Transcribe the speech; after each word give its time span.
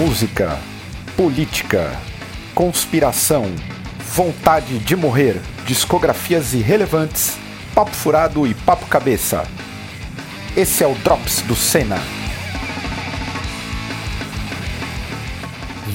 música, 0.00 0.58
política, 1.14 1.92
conspiração, 2.54 3.44
vontade 3.98 4.78
de 4.78 4.96
morrer, 4.96 5.38
discografias 5.66 6.54
irrelevantes, 6.54 7.36
papo 7.74 7.90
furado 7.90 8.46
e 8.46 8.54
papo 8.54 8.86
cabeça. 8.86 9.46
Esse 10.56 10.82
é 10.82 10.86
o 10.86 10.94
Drops 10.94 11.42
do 11.42 11.54
Senna. 11.54 11.98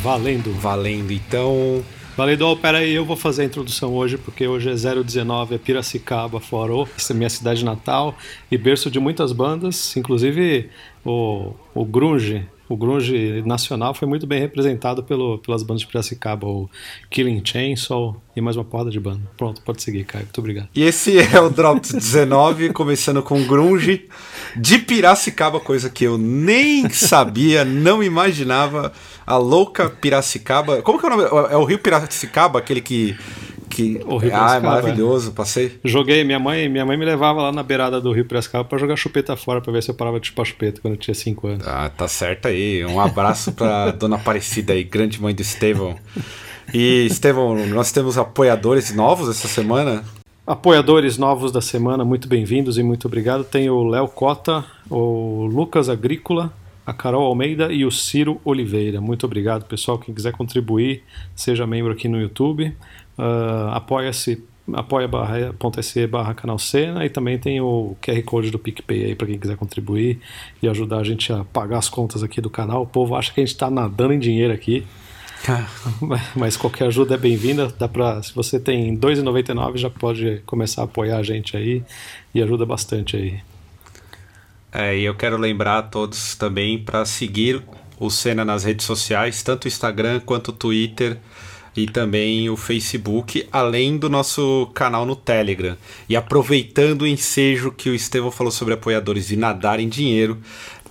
Valendo. 0.04 0.54
Valendo, 0.54 1.12
então. 1.12 1.84
Valendo, 2.16 2.48
oh, 2.48 2.56
pera 2.56 2.78
aí, 2.78 2.94
eu 2.94 3.06
vou 3.06 3.18
fazer 3.18 3.42
a 3.42 3.46
introdução 3.46 3.92
hoje, 3.96 4.20
porque 4.20 4.48
hoje 4.48 4.70
é 4.70 4.76
019, 5.04 5.56
é 5.56 5.58
Piracicaba, 5.58 6.40
Forô, 6.40 6.88
essa 6.96 7.12
é 7.12 7.16
minha 7.16 7.30
cidade 7.30 7.66
natal 7.66 8.16
e 8.52 8.58
berço 8.58 8.92
de 8.92 9.00
muitas 9.00 9.31
bandas, 9.31 9.98
inclusive 9.98 10.70
o, 11.03 11.56
o 11.73 11.84
Grunge, 11.84 12.48
o 12.68 12.76
grunge 12.76 13.44
nacional 13.46 13.94
foi 13.94 14.08
muito 14.08 14.26
bem 14.26 14.40
representado 14.40 15.04
pelo, 15.04 15.38
pelas 15.40 15.62
bandas 15.64 15.82
de 15.82 15.88
Piracicaba, 15.88 16.48
o 16.48 16.70
Killing 17.10 17.42
Chainsaw 17.44 18.20
e 18.36 18.42
mais 18.42 18.56
uma 18.56 18.66
porrada 18.66 18.90
de 18.90 19.00
banda. 19.00 19.22
Pronto, 19.38 19.62
pode 19.62 19.82
seguir, 19.82 20.04
Caio. 20.04 20.26
Muito 20.26 20.40
obrigado. 20.40 20.70
E 20.76 20.84
esse 20.84 21.18
é 21.20 21.40
o 21.40 21.50
Drops 21.50 21.92
19, 21.92 22.73
começando 22.73 23.22
com 23.22 23.44
grunge 23.44 24.08
de 24.56 24.80
Piracicaba, 24.80 25.59
coisa 25.59 25.90
que 25.90 26.04
eu 26.04 26.18
nem 26.18 26.90
sabia, 26.90 27.64
não 27.64 28.04
imaginava. 28.04 28.92
A 29.28 29.38
louca 29.38 29.90
Piracicaba. 29.90 30.84
Como 30.84 31.00
que 31.00 31.06
é 31.06 31.09
o 31.09 31.18
nome? 31.18 31.23
É 31.52 31.58
o 31.58 31.64
Rio 31.64 31.80
Piracicaba, 31.80 32.59
aquele 32.59 32.80
que 32.80 33.18
que 33.76 34.00
ah, 34.34 34.56
é 34.56 34.60
maravilhoso, 34.62 35.34
passei. 35.34 35.78
Joguei, 35.84 36.24
minha 36.24 36.40
mãe, 36.40 36.70
minha 36.70 36.86
mãe 36.86 36.96
me 36.96 37.04
levava 37.04 37.42
lá 37.42 37.52
na 37.52 37.62
beirada 37.62 38.00
do 38.00 38.14
Rio 38.14 38.24
Piracicaba 38.24 38.64
para 38.64 38.78
jogar 38.78 38.96
chupeta 38.96 39.36
fora 39.36 39.60
para 39.60 39.74
ver 39.74 39.84
se 39.84 39.92
eu 39.92 39.96
parava 39.96 40.17
de 40.17 40.28
chupar 40.28 40.45
chupeta 40.45 40.80
quando 40.80 40.94
eu 40.94 41.00
tinha 41.00 41.14
5 41.14 41.48
anos. 41.48 41.67
Ah, 41.67 41.90
tá 41.90 42.08
certo 42.08 42.48
aí. 42.48 42.86
Um 42.86 43.02
abraço 43.02 43.52
para 43.52 43.92
dona 44.00 44.16
Aparecida 44.16 44.72
aí, 44.72 44.84
grande 44.86 45.22
mãe 45.22 45.36
do 45.36 45.42
Estevão. 45.42 45.98
E 46.73 47.06
Estevão, 47.06 47.67
nós 47.67 47.92
temos 47.92 48.17
apoiadores 48.17 48.95
novos 48.95 49.28
essa 49.28 49.50
semana? 49.50 50.06
Apoiadores 50.48 51.17
novos 51.17 51.52
da 51.52 51.60
semana, 51.60 52.06
muito 52.06 52.30
bem-vindos 52.30 52.78
e 52.78 52.84
muito 52.84 53.08
obrigado. 53.08 53.44
Tem 53.44 53.70
o 53.70 53.84
Léo 53.84 54.08
Cota, 54.08 54.64
o 54.89 55.45
Lucas 55.48 55.89
Agrícola, 55.89 56.54
a 56.86 56.94
Carol 56.94 57.26
Almeida 57.26 57.73
e 57.73 57.84
o 57.84 57.92
Ciro 57.92 58.39
Oliveira. 58.45 59.02
Muito 59.02 59.26
obrigado, 59.26 59.66
pessoal. 59.66 59.98
Quem 59.98 60.14
quiser 60.14 60.32
contribuir, 60.32 61.04
seja 61.36 61.66
membro 61.66 61.92
aqui 61.92 62.08
no 62.08 62.22
YouTube. 62.22 62.73
Uh, 63.17 63.69
Apoia-se 63.71 64.44
apoia.se 64.73 66.08
barra 66.08 66.33
canal 66.33 66.58
Cena 66.58 67.05
e 67.05 67.09
também 67.09 67.38
tem 67.38 67.61
o 67.61 67.95
QR 68.02 68.21
Code 68.23 68.49
do 68.49 68.58
PicPay 68.58 69.05
aí 69.05 69.16
para 69.16 69.27
quem 69.27 69.38
quiser 69.38 69.55
contribuir 69.58 70.19
e 70.61 70.67
ajudar 70.67 70.97
a 70.97 71.03
gente 71.03 71.31
a 71.31 71.43
pagar 71.43 71.77
as 71.77 71.89
contas 71.89 72.23
aqui 72.23 72.41
do 72.41 72.49
canal. 72.49 72.81
O 72.81 72.88
povo 72.88 73.16
acha 73.16 73.31
que 73.31 73.39
a 73.39 73.45
gente 73.45 73.53
está 73.53 73.69
nadando 73.69 74.13
em 74.13 74.19
dinheiro 74.19 74.53
aqui. 74.53 74.86
Mas 76.36 76.58
qualquer 76.58 76.88
ajuda 76.88 77.13
é 77.13 77.17
bem-vinda. 77.17 77.67
Dá 77.77 77.88
para, 77.88 78.23
se 78.23 78.33
você 78.33 78.59
tem 78.59 78.91
R$ 78.91 78.97
2,99 78.97 79.77
já 79.77 79.89
pode 79.89 80.41
começar 80.45 80.81
a 80.81 80.86
apoiar 80.86 81.17
a 81.17 81.23
gente 81.23 81.55
aí 81.55 81.83
e 82.33 82.41
ajuda 82.41 82.66
bastante 82.66 83.16
aí. 83.16 83.39
É, 84.71 84.97
e 84.97 85.03
eu 85.03 85.16
quero 85.16 85.38
lembrar 85.38 85.77
a 85.77 85.83
todos 85.83 86.36
também 86.36 86.80
para 86.80 87.05
seguir 87.05 87.61
o 87.97 88.09
Cena 88.09 88.43
nas 88.43 88.63
redes 88.63 88.86
sociais, 88.86 89.41
tanto 89.43 89.66
o 89.66 89.67
Instagram 89.67 90.19
quanto 90.19 90.49
o 90.49 90.53
Twitter 90.53 91.17
e 91.76 91.86
também 91.86 92.50
o 92.50 92.56
Facebook, 92.56 93.48
além 93.52 93.98
do 93.98 94.09
nosso 94.09 94.70
canal 94.73 95.06
no 95.06 95.16
Telegram. 95.16 95.78
E 96.08 96.16
aproveitando 96.16 97.02
o 97.02 97.08
ensejo 97.08 97.72
que 97.72 97.90
o 97.90 97.95
Estevão 97.95 98.32
falou 98.32 98.52
sobre 98.52 98.73
apoiadores 98.73 99.30
e 99.32 99.36
nadar 99.36 99.80
em 99.80 99.90
dinheiro, 99.90 100.38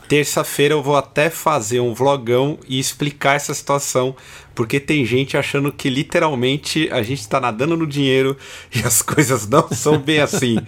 terça-feira 0.08 0.74
eu 0.74 0.82
vou 0.82 0.96
até 0.96 1.30
fazer 1.30 1.80
um 1.80 1.94
vlogão 1.94 2.58
e 2.68 2.78
explicar 2.78 3.36
essa 3.36 3.54
situação, 3.54 4.14
porque 4.54 4.78
tem 4.78 5.04
gente 5.04 5.36
achando 5.36 5.72
que 5.72 5.88
literalmente 5.88 6.88
a 6.92 7.02
gente 7.02 7.20
está 7.20 7.40
nadando 7.40 7.76
no 7.76 7.86
dinheiro 7.86 8.36
e 8.74 8.80
as 8.80 9.00
coisas 9.02 9.48
não 9.48 9.68
são 9.70 9.98
bem 9.98 10.20
assim. 10.20 10.58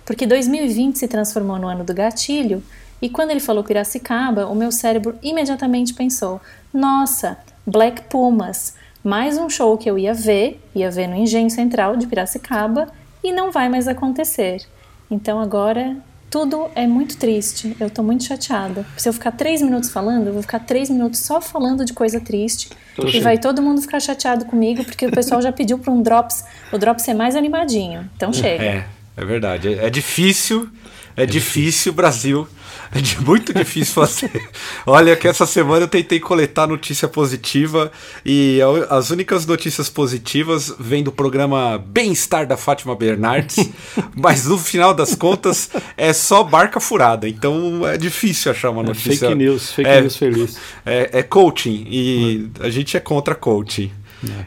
porque 0.05 0.27
2020 0.27 0.99
se 0.99 1.07
transformou 1.07 1.57
no 1.57 1.67
ano 1.67 1.83
do 1.83 1.91
gatilho, 1.91 2.61
e 3.01 3.09
quando 3.09 3.31
ele 3.31 3.39
falou 3.39 3.63
Piracicaba, 3.63 4.45
o 4.45 4.53
meu 4.53 4.71
cérebro 4.71 5.17
imediatamente 5.23 5.91
pensou: 5.91 6.39
nossa, 6.71 7.35
Black 7.65 8.03
Pumas, 8.03 8.75
mais 9.03 9.39
um 9.39 9.49
show 9.49 9.75
que 9.79 9.89
eu 9.89 9.97
ia 9.97 10.13
ver, 10.13 10.63
ia 10.75 10.91
ver 10.91 11.07
no 11.07 11.15
Engenho 11.15 11.49
Central 11.49 11.97
de 11.97 12.05
Piracicaba, 12.05 12.89
e 13.23 13.31
não 13.31 13.51
vai 13.51 13.69
mais 13.69 13.87
acontecer. 13.87 14.61
Então 15.09 15.39
agora 15.39 15.97
tudo 16.35 16.69
é 16.75 16.85
muito 16.85 17.15
triste. 17.15 17.77
Eu 17.79 17.89
tô 17.89 18.03
muito 18.03 18.25
chateada. 18.25 18.85
Se 18.97 19.07
eu 19.07 19.13
ficar 19.13 19.31
três 19.31 19.61
minutos 19.61 19.89
falando, 19.89 20.27
eu 20.27 20.33
vou 20.33 20.41
ficar 20.41 20.59
três 20.59 20.89
minutos 20.89 21.21
só 21.21 21.39
falando 21.39 21.85
de 21.85 21.93
coisa 21.93 22.19
triste. 22.19 22.67
Tô 22.93 23.07
e 23.07 23.21
vai 23.21 23.37
todo 23.37 23.61
mundo 23.61 23.79
ficar 23.81 24.01
chateado 24.01 24.43
comigo, 24.43 24.83
porque 24.83 25.05
o 25.05 25.11
pessoal 25.11 25.41
já 25.41 25.53
pediu 25.53 25.79
para 25.79 25.93
um 25.93 26.01
Drops, 26.01 26.43
o 26.73 26.77
Drops 26.77 27.05
ser 27.05 27.13
mais 27.13 27.37
animadinho. 27.37 28.09
Então 28.17 28.33
chega. 28.33 28.61
É, 28.61 28.85
é 29.15 29.23
verdade. 29.23 29.75
É, 29.75 29.85
é 29.85 29.89
difícil, 29.89 30.67
é, 31.15 31.23
é 31.23 31.25
difícil, 31.25 31.61
difícil, 31.61 31.93
Brasil 31.93 32.47
é 32.91 33.21
muito 33.21 33.53
difícil 33.53 33.93
fazer. 33.93 34.49
Olha 34.85 35.15
que 35.15 35.27
essa 35.27 35.45
semana 35.45 35.83
eu 35.83 35.87
tentei 35.87 36.19
coletar 36.19 36.67
notícia 36.67 37.07
positiva 37.07 37.91
e 38.25 38.59
as 38.89 39.09
únicas 39.09 39.45
notícias 39.45 39.89
positivas 39.89 40.73
vêm 40.79 41.03
do 41.03 41.11
programa 41.11 41.77
Bem-Estar 41.77 42.45
da 42.45 42.57
Fátima 42.57 42.95
Bernardes, 42.95 43.69
mas 44.15 44.45
no 44.45 44.57
final 44.57 44.93
das 44.93 45.15
contas 45.15 45.69
é 45.97 46.13
só 46.13 46.43
barca 46.43 46.79
furada, 46.79 47.27
então 47.27 47.87
é 47.87 47.97
difícil 47.97 48.51
achar 48.51 48.69
uma 48.69 48.81
é 48.81 48.85
notícia. 48.85 49.25
É 49.25 49.29
fake 49.29 49.35
news, 49.35 49.71
fake 49.71 49.89
é, 49.89 50.01
news 50.01 50.15
feliz. 50.15 50.57
É, 50.85 51.19
é 51.19 51.23
coaching 51.23 51.85
e 51.89 52.49
a 52.59 52.69
gente 52.69 52.95
é 52.95 52.99
contra 52.99 53.35
coaching. 53.35 53.91
É. 54.23 54.45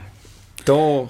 Então, 0.62 1.08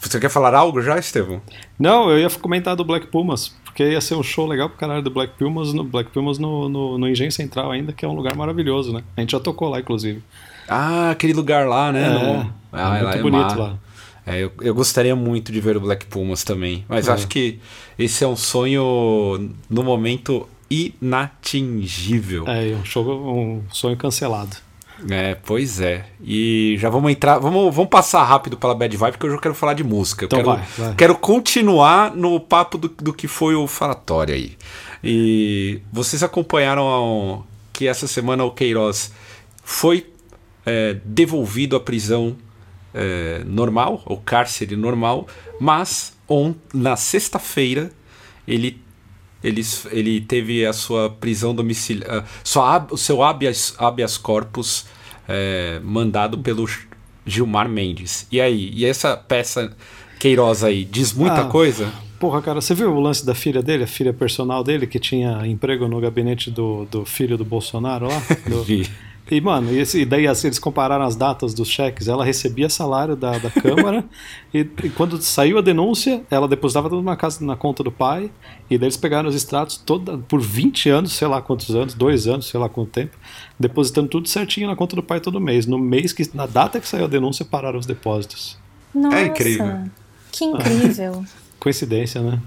você 0.00 0.18
quer 0.20 0.28
falar 0.28 0.54
algo 0.54 0.80
já, 0.82 0.98
Estevão? 0.98 1.40
Não, 1.78 2.10
eu 2.10 2.18
ia 2.18 2.30
comentar 2.30 2.76
do 2.76 2.84
Black 2.84 3.06
Pumas 3.08 3.52
porque 3.74 3.90
ia 3.90 4.00
ser 4.00 4.14
um 4.14 4.22
show 4.22 4.46
legal 4.46 4.68
pro 4.68 4.78
caralho 4.78 5.02
do 5.02 5.10
Black 5.10 5.36
Pumas 5.36 5.72
no, 5.72 5.82
Black 5.82 6.08
Pumas 6.12 6.38
no, 6.38 6.68
no, 6.68 6.96
no 6.96 7.08
Engenho 7.08 7.32
Central 7.32 7.72
ainda, 7.72 7.92
que 7.92 8.04
é 8.04 8.08
um 8.08 8.14
lugar 8.14 8.36
maravilhoso, 8.36 8.92
né? 8.92 9.02
A 9.16 9.20
gente 9.20 9.32
já 9.32 9.40
tocou 9.40 9.68
lá, 9.68 9.80
inclusive. 9.80 10.22
Ah, 10.68 11.10
aquele 11.10 11.32
lugar 11.32 11.66
lá, 11.66 11.90
né? 11.90 12.04
É, 12.06 12.46
ah, 12.72 12.98
é 12.98 13.02
muito 13.02 13.18
é 13.18 13.22
bonito 13.22 13.58
lá. 13.58 13.76
É, 14.24 14.44
eu, 14.44 14.52
eu 14.60 14.72
gostaria 14.72 15.16
muito 15.16 15.50
de 15.50 15.60
ver 15.60 15.76
o 15.76 15.80
Black 15.80 16.06
Pumas 16.06 16.44
também. 16.44 16.84
Mas 16.88 17.08
é. 17.08 17.12
acho 17.12 17.26
que 17.26 17.58
esse 17.98 18.22
é 18.22 18.28
um 18.28 18.36
sonho, 18.36 19.50
no 19.68 19.82
momento, 19.82 20.48
inatingível. 20.70 22.44
É, 22.46 22.76
um, 22.76 22.84
show, 22.84 23.04
um 23.04 23.64
sonho 23.72 23.96
cancelado. 23.96 24.56
É, 25.10 25.34
pois 25.34 25.80
é. 25.80 26.06
E 26.22 26.76
já 26.78 26.88
vamos 26.88 27.10
entrar, 27.10 27.38
vamos, 27.38 27.74
vamos 27.74 27.90
passar 27.90 28.22
rápido 28.22 28.56
pela 28.56 28.74
Bad 28.74 28.96
Vibe, 28.96 29.12
porque 29.12 29.26
eu 29.26 29.32
já 29.32 29.38
quero 29.38 29.54
falar 29.54 29.74
de 29.74 29.82
música. 29.82 30.24
Eu 30.24 30.26
então 30.26 30.38
quero, 30.38 30.50
vai, 30.50 30.66
vai. 30.78 30.94
quero 30.94 31.14
continuar 31.16 32.14
no 32.14 32.38
papo 32.38 32.78
do, 32.78 32.88
do 32.88 33.12
que 33.12 33.26
foi 33.26 33.54
o 33.54 33.66
falatório 33.66 34.34
aí. 34.34 34.56
E 35.02 35.80
vocês 35.92 36.22
acompanharam 36.22 37.44
que 37.72 37.88
essa 37.88 38.06
semana 38.06 38.44
o 38.44 38.50
Queiroz 38.50 39.12
foi 39.62 40.06
é, 40.64 40.96
devolvido 41.04 41.76
à 41.76 41.80
prisão 41.80 42.36
é, 42.94 43.42
normal, 43.44 44.02
ao 44.06 44.16
cárcere 44.18 44.76
normal, 44.76 45.26
mas 45.60 46.16
on, 46.28 46.54
na 46.72 46.96
sexta-feira 46.96 47.90
ele 48.46 48.83
ele, 49.44 49.62
ele 49.90 50.20
teve 50.22 50.64
a 50.64 50.72
sua 50.72 51.10
prisão 51.10 51.54
domiciliar, 51.54 52.24
sua, 52.42 52.86
o 52.90 52.96
seu 52.96 53.22
habeas, 53.22 53.74
habeas 53.78 54.16
corpus 54.16 54.86
é, 55.28 55.78
mandado 55.84 56.38
pelo 56.38 56.66
Gilmar 57.26 57.68
Mendes. 57.68 58.26
E 58.32 58.40
aí? 58.40 58.70
E 58.74 58.84
essa 58.86 59.16
peça 59.16 59.76
Queiroz 60.18 60.64
aí 60.64 60.84
diz 60.84 61.12
muita 61.12 61.42
ah, 61.42 61.48
coisa? 61.48 61.92
Porra, 62.18 62.40
cara, 62.40 62.60
você 62.60 62.74
viu 62.74 62.90
o 62.90 63.00
lance 63.00 63.26
da 63.26 63.34
filha 63.34 63.62
dele, 63.62 63.84
a 63.84 63.86
filha 63.86 64.12
personal 64.12 64.64
dele, 64.64 64.86
que 64.86 64.98
tinha 64.98 65.46
emprego 65.46 65.86
no 65.86 66.00
gabinete 66.00 66.50
do, 66.50 66.86
do 66.86 67.04
filho 67.04 67.36
do 67.36 67.44
Bolsonaro 67.44 68.08
lá? 68.08 68.22
Do... 68.48 68.62
Vi. 68.62 68.88
E, 69.30 69.40
mano, 69.40 69.72
e, 69.72 69.78
esse, 69.78 70.02
e 70.02 70.04
daí 70.04 70.26
assim, 70.26 70.48
eles 70.48 70.58
compararam 70.58 71.04
as 71.04 71.16
datas 71.16 71.54
dos 71.54 71.68
cheques. 71.68 72.08
Ela 72.08 72.24
recebia 72.24 72.68
salário 72.68 73.16
da, 73.16 73.38
da 73.38 73.50
Câmara 73.50 74.04
e, 74.52 74.58
e, 74.58 74.90
quando 74.90 75.20
saiu 75.22 75.56
a 75.56 75.62
denúncia, 75.62 76.22
ela 76.30 76.46
depositava 76.46 76.90
tudo 76.90 77.02
na, 77.02 77.16
casa, 77.16 77.44
na 77.44 77.56
conta 77.56 77.82
do 77.82 77.90
pai. 77.90 78.30
E 78.68 78.76
daí 78.76 78.86
eles 78.86 78.98
pegaram 78.98 79.28
os 79.28 79.34
extratos 79.34 79.78
toda, 79.78 80.18
por 80.18 80.40
20 80.40 80.90
anos, 80.90 81.12
sei 81.12 81.26
lá 81.26 81.40
quantos 81.40 81.74
anos, 81.74 81.94
dois 81.94 82.26
anos, 82.26 82.46
sei 82.48 82.60
lá 82.60 82.68
quanto 82.68 82.90
tempo, 82.90 83.16
depositando 83.58 84.08
tudo 84.08 84.28
certinho 84.28 84.68
na 84.68 84.76
conta 84.76 84.94
do 84.94 85.02
pai 85.02 85.20
todo 85.20 85.40
mês. 85.40 85.64
No 85.64 85.78
mês 85.78 86.12
que, 86.12 86.28
na 86.34 86.44
data 86.44 86.78
que 86.78 86.86
saiu 86.86 87.06
a 87.06 87.08
denúncia, 87.08 87.46
pararam 87.46 87.78
os 87.78 87.86
depósitos. 87.86 88.58
Nossa, 88.94 89.16
é 89.16 89.26
incrível. 89.26 89.84
Que 90.30 90.44
incrível. 90.44 91.24
Coincidência, 91.58 92.20
né? 92.20 92.38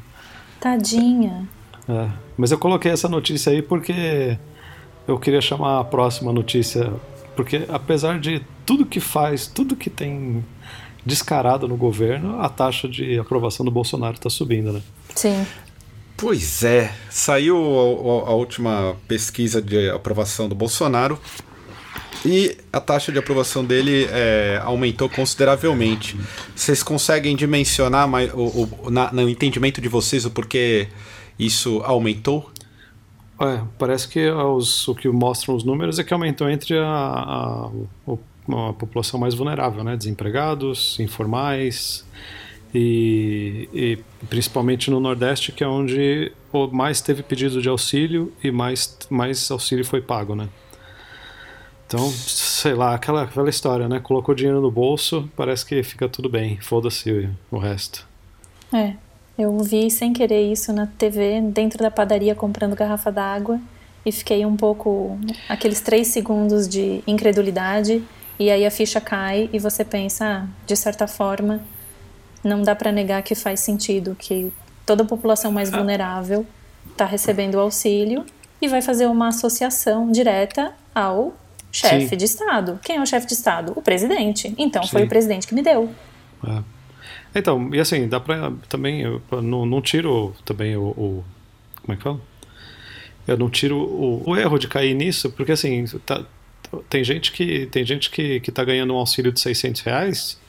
Tadinha. 0.60 1.48
É. 1.90 2.10
Mas 2.38 2.52
eu 2.52 2.60
coloquei 2.60 2.92
essa 2.92 3.10
notícia 3.10 3.52
aí 3.52 3.62
porque 3.64 4.38
eu 5.08 5.18
queria 5.18 5.42
chamar 5.42 5.80
a 5.80 5.84
próxima 5.84 6.34
notícia, 6.34 6.92
porque 7.36 7.64
apesar 7.70 8.20
de 8.20 8.44
tudo 8.66 8.86
que 8.86 9.00
faz, 9.00 9.48
tudo 9.48 9.76
que 9.76 9.90
tem 9.90 10.44
descarado 11.06 11.68
no 11.68 11.78
governo, 11.78 12.42
a 12.42 12.50
taxa 12.50 12.88
de 12.88 13.18
aprovação 13.18 13.66
do 13.66 13.72
Bolsonaro 13.72 14.16
está 14.16 14.30
subindo, 14.30 14.74
né? 14.74 14.82
Sim. 15.16 15.46
Pois 16.18 16.64
é, 16.64 16.94
saiu 17.10 17.56
a, 17.56 18.32
a, 18.32 18.34
última 18.34 18.98
pesquisa 19.08 19.62
de 19.62 19.90
aprovação 19.90 20.50
do 20.50 20.56
Bolsonaro 20.56 21.18
e 22.26 22.58
a 22.74 22.82
taxa 22.82 23.12
de 23.12 23.20
aprovação 23.20 23.64
dele 23.64 24.08
é, 24.12 24.60
aumentou 24.64 25.08
consideravelmente. 25.08 26.18
Vocês 26.56 26.82
conseguem 26.82 27.36
dimensionar 27.36 28.08
mais, 28.08 28.34
o, 28.34 28.68
o, 28.84 28.90
na, 28.90 29.14
no 29.14 29.30
entendimento 29.30 29.80
de 29.80 29.88
vocês 29.88 30.26
o 30.26 30.32
porquê 30.32 30.88
isso 31.38 31.82
aumentou? 31.86 32.52
É, 33.40 33.62
parece 33.78 34.08
que 34.08 34.30
os, 34.30 34.88
o 34.88 34.96
que 34.96 35.08
mostram 35.10 35.56
os 35.56 35.64
números 35.64 36.00
é 36.00 36.04
que 36.04 36.14
aumentou 36.14 36.50
entre 36.50 36.78
a, 36.78 36.88
a, 36.88 37.70
a, 38.08 38.70
a 38.70 38.74
população 38.74 39.20
mais 39.20 39.36
vulnerável, 39.36 39.84
né? 39.84 39.96
Desempregados, 39.96 41.00
informais 41.00 42.04
e, 42.74 43.70
e, 43.74 44.00
principalmente 44.28 44.90
no 44.90 45.00
Nordeste, 45.00 45.52
que 45.52 45.64
é 45.64 45.68
onde 45.68 46.32
mais 46.72 47.00
teve 47.00 47.22
pedido 47.22 47.62
de 47.62 47.70
auxílio 47.70 48.34
e 48.44 48.50
mais, 48.50 48.98
mais 49.10 49.52
auxílio 49.52 49.86
foi 49.86 50.02
pago, 50.02 50.34
né? 50.36 50.50
Então, 51.86 52.10
sei 52.10 52.74
lá, 52.74 52.96
aquela, 52.96 53.24
aquela 53.24 53.50
história, 53.50 53.88
né? 53.88 54.00
Colocou 54.00 54.36
dinheiro 54.36 54.60
no 54.60 54.70
bolso, 54.70 55.30
parece 55.38 55.66
que 55.66 55.82
fica 55.84 56.10
tudo 56.10 56.28
bem, 56.28 56.58
foda-se 56.60 57.30
o 57.50 57.58
resto. 57.58 58.06
É, 58.74 58.96
eu 59.38 59.58
vi 59.60 59.92
sem 59.92 60.14
querer 60.14 60.52
isso 60.52 60.74
na 60.74 60.88
TV, 60.88 61.42
dentro 61.42 61.80
da 61.80 61.92
padaria, 61.92 62.34
comprando 62.34 62.76
garrafa 62.76 63.12
d'água, 63.12 63.60
e 64.06 64.12
fiquei 64.12 64.46
um 64.46 64.56
pouco. 64.56 65.18
aqueles 65.48 65.82
três 65.82 66.08
segundos 66.08 66.68
de 66.68 67.04
incredulidade, 67.06 68.04
e 68.40 68.50
aí 68.50 68.66
a 68.66 68.72
ficha 68.72 69.02
cai 69.02 69.50
e 69.52 69.60
você 69.60 69.84
pensa, 69.84 70.26
ah, 70.26 70.48
de 70.66 70.76
certa 70.76 71.08
forma, 71.08 71.62
não 72.44 72.62
dá 72.62 72.76
para 72.76 72.92
negar 72.92 73.22
que 73.24 73.36
faz 73.36 73.60
sentido, 73.60 74.16
que 74.18 74.52
toda 74.86 75.04
a 75.04 75.06
população 75.06 75.52
mais 75.52 75.74
ah. 75.74 75.78
vulnerável 75.78 76.46
está 76.90 77.06
recebendo 77.06 77.60
auxílio 77.60 78.26
e 78.62 78.68
vai 78.68 78.82
fazer 78.82 79.08
uma 79.08 79.28
associação 79.28 80.12
direta 80.12 80.74
ao 80.94 81.34
chefe 81.72 82.16
de 82.16 82.26
Estado. 82.26 82.80
Quem 82.84 82.98
é 82.98 83.02
o 83.02 83.06
chefe 83.06 83.28
de 83.28 83.34
Estado? 83.34 83.74
O 83.76 83.82
presidente. 83.82 84.54
Então 84.58 84.84
Sim. 84.84 84.90
foi 84.90 85.04
o 85.04 85.08
presidente 85.08 85.46
que 85.46 85.54
me 85.54 85.62
deu. 85.62 85.90
É. 86.48 86.77
Então, 87.38 87.70
e 87.74 87.80
assim, 87.80 88.08
dá 88.08 88.20
pra 88.20 88.52
também. 88.70 89.02
Eu 89.02 89.22
não, 89.42 89.66
não 89.66 89.82
tiro 89.82 90.36
também 90.46 90.76
o, 90.76 90.88
o, 90.90 91.26
Como 91.82 91.94
é 91.94 91.96
que 91.96 92.04
fala? 92.04 92.22
Eu 93.28 93.38
não 93.38 93.50
tiro 93.50 93.78
o, 93.78 94.30
o 94.30 94.38
erro 94.38 94.58
de 94.58 94.68
cair 94.68 94.94
nisso, 94.94 95.30
porque 95.32 95.52
assim, 95.52 95.86
tá, 96.06 96.24
tem 96.90 97.04
gente 97.04 97.32
que 97.32 97.66
tem 97.68 97.86
gente 97.86 98.10
que, 98.10 98.40
que 98.40 98.52
tá 98.52 98.64
ganhando 98.64 98.94
um 98.94 98.98
auxílio 98.98 99.32
de 99.32 99.40
600 99.40 99.82
reais 99.82 100.40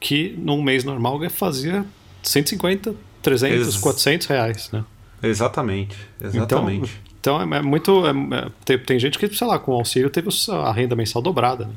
que 0.00 0.34
num 0.38 0.62
mês 0.62 0.84
normal 0.84 1.18
fazia 1.30 1.84
150, 2.22 2.94
300, 3.22 3.66
Ex 3.66 3.76
400 3.76 4.26
reais, 4.26 4.70
né? 4.72 4.84
Exatamente, 5.22 5.96
exatamente. 6.20 6.92
Então, 7.20 7.40
então 7.40 7.54
é, 7.54 7.58
é 7.58 7.62
muito. 7.62 8.06
É, 8.06 8.10
é, 8.10 8.50
tem, 8.64 8.78
tem 8.78 8.98
gente 8.98 9.18
que, 9.18 9.28
sei 9.34 9.46
lá, 9.46 9.58
com 9.58 9.72
o 9.72 9.74
auxílio 9.74 10.10
teve 10.10 10.28
a 10.50 10.72
renda 10.72 10.94
mensal 10.94 11.22
dobrada. 11.22 11.66
Né? 11.66 11.74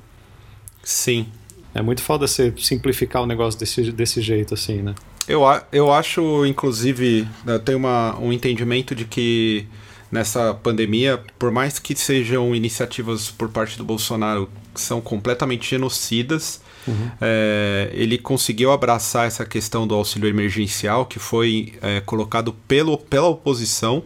Sim, 0.83 1.27
é 1.73 1.81
muito 1.81 2.01
foda 2.01 2.27
você 2.27 2.53
simplificar 2.57 3.21
o 3.21 3.25
negócio 3.25 3.59
desse, 3.59 3.91
desse 3.91 4.21
jeito, 4.21 4.53
assim, 4.53 4.81
né? 4.81 4.95
Eu, 5.27 5.41
eu 5.71 5.93
acho, 5.93 6.45
inclusive, 6.45 7.27
eu 7.45 7.53
né, 7.53 7.59
tenho 7.59 7.77
uma, 7.77 8.17
um 8.19 8.33
entendimento 8.33 8.95
de 8.95 9.05
que 9.05 9.67
nessa 10.11 10.55
pandemia, 10.55 11.21
por 11.37 11.51
mais 11.51 11.77
que 11.77 11.95
sejam 11.95 12.55
iniciativas 12.55 13.29
por 13.29 13.49
parte 13.49 13.77
do 13.77 13.83
Bolsonaro 13.83 14.49
que 14.73 14.81
são 14.81 14.99
completamente 14.99 15.69
genocidas, 15.69 16.61
uhum. 16.87 17.11
é, 17.21 17.91
ele 17.93 18.17
conseguiu 18.17 18.71
abraçar 18.71 19.27
essa 19.27 19.45
questão 19.45 19.85
do 19.85 19.93
auxílio 19.93 20.27
emergencial 20.27 21.05
que 21.05 21.19
foi 21.19 21.73
é, 21.81 22.01
colocado 22.01 22.53
pelo, 22.67 22.97
pela 22.97 23.27
oposição. 23.27 24.01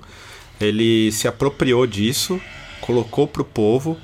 Ele 0.59 1.09
se 1.13 1.25
apropriou 1.25 1.87
disso, 1.87 2.39
colocou 2.81 3.27
para 3.27 3.41
o 3.41 3.45
povo 3.45 3.97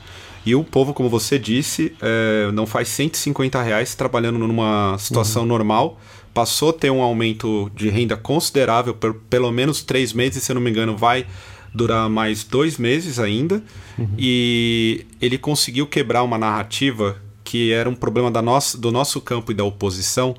e 0.45 0.55
o 0.55 0.63
povo, 0.63 0.93
como 0.93 1.09
você 1.09 1.37
disse, 1.37 1.93
é, 2.01 2.51
não 2.51 2.65
faz 2.65 2.87
150 2.89 3.61
reais 3.61 3.93
trabalhando 3.95 4.39
numa 4.39 4.97
situação 4.97 5.43
uhum. 5.43 5.47
normal. 5.47 5.99
Passou 6.33 6.69
a 6.69 6.73
ter 6.73 6.89
um 6.89 7.01
aumento 7.01 7.69
de 7.75 7.89
renda 7.89 8.15
considerável 8.15 8.93
por 8.93 9.13
pelo 9.29 9.51
menos 9.51 9.83
três 9.83 10.13
meses, 10.13 10.43
se 10.43 10.51
eu 10.51 10.55
não 10.55 10.61
me 10.61 10.69
engano, 10.69 10.95
vai 10.95 11.25
durar 11.73 12.09
mais 12.09 12.43
dois 12.43 12.77
meses 12.77 13.19
ainda. 13.19 13.61
Uhum. 13.97 14.09
E 14.17 15.05
ele 15.21 15.37
conseguiu 15.37 15.85
quebrar 15.85 16.23
uma 16.23 16.37
narrativa 16.37 17.17
que 17.43 17.71
era 17.71 17.89
um 17.89 17.95
problema 17.95 18.29
da 18.29 18.41
nossa, 18.41 18.77
do 18.77 18.91
nosso 18.91 19.19
campo 19.19 19.51
e 19.51 19.55
da 19.55 19.63
oposição, 19.63 20.35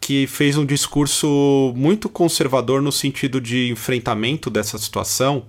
que 0.00 0.26
fez 0.28 0.56
um 0.56 0.64
discurso 0.64 1.72
muito 1.76 2.08
conservador 2.08 2.80
no 2.80 2.92
sentido 2.92 3.40
de 3.40 3.70
enfrentamento 3.70 4.48
dessa 4.48 4.78
situação 4.78 5.44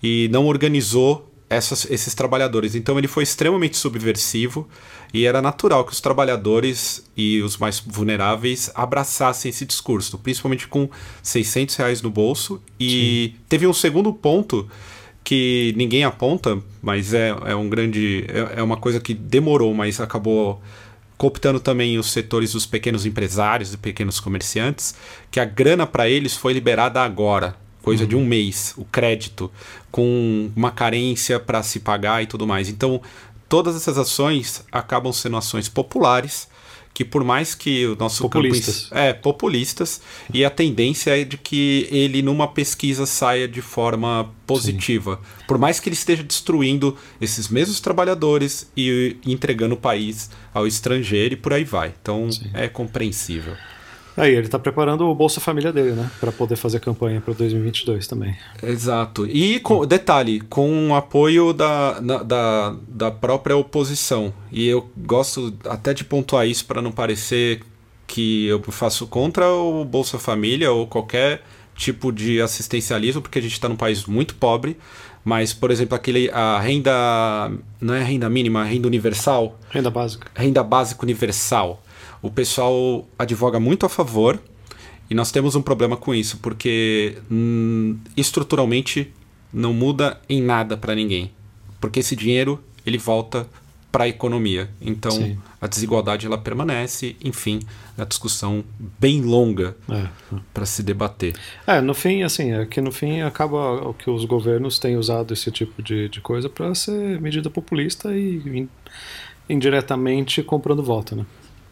e 0.00 0.28
não 0.30 0.46
organizou 0.46 1.28
essas, 1.48 1.88
esses 1.90 2.14
trabalhadores. 2.14 2.74
Então 2.74 2.98
ele 2.98 3.08
foi 3.08 3.22
extremamente 3.22 3.76
subversivo 3.76 4.68
e 5.12 5.24
era 5.24 5.40
natural 5.40 5.84
que 5.84 5.92
os 5.92 6.00
trabalhadores 6.00 7.04
e 7.16 7.40
os 7.42 7.56
mais 7.56 7.80
vulneráveis 7.80 8.70
abraçassem 8.74 9.48
esse 9.48 9.64
discurso, 9.64 10.18
principalmente 10.18 10.66
com 10.66 10.88
600 11.22 11.76
reais 11.76 12.02
no 12.02 12.10
bolso. 12.10 12.60
E 12.78 13.32
Sim. 13.34 13.40
teve 13.48 13.66
um 13.66 13.72
segundo 13.72 14.12
ponto 14.12 14.68
que 15.22 15.74
ninguém 15.76 16.04
aponta, 16.04 16.58
mas 16.82 17.14
é, 17.14 17.34
é 17.46 17.54
um 17.54 17.68
grande. 17.68 18.26
É, 18.28 18.60
é 18.60 18.62
uma 18.62 18.76
coisa 18.76 19.00
que 19.00 19.14
demorou, 19.14 19.74
mas 19.74 20.00
acabou 20.00 20.60
cooptando 21.16 21.58
também 21.58 21.98
os 21.98 22.12
setores 22.12 22.52
dos 22.52 22.66
pequenos 22.66 23.06
empresários 23.06 23.72
e 23.72 23.78
pequenos 23.78 24.20
comerciantes, 24.20 24.94
que 25.30 25.40
a 25.40 25.44
grana 25.46 25.86
para 25.86 26.08
eles 26.08 26.36
foi 26.36 26.52
liberada 26.52 27.00
agora 27.00 27.56
coisa 27.86 28.02
uhum. 28.02 28.08
de 28.08 28.16
um 28.16 28.26
mês, 28.26 28.74
o 28.76 28.84
crédito, 28.84 29.48
com 29.92 30.50
uma 30.56 30.72
carência 30.72 31.38
para 31.38 31.62
se 31.62 31.78
pagar 31.78 32.20
e 32.20 32.26
tudo 32.26 32.44
mais. 32.44 32.68
Então, 32.68 33.00
todas 33.48 33.76
essas 33.76 33.96
ações 33.96 34.64
acabam 34.72 35.12
sendo 35.12 35.36
ações 35.36 35.68
populares, 35.68 36.48
que 36.92 37.04
por 37.04 37.22
mais 37.22 37.54
que 37.54 37.86
o 37.86 37.94
nosso 37.94 38.24
populistas. 38.24 38.86
Campo, 38.88 38.98
é 38.98 39.12
populistas 39.12 40.00
e 40.34 40.44
a 40.44 40.50
tendência 40.50 41.16
é 41.16 41.22
de 41.22 41.38
que 41.38 41.86
ele 41.92 42.22
numa 42.22 42.48
pesquisa 42.48 43.06
saia 43.06 43.46
de 43.46 43.62
forma 43.62 44.34
positiva, 44.44 45.20
Sim. 45.22 45.44
por 45.46 45.56
mais 45.56 45.78
que 45.78 45.88
ele 45.88 45.94
esteja 45.94 46.24
destruindo 46.24 46.96
esses 47.20 47.46
mesmos 47.46 47.78
trabalhadores 47.78 48.68
e 48.76 49.16
entregando 49.24 49.76
o 49.76 49.78
país 49.78 50.28
ao 50.52 50.66
estrangeiro 50.66 51.34
e 51.34 51.36
por 51.36 51.52
aí 51.52 51.62
vai. 51.62 51.94
Então 52.02 52.32
Sim. 52.32 52.50
é 52.52 52.66
compreensível. 52.66 53.54
Aí, 54.16 54.34
ele 54.34 54.46
está 54.46 54.58
preparando 54.58 55.04
o 55.04 55.14
Bolsa 55.14 55.40
Família 55.40 55.72
dele, 55.72 55.92
né? 55.92 56.10
Para 56.18 56.32
poder 56.32 56.56
fazer 56.56 56.80
campanha 56.80 57.20
para 57.20 57.34
2022 57.34 58.06
também. 58.06 58.34
Exato. 58.62 59.26
E, 59.26 59.60
com, 59.60 59.86
detalhe, 59.86 60.40
com 60.40 60.88
o 60.88 60.94
apoio 60.94 61.52
da, 61.52 62.00
da, 62.00 62.76
da 62.88 63.10
própria 63.10 63.56
oposição. 63.56 64.32
E 64.50 64.66
eu 64.66 64.88
gosto 64.96 65.52
até 65.66 65.92
de 65.92 66.02
pontuar 66.02 66.46
isso 66.46 66.64
para 66.64 66.80
não 66.80 66.90
parecer 66.90 67.60
que 68.06 68.46
eu 68.46 68.62
faço 68.62 69.06
contra 69.06 69.50
o 69.52 69.84
Bolsa 69.84 70.18
Família 70.18 70.72
ou 70.72 70.86
qualquer 70.86 71.42
tipo 71.74 72.10
de 72.10 72.40
assistencialismo, 72.40 73.20
porque 73.20 73.38
a 73.38 73.42
gente 73.42 73.52
está 73.52 73.68
num 73.68 73.76
país 73.76 74.06
muito 74.06 74.34
pobre. 74.36 74.78
Mas, 75.22 75.52
por 75.52 75.70
exemplo, 75.70 75.94
aquele 75.94 76.30
a 76.30 76.58
renda. 76.60 76.92
Não 77.80 77.92
é 77.92 78.02
renda 78.02 78.30
mínima, 78.30 78.64
renda 78.64 78.86
universal. 78.86 79.58
Renda 79.68 79.90
básica. 79.90 80.30
Renda 80.34 80.62
básica 80.62 81.02
universal 81.02 81.82
o 82.26 82.30
pessoal 82.30 83.06
advoga 83.18 83.60
muito 83.60 83.86
a 83.86 83.88
favor 83.88 84.40
E 85.08 85.14
nós 85.14 85.30
temos 85.30 85.54
um 85.54 85.62
problema 85.62 85.96
com 85.96 86.12
isso, 86.14 86.38
porque 86.38 87.16
hum, 87.30 87.96
estruturalmente 88.16 89.12
não 89.52 89.72
muda 89.72 90.20
em 90.28 90.42
nada 90.42 90.76
para 90.76 90.94
ninguém. 90.94 91.30
Porque 91.80 92.00
esse 92.00 92.16
dinheiro 92.16 92.60
ele 92.84 92.98
volta 92.98 93.46
para 93.92 94.04
a 94.04 94.08
economia. 94.08 94.68
Então 94.80 95.12
Sim. 95.12 95.38
a 95.60 95.66
desigualdade 95.66 96.26
ela 96.26 96.36
permanece, 96.36 97.16
enfim, 97.24 97.60
a 97.96 98.04
discussão 98.04 98.62
bem 98.98 99.22
longa 99.22 99.76
é. 99.88 100.06
para 100.52 100.66
se 100.66 100.82
debater. 100.82 101.34
É, 101.66 101.80
no 101.80 101.94
fim, 101.94 102.22
assim, 102.22 102.52
é 102.52 102.66
que 102.66 102.80
no 102.80 102.92
fim 102.92 103.22
acaba 103.22 103.88
o 103.88 103.94
que 103.94 104.10
os 104.10 104.24
governos 104.24 104.78
têm 104.78 104.96
usado 104.96 105.32
esse 105.32 105.50
tipo 105.50 105.82
de, 105.82 106.08
de 106.08 106.20
coisa 106.20 106.50
para 106.50 106.74
ser 106.74 107.20
medida 107.20 107.48
populista 107.48 108.14
e 108.14 108.68
indiretamente 109.48 110.42
comprando 110.42 110.82
voto, 110.82 111.16
né? 111.16 111.24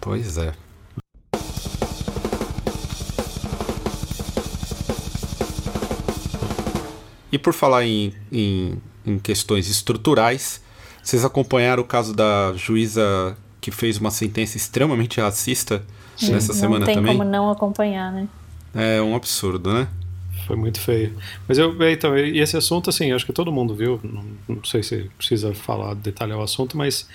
Pois 0.05 0.37
é. 0.37 0.53
E 7.33 7.39
por 7.39 7.55
falar 7.55 7.85
em, 7.87 8.13
em, 8.31 8.77
em, 9.07 9.19
questões 9.19 9.67
estruturais, 9.67 10.63
vocês 11.03 11.25
acompanharam 11.25 11.83
o 11.83 11.87
caso 11.87 12.15
da 12.15 12.53
juíza 12.55 13.35
que 13.63 13.71
fez 13.71 13.97
uma 13.97 14.11
sentença 14.11 14.59
extremamente 14.59 15.23
racista 15.23 15.83
Sim, 16.19 16.33
nessa 16.33 16.53
semana 16.53 16.85
também? 16.85 16.97
Não 16.97 17.05
tem 17.05 17.17
como 17.17 17.29
não 17.29 17.51
acompanhar, 17.51 18.13
né? 18.13 18.29
É 18.75 19.01
um 19.01 19.17
absurdo, 19.17 19.73
né? 19.73 19.89
Foi 20.47 20.55
muito 20.55 20.81
feio. 20.81 21.17
Mas 21.49 21.57
eu, 21.57 21.75
então, 21.91 22.17
e 22.19 22.41
esse 22.41 22.59
assunto, 22.59 22.91
assim, 22.91 23.11
acho 23.11 23.25
que 23.25 23.33
todo 23.33 23.51
mundo 23.51 23.75
viu, 23.75 23.99
não, 24.05 24.25
não 24.57 24.65
sei 24.65 24.83
se 24.83 25.11
precisa 25.17 25.55
falar, 25.55 25.95
detalhar 25.95 26.39
o 26.39 26.43
assunto, 26.43 26.77
mas 26.77 27.09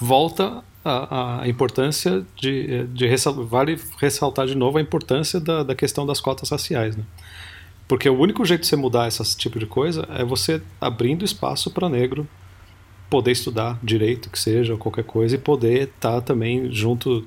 volta 0.00 0.64
a, 0.90 1.42
a 1.42 1.48
importância 1.48 2.24
de, 2.36 2.84
de 2.86 3.06
ressal, 3.06 3.34
vale 3.46 3.78
ressaltar 3.98 4.46
de 4.46 4.54
novo 4.54 4.78
a 4.78 4.80
importância 4.80 5.40
da, 5.40 5.62
da 5.62 5.74
questão 5.74 6.06
das 6.06 6.20
cotas 6.20 6.50
raciais, 6.50 6.96
né? 6.96 7.04
Porque 7.86 8.08
o 8.08 8.18
único 8.18 8.44
jeito 8.44 8.62
de 8.62 8.66
você 8.66 8.76
mudar 8.76 9.08
esse 9.08 9.36
tipo 9.36 9.58
de 9.58 9.66
coisa 9.66 10.06
é 10.10 10.22
você 10.24 10.60
abrindo 10.80 11.24
espaço 11.24 11.70
para 11.70 11.88
negro 11.88 12.28
poder 13.08 13.32
estudar 13.32 13.78
direito, 13.82 14.28
que 14.28 14.38
seja, 14.38 14.74
ou 14.74 14.78
qualquer 14.78 15.04
coisa, 15.04 15.34
e 15.34 15.38
poder 15.38 15.84
estar 15.84 16.16
tá 16.16 16.20
também 16.20 16.70
junto, 16.70 17.26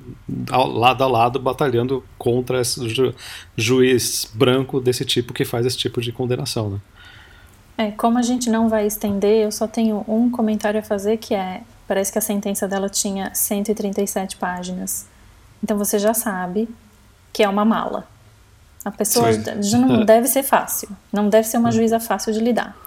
ao, 0.51 0.67
lado 0.67 1.03
a 1.03 1.07
lado, 1.07 1.39
batalhando 1.39 2.03
contra 2.17 2.61
esse 2.61 2.87
ju, 2.87 3.13
juiz 3.57 4.31
branco 4.33 4.79
desse 4.79 5.03
tipo 5.03 5.33
que 5.33 5.43
faz 5.43 5.65
esse 5.65 5.77
tipo 5.77 5.99
de 5.99 6.11
condenação, 6.11 6.69
né? 6.69 6.79
É, 7.77 7.91
como 7.91 8.19
a 8.19 8.21
gente 8.21 8.49
não 8.49 8.69
vai 8.69 8.85
estender, 8.85 9.43
eu 9.43 9.51
só 9.51 9.67
tenho 9.67 10.05
um 10.07 10.29
comentário 10.29 10.79
a 10.79 10.83
fazer 10.83 11.17
que 11.17 11.33
é 11.33 11.63
Parece 11.91 12.09
que 12.09 12.17
a 12.17 12.21
sentença 12.21 12.69
dela 12.69 12.87
tinha 12.87 13.35
137 13.35 14.37
páginas. 14.37 15.05
Então 15.61 15.77
você 15.77 15.99
já 15.99 16.13
sabe 16.13 16.69
que 17.33 17.43
é 17.43 17.49
uma 17.49 17.65
mala. 17.65 18.07
A 18.85 18.91
pessoa 18.91 19.27
já 19.61 19.77
não 19.77 20.05
deve 20.05 20.29
ser 20.29 20.41
fácil. 20.41 20.87
Não 21.11 21.27
deve 21.27 21.45
ser 21.49 21.57
uma 21.57 21.67
hum. 21.67 21.73
juíza 21.73 21.99
fácil 21.99 22.31
de 22.31 22.39
lidar. 22.39 22.77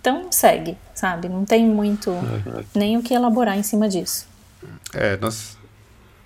Então 0.00 0.28
segue, 0.32 0.78
sabe? 0.94 1.28
Não 1.28 1.44
tem 1.44 1.66
muito 1.66 2.10
é, 2.10 2.60
é. 2.60 2.64
nem 2.74 2.96
o 2.96 3.02
que 3.02 3.12
elaborar 3.12 3.58
em 3.58 3.62
cima 3.62 3.86
disso. 3.86 4.26
É, 4.94 5.18
nós, 5.18 5.58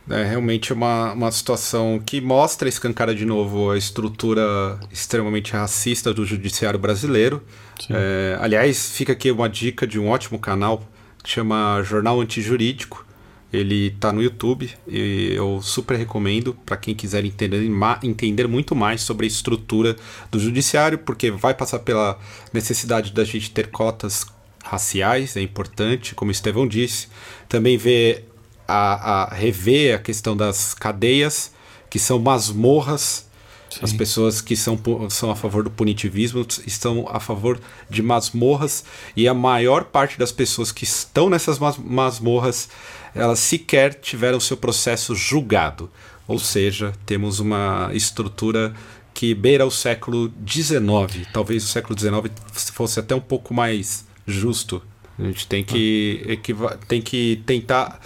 é 0.08 0.22
realmente 0.22 0.72
uma, 0.72 1.14
uma 1.14 1.32
situação 1.32 2.00
que 2.06 2.20
mostra, 2.20 2.68
escancara 2.68 3.16
de 3.16 3.24
novo 3.24 3.72
a 3.72 3.76
estrutura 3.76 4.78
extremamente 4.92 5.54
racista 5.54 6.14
do 6.14 6.24
judiciário 6.24 6.78
brasileiro. 6.78 7.42
É, 7.90 8.38
aliás, 8.40 8.92
fica 8.92 9.12
aqui 9.12 9.28
uma 9.28 9.48
dica 9.48 9.88
de 9.88 9.98
um 9.98 10.08
ótimo 10.08 10.38
canal 10.38 10.84
chama 11.24 11.82
Jornal 11.82 12.20
Antijurídico. 12.20 13.06
Ele 13.50 13.86
está 13.86 14.12
no 14.12 14.22
YouTube 14.22 14.70
e 14.86 15.32
eu 15.34 15.62
super 15.62 15.96
recomendo 15.96 16.52
para 16.66 16.76
quem 16.76 16.94
quiser 16.94 17.24
entender, 17.24 17.62
entender 18.02 18.46
muito 18.46 18.76
mais 18.76 19.00
sobre 19.00 19.24
a 19.24 19.28
estrutura 19.28 19.96
do 20.30 20.38
judiciário, 20.38 20.98
porque 20.98 21.30
vai 21.30 21.54
passar 21.54 21.78
pela 21.78 22.18
necessidade 22.52 23.10
da 23.10 23.24
gente 23.24 23.50
ter 23.50 23.68
cotas 23.68 24.26
raciais, 24.62 25.34
é 25.34 25.40
importante, 25.40 26.14
como 26.14 26.28
o 26.28 26.32
Estevão 26.32 26.68
disse. 26.68 27.08
Também 27.48 27.78
ver 27.78 28.28
a, 28.66 29.22
a 29.22 29.34
rever 29.34 29.94
a 29.94 29.98
questão 29.98 30.36
das 30.36 30.74
cadeias, 30.74 31.50
que 31.88 31.98
são 31.98 32.18
masmorras 32.18 33.27
Sim. 33.70 33.80
As 33.82 33.92
pessoas 33.92 34.40
que 34.40 34.56
são, 34.56 34.78
são 35.10 35.30
a 35.30 35.36
favor 35.36 35.62
do 35.62 35.70
punitivismo 35.70 36.46
estão 36.66 37.06
a 37.10 37.20
favor 37.20 37.60
de 37.88 38.02
masmorras 38.02 38.84
e 39.16 39.28
a 39.28 39.34
maior 39.34 39.84
parte 39.84 40.18
das 40.18 40.32
pessoas 40.32 40.72
que 40.72 40.84
estão 40.84 41.28
nessas 41.28 41.58
masmorras, 41.58 42.68
elas 43.14 43.38
sequer 43.38 43.94
tiveram 43.94 44.40
seu 44.40 44.56
processo 44.56 45.14
julgado. 45.14 45.90
Ou 46.26 46.38
seja, 46.38 46.92
temos 47.06 47.40
uma 47.40 47.90
estrutura 47.92 48.74
que 49.14 49.34
beira 49.34 49.66
o 49.66 49.70
século 49.70 50.32
XIX. 50.46 51.26
Talvez 51.32 51.64
o 51.64 51.66
século 51.66 51.98
XIX 51.98 52.32
fosse 52.72 53.00
até 53.00 53.14
um 53.14 53.20
pouco 53.20 53.52
mais 53.52 54.06
justo. 54.26 54.82
A 55.18 55.24
gente 55.24 55.46
tem 55.46 55.64
que, 55.64 56.38
ah. 56.64 56.78
tem 56.86 57.02
que 57.02 57.42
tentar 57.44 58.00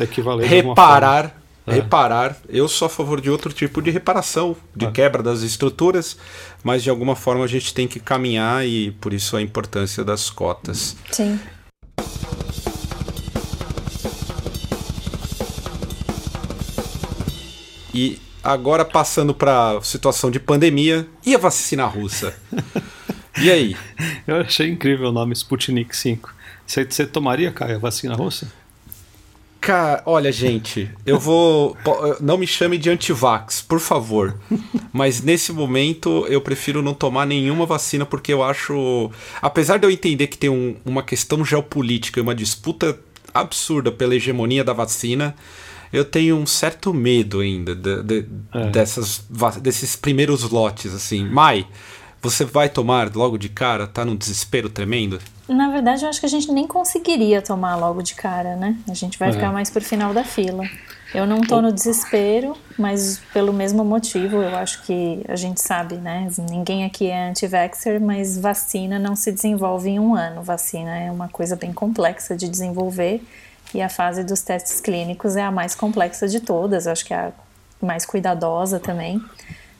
reparar 0.48 1.41
é. 1.66 1.74
reparar. 1.74 2.36
Eu 2.48 2.68
sou 2.68 2.86
a 2.86 2.88
favor 2.88 3.20
de 3.20 3.30
outro 3.30 3.52
tipo 3.52 3.80
de 3.80 3.90
reparação, 3.90 4.56
de 4.74 4.86
é. 4.86 4.90
quebra 4.90 5.22
das 5.22 5.42
estruturas, 5.42 6.16
mas 6.62 6.82
de 6.82 6.90
alguma 6.90 7.16
forma 7.16 7.44
a 7.44 7.48
gente 7.48 7.72
tem 7.72 7.86
que 7.86 8.00
caminhar 8.00 8.66
e 8.66 8.92
por 8.92 9.12
isso 9.12 9.36
a 9.36 9.42
importância 9.42 10.04
das 10.04 10.30
cotas. 10.30 10.96
Sim. 11.10 11.38
E 17.94 18.18
agora 18.42 18.84
passando 18.84 19.34
para 19.34 19.78
a 19.78 19.82
situação 19.82 20.30
de 20.30 20.40
pandemia 20.40 21.06
e 21.24 21.34
a 21.34 21.38
vacina 21.38 21.84
russa. 21.84 22.34
e 23.38 23.50
aí? 23.50 23.76
Eu 24.26 24.36
achei 24.36 24.68
incrível 24.68 25.10
o 25.10 25.12
nome 25.12 25.34
Sputnik 25.34 25.94
5. 25.94 26.34
Você, 26.66 26.84
você 26.84 27.06
tomaria, 27.06 27.52
Caio, 27.52 27.76
a 27.76 27.78
vacina 27.78 28.14
russa? 28.14 28.50
Cara, 29.62 30.02
olha, 30.06 30.32
gente, 30.32 30.90
eu 31.06 31.20
vou. 31.20 31.76
Não 32.20 32.36
me 32.36 32.48
chame 32.48 32.76
de 32.76 32.90
antivax, 32.90 33.62
por 33.62 33.78
favor. 33.78 34.36
Mas 34.92 35.22
nesse 35.22 35.52
momento 35.52 36.26
eu 36.28 36.40
prefiro 36.40 36.82
não 36.82 36.92
tomar 36.92 37.24
nenhuma 37.24 37.64
vacina 37.64 38.04
porque 38.04 38.32
eu 38.32 38.42
acho. 38.42 39.08
Apesar 39.40 39.78
de 39.78 39.86
eu 39.86 39.90
entender 39.92 40.26
que 40.26 40.36
tem 40.36 40.50
um, 40.50 40.74
uma 40.84 41.00
questão 41.00 41.44
geopolítica 41.44 42.18
e 42.18 42.22
uma 42.22 42.34
disputa 42.34 42.98
absurda 43.32 43.92
pela 43.92 44.16
hegemonia 44.16 44.64
da 44.64 44.72
vacina, 44.72 45.32
eu 45.92 46.04
tenho 46.04 46.36
um 46.36 46.44
certo 46.44 46.92
medo 46.92 47.38
ainda 47.38 47.72
de, 47.72 48.02
de, 48.02 48.26
é. 48.52 48.66
dessas, 48.68 49.24
desses 49.62 49.94
primeiros 49.94 50.42
lotes, 50.42 50.92
assim. 50.92 51.24
Mai, 51.24 51.68
você 52.22 52.44
vai 52.44 52.68
tomar 52.68 53.14
logo 53.14 53.36
de 53.36 53.48
cara? 53.48 53.86
Tá 53.86 54.04
num 54.04 54.14
desespero 54.14 54.68
tremendo? 54.70 55.18
Na 55.48 55.70
verdade, 55.70 56.04
eu 56.04 56.08
acho 56.08 56.20
que 56.20 56.26
a 56.26 56.28
gente 56.28 56.50
nem 56.52 56.66
conseguiria 56.66 57.42
tomar 57.42 57.74
logo 57.74 58.00
de 58.00 58.14
cara, 58.14 58.54
né? 58.54 58.76
A 58.88 58.94
gente 58.94 59.18
vai 59.18 59.30
é. 59.30 59.32
ficar 59.32 59.52
mais 59.52 59.68
pro 59.68 59.82
final 59.82 60.14
da 60.14 60.22
fila. 60.22 60.64
Eu 61.12 61.26
não 61.26 61.42
tô 61.42 61.60
no 61.60 61.70
desespero, 61.70 62.56
mas 62.78 63.20
pelo 63.34 63.52
mesmo 63.52 63.84
motivo, 63.84 64.36
eu 64.36 64.56
acho 64.56 64.82
que 64.84 65.22
a 65.28 65.36
gente 65.36 65.60
sabe, 65.60 65.96
né? 65.96 66.28
Ninguém 66.48 66.84
aqui 66.84 67.08
é 67.08 67.28
anti-vaxxer, 67.28 68.00
mas 68.00 68.38
vacina 68.38 68.98
não 68.98 69.14
se 69.14 69.30
desenvolve 69.30 69.90
em 69.90 70.00
um 70.00 70.14
ano. 70.14 70.42
Vacina 70.42 70.96
é 70.96 71.10
uma 71.10 71.28
coisa 71.28 71.54
bem 71.54 71.72
complexa 71.72 72.34
de 72.34 72.48
desenvolver 72.48 73.22
e 73.74 73.82
a 73.82 73.90
fase 73.90 74.24
dos 74.24 74.40
testes 74.42 74.80
clínicos 74.80 75.36
é 75.36 75.42
a 75.42 75.50
mais 75.50 75.74
complexa 75.74 76.26
de 76.28 76.40
todas, 76.40 76.86
acho 76.86 77.04
que 77.04 77.12
é 77.12 77.16
a 77.16 77.32
mais 77.82 78.06
cuidadosa 78.06 78.78
também. 78.78 79.20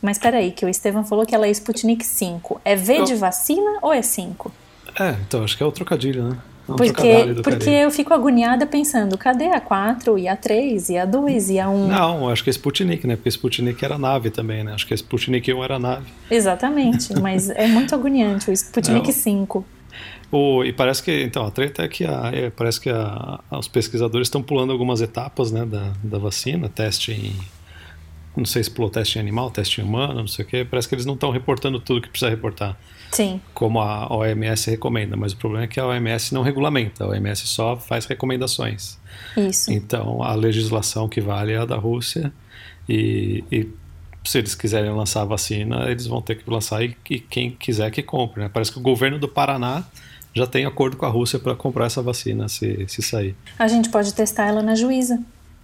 Mas 0.02 0.18
peraí, 0.18 0.50
que 0.50 0.66
o 0.66 0.68
Estevam 0.68 1.04
falou 1.04 1.24
que 1.24 1.34
ela 1.34 1.46
é 1.46 1.50
Sputnik 1.50 2.04
5. 2.04 2.60
É 2.64 2.74
V 2.74 3.04
de 3.04 3.14
vacina 3.14 3.78
ou 3.80 3.92
é 3.92 4.02
5? 4.02 4.52
É, 4.98 5.14
então 5.26 5.44
acho 5.44 5.56
que 5.56 5.62
é 5.62 5.66
o 5.66 5.70
trocadilho, 5.70 6.24
né? 6.24 6.38
É 6.68 6.72
um 6.72 6.76
porque 6.76 7.34
porque 7.42 7.70
eu 7.70 7.90
fico 7.90 8.12
agoniada 8.12 8.66
pensando, 8.66 9.16
cadê 9.18 9.46
a 9.46 9.60
4 9.60 10.18
e 10.18 10.28
a 10.28 10.36
3 10.36 10.90
e 10.90 10.98
a 10.98 11.04
2 11.04 11.50
e 11.50 11.60
a 11.60 11.68
1? 11.68 11.86
Não, 11.88 12.28
acho 12.28 12.44
que 12.44 12.50
é 12.50 12.52
Sputnik, 12.52 13.06
né? 13.06 13.16
Porque 13.16 13.28
Sputnik 13.28 13.84
era 13.84 13.96
nave 13.96 14.30
também, 14.30 14.62
né? 14.64 14.72
Acho 14.72 14.86
que 14.86 14.92
a 14.92 14.96
Sputnik 14.96 15.52
1 15.52 15.64
era 15.64 15.78
nave. 15.78 16.06
Exatamente, 16.30 17.14
mas 17.20 17.48
é 17.50 17.66
muito 17.66 17.94
agoniante 17.94 18.50
o 18.50 18.52
Sputnik 18.52 19.06
Não. 19.06 19.12
5. 19.12 19.64
O, 20.30 20.64
e 20.64 20.72
parece 20.72 21.02
que, 21.02 21.22
então, 21.22 21.44
a 21.44 21.50
treta 21.50 21.82
é 21.82 21.88
que 21.88 22.06
a, 22.06 22.30
é, 22.32 22.48
parece 22.48 22.80
que 22.80 22.88
a, 22.88 23.38
os 23.50 23.68
pesquisadores 23.68 24.28
estão 24.28 24.42
pulando 24.42 24.72
algumas 24.72 25.02
etapas 25.02 25.52
né, 25.52 25.66
da, 25.66 25.92
da 26.02 26.18
vacina, 26.18 26.70
teste 26.70 27.12
em 27.12 27.34
não 28.36 28.44
sei 28.44 28.62
se 28.64 28.70
pulou 28.70 28.90
teste 28.90 29.18
em 29.18 29.20
animal, 29.20 29.50
teste 29.50 29.80
em 29.80 29.84
humano, 29.84 30.14
não 30.14 30.26
sei 30.26 30.44
o 30.44 30.48
que, 30.48 30.64
parece 30.64 30.88
que 30.88 30.94
eles 30.94 31.06
não 31.06 31.14
estão 31.14 31.30
reportando 31.30 31.78
tudo 31.78 32.00
que 32.00 32.08
precisa 32.08 32.30
reportar. 32.30 32.78
Sim. 33.10 33.40
Como 33.52 33.80
a 33.80 34.10
OMS 34.12 34.70
recomenda, 34.70 35.16
mas 35.16 35.32
o 35.32 35.36
problema 35.36 35.64
é 35.64 35.68
que 35.68 35.78
a 35.78 35.86
OMS 35.86 36.32
não 36.32 36.42
regulamenta, 36.42 37.04
a 37.04 37.08
OMS 37.08 37.46
só 37.46 37.76
faz 37.76 38.06
recomendações. 38.06 38.98
Isso. 39.36 39.70
Então 39.70 40.22
a 40.22 40.34
legislação 40.34 41.08
que 41.08 41.20
vale 41.20 41.52
é 41.52 41.58
a 41.58 41.64
da 41.66 41.76
Rússia 41.76 42.32
e, 42.88 43.44
e 43.52 43.68
se 44.24 44.38
eles 44.38 44.54
quiserem 44.54 44.90
lançar 44.90 45.22
a 45.22 45.24
vacina, 45.24 45.90
eles 45.90 46.06
vão 46.06 46.22
ter 46.22 46.36
que 46.36 46.48
lançar 46.48 46.82
e, 46.82 46.96
e 47.10 47.18
quem 47.18 47.50
quiser 47.50 47.90
que 47.90 48.02
compre. 48.02 48.42
Né? 48.42 48.50
Parece 48.52 48.72
que 48.72 48.78
o 48.78 48.82
governo 48.82 49.18
do 49.18 49.28
Paraná 49.28 49.84
já 50.34 50.46
tem 50.46 50.64
acordo 50.64 50.96
com 50.96 51.04
a 51.04 51.08
Rússia 51.08 51.38
para 51.38 51.54
comprar 51.54 51.86
essa 51.86 52.00
vacina 52.00 52.48
se, 52.48 52.86
se 52.88 53.02
sair. 53.02 53.34
A 53.58 53.68
gente 53.68 53.90
pode 53.90 54.14
testar 54.14 54.46
ela 54.46 54.62
na 54.62 54.74
juíza. 54.74 55.22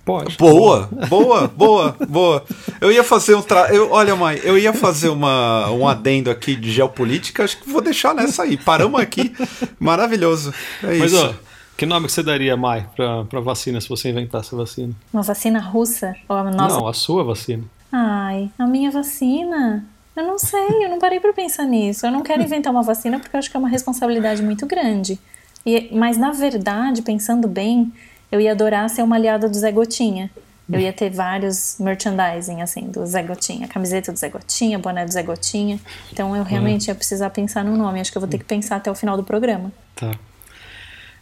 Pode. 0.08 0.38
Boa, 0.38 0.88
boa, 1.06 1.48
boa, 1.48 1.94
boa. 2.08 2.42
Eu 2.80 2.90
ia 2.90 3.04
fazer 3.04 3.34
um. 3.34 3.42
Tra... 3.42 3.68
Eu, 3.74 3.90
olha, 3.90 4.16
mãe, 4.16 4.40
eu 4.42 4.56
ia 4.56 4.72
fazer 4.72 5.10
uma, 5.10 5.70
um 5.70 5.86
adendo 5.86 6.30
aqui 6.30 6.56
de 6.56 6.72
geopolítica, 6.72 7.44
acho 7.44 7.58
que 7.58 7.68
vou 7.68 7.82
deixar 7.82 8.14
nessa 8.14 8.44
aí. 8.44 8.56
Paramos 8.56 8.98
aqui. 8.98 9.34
Maravilhoso. 9.78 10.54
É 10.82 10.98
Mas, 10.98 11.12
isso. 11.12 11.22
ó, 11.22 11.34
que 11.76 11.84
nome 11.84 12.06
que 12.06 12.12
você 12.12 12.22
daria, 12.22 12.56
Mai, 12.56 12.88
pra, 12.96 13.26
pra 13.26 13.40
vacina, 13.40 13.82
se 13.82 13.88
você 13.90 14.08
inventasse 14.08 14.54
a 14.54 14.56
vacina? 14.56 14.94
Uma 15.12 15.20
vacina 15.20 15.60
russa? 15.60 16.16
Ou 16.26 16.36
a 16.36 16.44
nossa? 16.44 16.76
Não, 16.78 16.88
a 16.88 16.94
sua 16.94 17.22
vacina. 17.22 17.64
Ai, 17.92 18.50
a 18.58 18.66
minha 18.66 18.90
vacina? 18.90 19.84
Eu 20.16 20.26
não 20.26 20.38
sei, 20.38 20.86
eu 20.86 20.88
não 20.88 20.98
parei 20.98 21.20
pra 21.20 21.34
pensar 21.34 21.66
nisso. 21.66 22.06
Eu 22.06 22.10
não 22.10 22.22
quero 22.22 22.42
inventar 22.42 22.72
uma 22.72 22.82
vacina 22.82 23.20
porque 23.20 23.36
eu 23.36 23.38
acho 23.38 23.50
que 23.50 23.56
é 23.58 23.60
uma 23.60 23.68
responsabilidade 23.68 24.42
muito 24.42 24.64
grande. 24.64 25.18
E, 25.66 25.90
mas, 25.92 26.16
na 26.16 26.30
verdade, 26.30 27.02
pensando 27.02 27.46
bem, 27.46 27.92
eu 28.30 28.40
ia 28.40 28.52
adorar 28.52 28.88
ser 28.90 29.02
uma 29.02 29.16
aliada 29.16 29.48
do 29.48 29.56
Zé 29.56 29.72
Gotinha. 29.72 30.30
Eu 30.70 30.78
ia 30.78 30.92
ter 30.92 31.08
vários 31.08 31.76
merchandising, 31.80 32.60
assim, 32.60 32.90
do 32.90 33.06
Zé 33.06 33.22
Gotinha. 33.22 33.66
Camiseta 33.66 34.12
do 34.12 34.18
Zé 34.18 34.28
Gotinha, 34.28 34.78
boné 34.78 35.06
do 35.06 35.10
Zé 35.10 35.22
Gotinha. 35.22 35.80
Então, 36.12 36.36
eu 36.36 36.42
realmente 36.42 36.88
ia 36.88 36.94
precisar 36.94 37.30
pensar 37.30 37.64
no 37.64 37.74
nome. 37.74 38.00
Acho 38.00 38.12
que 38.12 38.18
eu 38.18 38.20
vou 38.20 38.28
ter 38.28 38.36
que 38.36 38.44
pensar 38.44 38.76
até 38.76 38.90
o 38.90 38.94
final 38.94 39.16
do 39.16 39.24
programa. 39.24 39.72
Tá. 39.96 40.10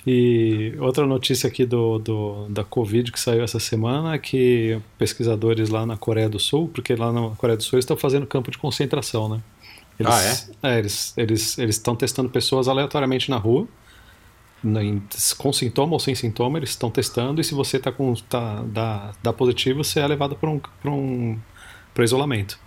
E 0.07 0.75
outra 0.79 1.05
notícia 1.05 1.49
aqui 1.49 1.65
do, 1.67 1.99
do, 1.99 2.47
da 2.49 2.63
Covid 2.63 3.11
que 3.11 3.19
saiu 3.19 3.43
essa 3.43 3.59
semana 3.59 4.15
é 4.15 4.19
que 4.19 4.81
pesquisadores 4.99 5.69
lá 5.69 5.85
na 5.85 5.97
Coreia 5.97 6.29
do 6.29 6.39
Sul, 6.39 6.69
porque 6.73 6.95
lá 6.95 7.13
na 7.13 7.31
Coreia 7.37 7.57
do 7.57 7.63
Sul 7.63 7.77
eles 7.77 7.85
estão 7.85 7.97
fazendo 7.97 8.25
campo 8.27 8.51
de 8.51 8.59
concentração, 8.59 9.29
né? 9.29 9.41
Eles, 9.99 10.49
Ah, 10.63 10.69
é? 10.71 10.79
eles 10.79 11.13
eles 11.17 11.59
eles 11.59 11.77
estão 11.77 11.97
testando 11.97 12.29
pessoas 12.29 12.69
aleatoriamente 12.69 13.31
na 13.31 13.37
rua, 13.37 13.67
com 15.39 15.53
sintoma 15.53 15.93
ou 15.93 16.01
sem 16.01 16.15
sintoma, 16.15 16.59
eles 16.59 16.71
estão 16.71 16.91
testando 16.91 17.41
e 17.41 17.45
se 17.45 17.55
você 17.55 17.79
tá 17.79 17.93
com 17.93 18.15
tá, 18.15 18.63
dá, 18.67 19.13
dá 19.23 19.33
positivo, 19.33 19.83
você 19.83 20.01
é 20.01 20.07
levado 20.07 20.37
para 20.37 20.51
um, 20.51 20.59
pra 20.59 20.91
um 20.91 21.39
isolamento. 22.01 22.59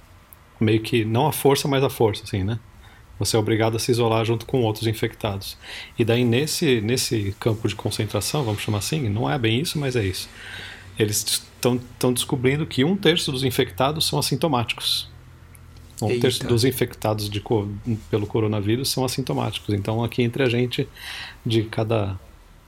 Meio 0.60 0.82
que 0.82 1.06
não 1.06 1.28
a 1.28 1.32
força, 1.32 1.68
mas 1.68 1.84
a 1.84 1.90
força, 1.90 2.24
assim, 2.24 2.44
né? 2.44 2.60
Você 3.20 3.36
é 3.36 3.40
obrigado 3.40 3.76
a 3.76 3.80
se 3.80 3.92
isolar 3.92 4.24
junto 4.24 4.46
com 4.46 4.62
outros 4.62 4.88
infectados. 4.88 5.58
E 5.98 6.06
daí, 6.06 6.24
nesse, 6.24 6.80
nesse 6.80 7.36
campo 7.38 7.68
de 7.68 7.76
concentração, 7.76 8.44
vamos 8.44 8.62
chamar 8.62 8.78
assim, 8.78 9.10
não 9.10 9.30
é 9.30 9.38
bem 9.38 9.60
isso, 9.60 9.78
mas 9.78 9.98
é 9.98 10.06
isso. 10.06 10.30
Eles 10.98 11.44
estão 11.62 12.14
descobrindo 12.14 12.66
que 12.66 12.86
um 12.86 12.96
terço 12.96 13.32
dos 13.32 13.44
infectados 13.44 14.08
são 14.08 14.18
assintomáticos. 14.18 15.10
Um 16.02 16.10
Eita. 16.10 16.22
terço 16.22 16.48
dos 16.48 16.64
infectados 16.64 17.30
de, 17.30 17.44
pelo 18.10 18.26
coronavírus 18.26 18.90
são 18.90 19.04
assintomáticos. 19.04 19.74
Então, 19.74 20.04
aqui 20.04 20.22
entre 20.22 20.44
a 20.44 20.50
gente, 20.50 20.88
de 21.46 21.64
cada 21.64 22.18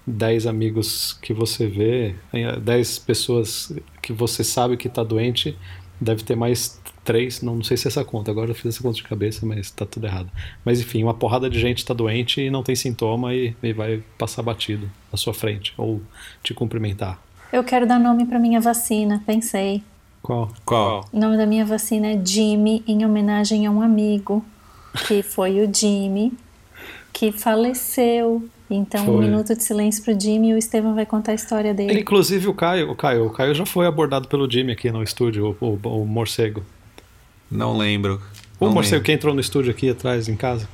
10 0.05 0.47
amigos 0.47 1.13
que 1.21 1.33
você 1.33 1.67
vê, 1.67 2.15
eh, 2.33 2.59
10 2.59 2.99
pessoas 2.99 3.73
que 4.01 4.11
você 4.11 4.43
sabe 4.43 4.75
que 4.75 4.87
está 4.87 5.03
doente, 5.03 5.57
deve 5.99 6.23
ter 6.23 6.35
mais 6.35 6.81
três, 7.03 7.41
não, 7.41 7.55
não 7.55 7.63
sei 7.63 7.77
se 7.77 7.87
é 7.87 7.89
essa 7.89 8.03
conta, 8.03 8.31
agora 8.31 8.51
eu 8.51 8.55
fiz 8.55 8.75
essa 8.75 8.81
conta 8.81 8.95
de 8.95 9.03
cabeça, 9.03 9.45
mas 9.45 9.59
está 9.59 9.85
tudo 9.85 10.05
errado. 10.05 10.29
Mas 10.65 10.79
enfim, 10.79 11.03
uma 11.03 11.13
porrada 11.13 11.49
de 11.49 11.59
gente 11.59 11.79
está 11.79 11.93
doente 11.93 12.41
e 12.41 12.49
não 12.49 12.63
tem 12.63 12.75
sintoma 12.75 13.33
e, 13.33 13.55
e 13.61 13.73
vai 13.73 14.03
passar 14.17 14.41
batido 14.41 14.89
na 15.11 15.17
sua 15.17 15.33
frente 15.33 15.73
ou 15.77 16.01
te 16.43 16.53
cumprimentar. 16.53 17.21
Eu 17.51 17.63
quero 17.63 17.85
dar 17.85 17.99
nome 17.99 18.25
pra 18.25 18.39
minha 18.39 18.61
vacina, 18.61 19.21
pensei. 19.25 19.83
Qual? 20.21 20.49
Qual? 20.65 21.07
O 21.11 21.19
nome 21.19 21.37
da 21.37 21.45
minha 21.45 21.65
vacina 21.65 22.07
é 22.07 22.21
Jimmy, 22.25 22.83
em 22.87 23.05
homenagem 23.05 23.65
a 23.65 23.71
um 23.71 23.81
amigo, 23.81 24.45
que 25.07 25.23
foi 25.23 25.59
o 25.65 25.73
Jimmy, 25.73 26.33
que 27.11 27.31
faleceu. 27.31 28.47
Então, 28.69 29.01
um 29.03 29.05
Foi. 29.17 29.25
minuto 29.25 29.53
de 29.53 29.61
silêncio 29.63 30.01
pro 30.01 30.17
Jimmy 30.17 30.51
e 30.51 30.53
o 30.53 30.57
Estevam 30.57 30.95
vai 30.95 31.05
contar 31.05 31.33
a 31.33 31.35
história 31.35 31.73
dele. 31.73 31.99
Inclusive 31.99 32.47
o 32.47 32.53
Caio, 32.53 32.89
o 32.89 32.95
Caio, 32.95 33.25
o 33.25 33.29
Caio 33.29 33.53
já 33.53 33.65
foi 33.65 33.85
abordado 33.85 34.29
pelo 34.29 34.49
Jimmy 34.49 34.71
aqui 34.71 34.89
no 34.91 35.03
estúdio, 35.03 35.57
o, 35.59 35.65
o, 35.83 36.01
o 36.03 36.05
morcego. 36.05 36.63
Não 37.49 37.77
lembro. 37.77 38.21
O 38.57 38.65
Não 38.67 38.73
morcego 38.73 38.95
lembro. 38.97 39.05
que 39.07 39.11
entrou 39.11 39.33
no 39.33 39.41
estúdio 39.41 39.71
aqui 39.71 39.89
atrás 39.89 40.29
em 40.29 40.37
casa. 40.37 40.69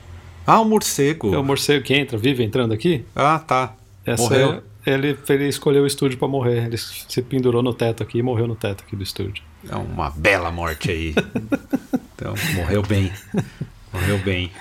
Ah, 0.45 0.60
o 0.62 0.65
morcego. 0.65 1.34
É 1.34 1.39
o 1.39 1.43
morcego 1.43 1.84
que 1.84 1.95
entra, 1.95 2.19
vive 2.19 2.43
entrando 2.43 2.71
aqui. 2.71 3.04
Ah, 3.15 3.39
tá. 3.39 3.74
Essa 4.06 4.21
Morreu. 4.24 4.52
é- 4.54 4.62
ele, 4.93 5.17
ele 5.28 5.48
escolheu 5.48 5.84
o 5.84 5.88
estúdio 5.88 6.19
pra 6.19 6.28
morrer. 6.28 6.65
Ele 6.67 6.78
se 6.78 7.21
pendurou 7.24 7.63
no 7.63 7.74
teto 7.74 8.04
aqui 8.04 8.19
e 8.19 8.21
morreu 8.24 8.48
no 8.48 8.56
teto 8.56 8.84
aqui 8.86 8.95
do 8.95 9.02
estúdio. 9.04 9.43
É 9.70 9.76
uma 9.76 10.10
bela 10.10 10.52
morte 10.52 10.91
aí. 10.91 11.15
então, 12.15 12.34
morreu 12.56 12.82
bem. 12.82 13.12
Morreu 13.91 14.17
bem. 14.20 14.52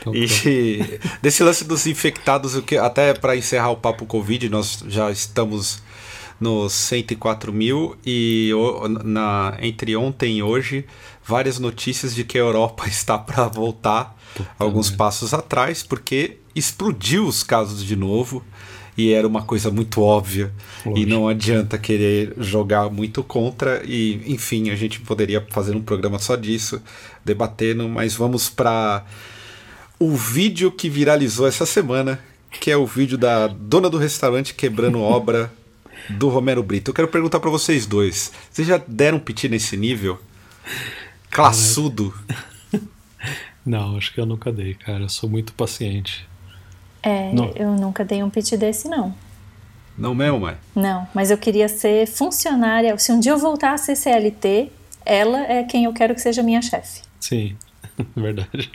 Então, 0.00 0.14
E 0.14 1.00
desse 1.20 1.42
lance 1.42 1.64
dos 1.64 1.86
infectados, 1.86 2.54
o 2.54 2.62
que 2.62 2.76
até 2.76 3.14
para 3.14 3.36
encerrar 3.36 3.70
o 3.70 3.76
papo 3.76 4.06
Covid, 4.06 4.48
nós 4.48 4.84
já 4.88 5.10
estamos 5.10 5.82
nos 6.40 6.72
104 6.72 7.52
mil 7.52 7.96
e 8.06 8.52
na, 9.04 9.56
entre 9.60 9.96
ontem 9.96 10.38
e 10.38 10.42
hoje, 10.42 10.84
várias 11.24 11.58
notícias 11.58 12.14
de 12.14 12.24
que 12.24 12.38
a 12.38 12.42
Europa 12.42 12.86
está 12.88 13.18
para 13.18 13.48
voltar 13.48 14.16
alguns 14.58 14.90
passos 14.90 15.34
atrás, 15.34 15.82
porque 15.82 16.38
explodiu 16.54 17.26
os 17.26 17.42
casos 17.42 17.84
de 17.84 17.96
novo 17.96 18.44
e 18.98 19.12
era 19.12 19.26
uma 19.26 19.42
coisa 19.42 19.70
muito 19.70 20.02
óbvia 20.02 20.52
e 20.94 21.06
não 21.06 21.28
adianta 21.28 21.78
querer 21.78 22.34
jogar 22.36 22.90
muito 22.90 23.22
contra 23.22 23.80
e 23.84 24.20
enfim 24.26 24.70
a 24.70 24.76
gente 24.76 25.00
poderia 25.00 25.40
fazer 25.50 25.74
um 25.76 25.80
programa 25.80 26.18
só 26.18 26.34
disso 26.34 26.82
debatendo 27.24 27.88
mas 27.88 28.14
vamos 28.14 28.50
para 28.50 29.06
o 29.98 30.14
vídeo 30.14 30.70
que 30.70 30.88
viralizou 30.88 31.46
essa 31.46 31.66
semana, 31.66 32.20
que 32.60 32.70
é 32.70 32.76
o 32.76 32.86
vídeo 32.86 33.18
da 33.18 33.48
dona 33.48 33.90
do 33.90 33.98
restaurante 33.98 34.54
quebrando 34.54 35.00
obra 35.02 35.52
do 36.08 36.28
Romero 36.28 36.62
Brito. 36.62 36.90
Eu 36.90 36.94
quero 36.94 37.08
perguntar 37.08 37.40
pra 37.40 37.50
vocês 37.50 37.84
dois: 37.84 38.32
vocês 38.50 38.68
já 38.68 38.80
deram 38.86 39.18
um 39.18 39.20
piti 39.20 39.48
nesse 39.48 39.76
nível? 39.76 40.20
Classudo. 41.30 42.14
Não, 43.66 43.96
acho 43.96 44.14
que 44.14 44.20
eu 44.20 44.24
nunca 44.24 44.52
dei, 44.52 44.74
cara. 44.74 45.04
Eu 45.04 45.08
sou 45.08 45.28
muito 45.28 45.52
paciente. 45.52 46.27
É, 47.08 47.32
Não. 47.32 47.50
eu 47.56 47.70
nunca 47.72 48.04
dei 48.04 48.22
um 48.22 48.28
pitch 48.28 48.52
desse, 48.52 48.86
não. 48.86 49.14
Não 49.96 50.14
mesmo, 50.14 50.40
mãe? 50.40 50.56
Não, 50.76 51.08
mas 51.14 51.30
eu 51.30 51.38
queria 51.38 51.68
ser 51.68 52.06
funcionária. 52.06 52.96
Se 52.98 53.10
um 53.10 53.18
dia 53.18 53.32
eu 53.32 53.38
voltar 53.38 53.72
a 53.72 53.78
ser 53.78 53.96
CLT, 53.96 54.70
ela 55.06 55.40
é 55.40 55.64
quem 55.64 55.84
eu 55.84 55.92
quero 55.94 56.14
que 56.14 56.20
seja 56.20 56.42
minha 56.42 56.60
chefe. 56.60 57.00
Sim, 57.18 57.56
verdade. 58.14 58.70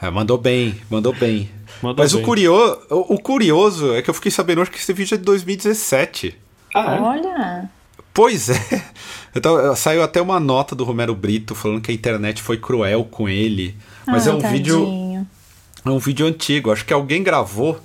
É, 0.00 0.08
mandou 0.08 0.38
bem, 0.38 0.80
mandou 0.88 1.12
bem. 1.12 1.50
Mandou 1.82 2.04
Mas 2.04 2.12
bem. 2.12 2.22
O, 2.22 2.24
curio, 2.24 2.54
o, 2.88 3.14
o 3.14 3.18
curioso 3.20 3.92
é 3.92 4.02
que 4.02 4.08
eu 4.08 4.14
fiquei 4.14 4.30
sabendo 4.30 4.60
hoje 4.60 4.70
que 4.70 4.78
esse 4.78 4.92
vídeo 4.92 5.16
é 5.16 5.18
de 5.18 5.24
2017. 5.24 6.38
Ah, 6.72 6.94
é? 6.94 7.00
Olha, 7.00 7.70
Pois 8.14 8.48
é. 8.48 8.82
Então, 9.34 9.74
saiu 9.74 10.04
até 10.04 10.22
uma 10.22 10.38
nota 10.38 10.76
do 10.76 10.84
Romero 10.84 11.12
Brito 11.16 11.56
falando 11.56 11.80
que 11.80 11.90
a 11.90 11.94
internet 11.94 12.40
foi 12.40 12.56
cruel 12.56 13.04
com 13.04 13.28
ele. 13.28 13.76
Mas 14.06 14.28
ah, 14.28 14.30
é 14.30 14.34
um 14.34 14.38
vídeo. 14.38 14.86
É 15.84 15.90
um 15.90 15.98
vídeo 15.98 16.26
antigo. 16.26 16.72
Acho 16.72 16.84
que 16.84 16.92
alguém 16.92 17.22
gravou 17.22 17.78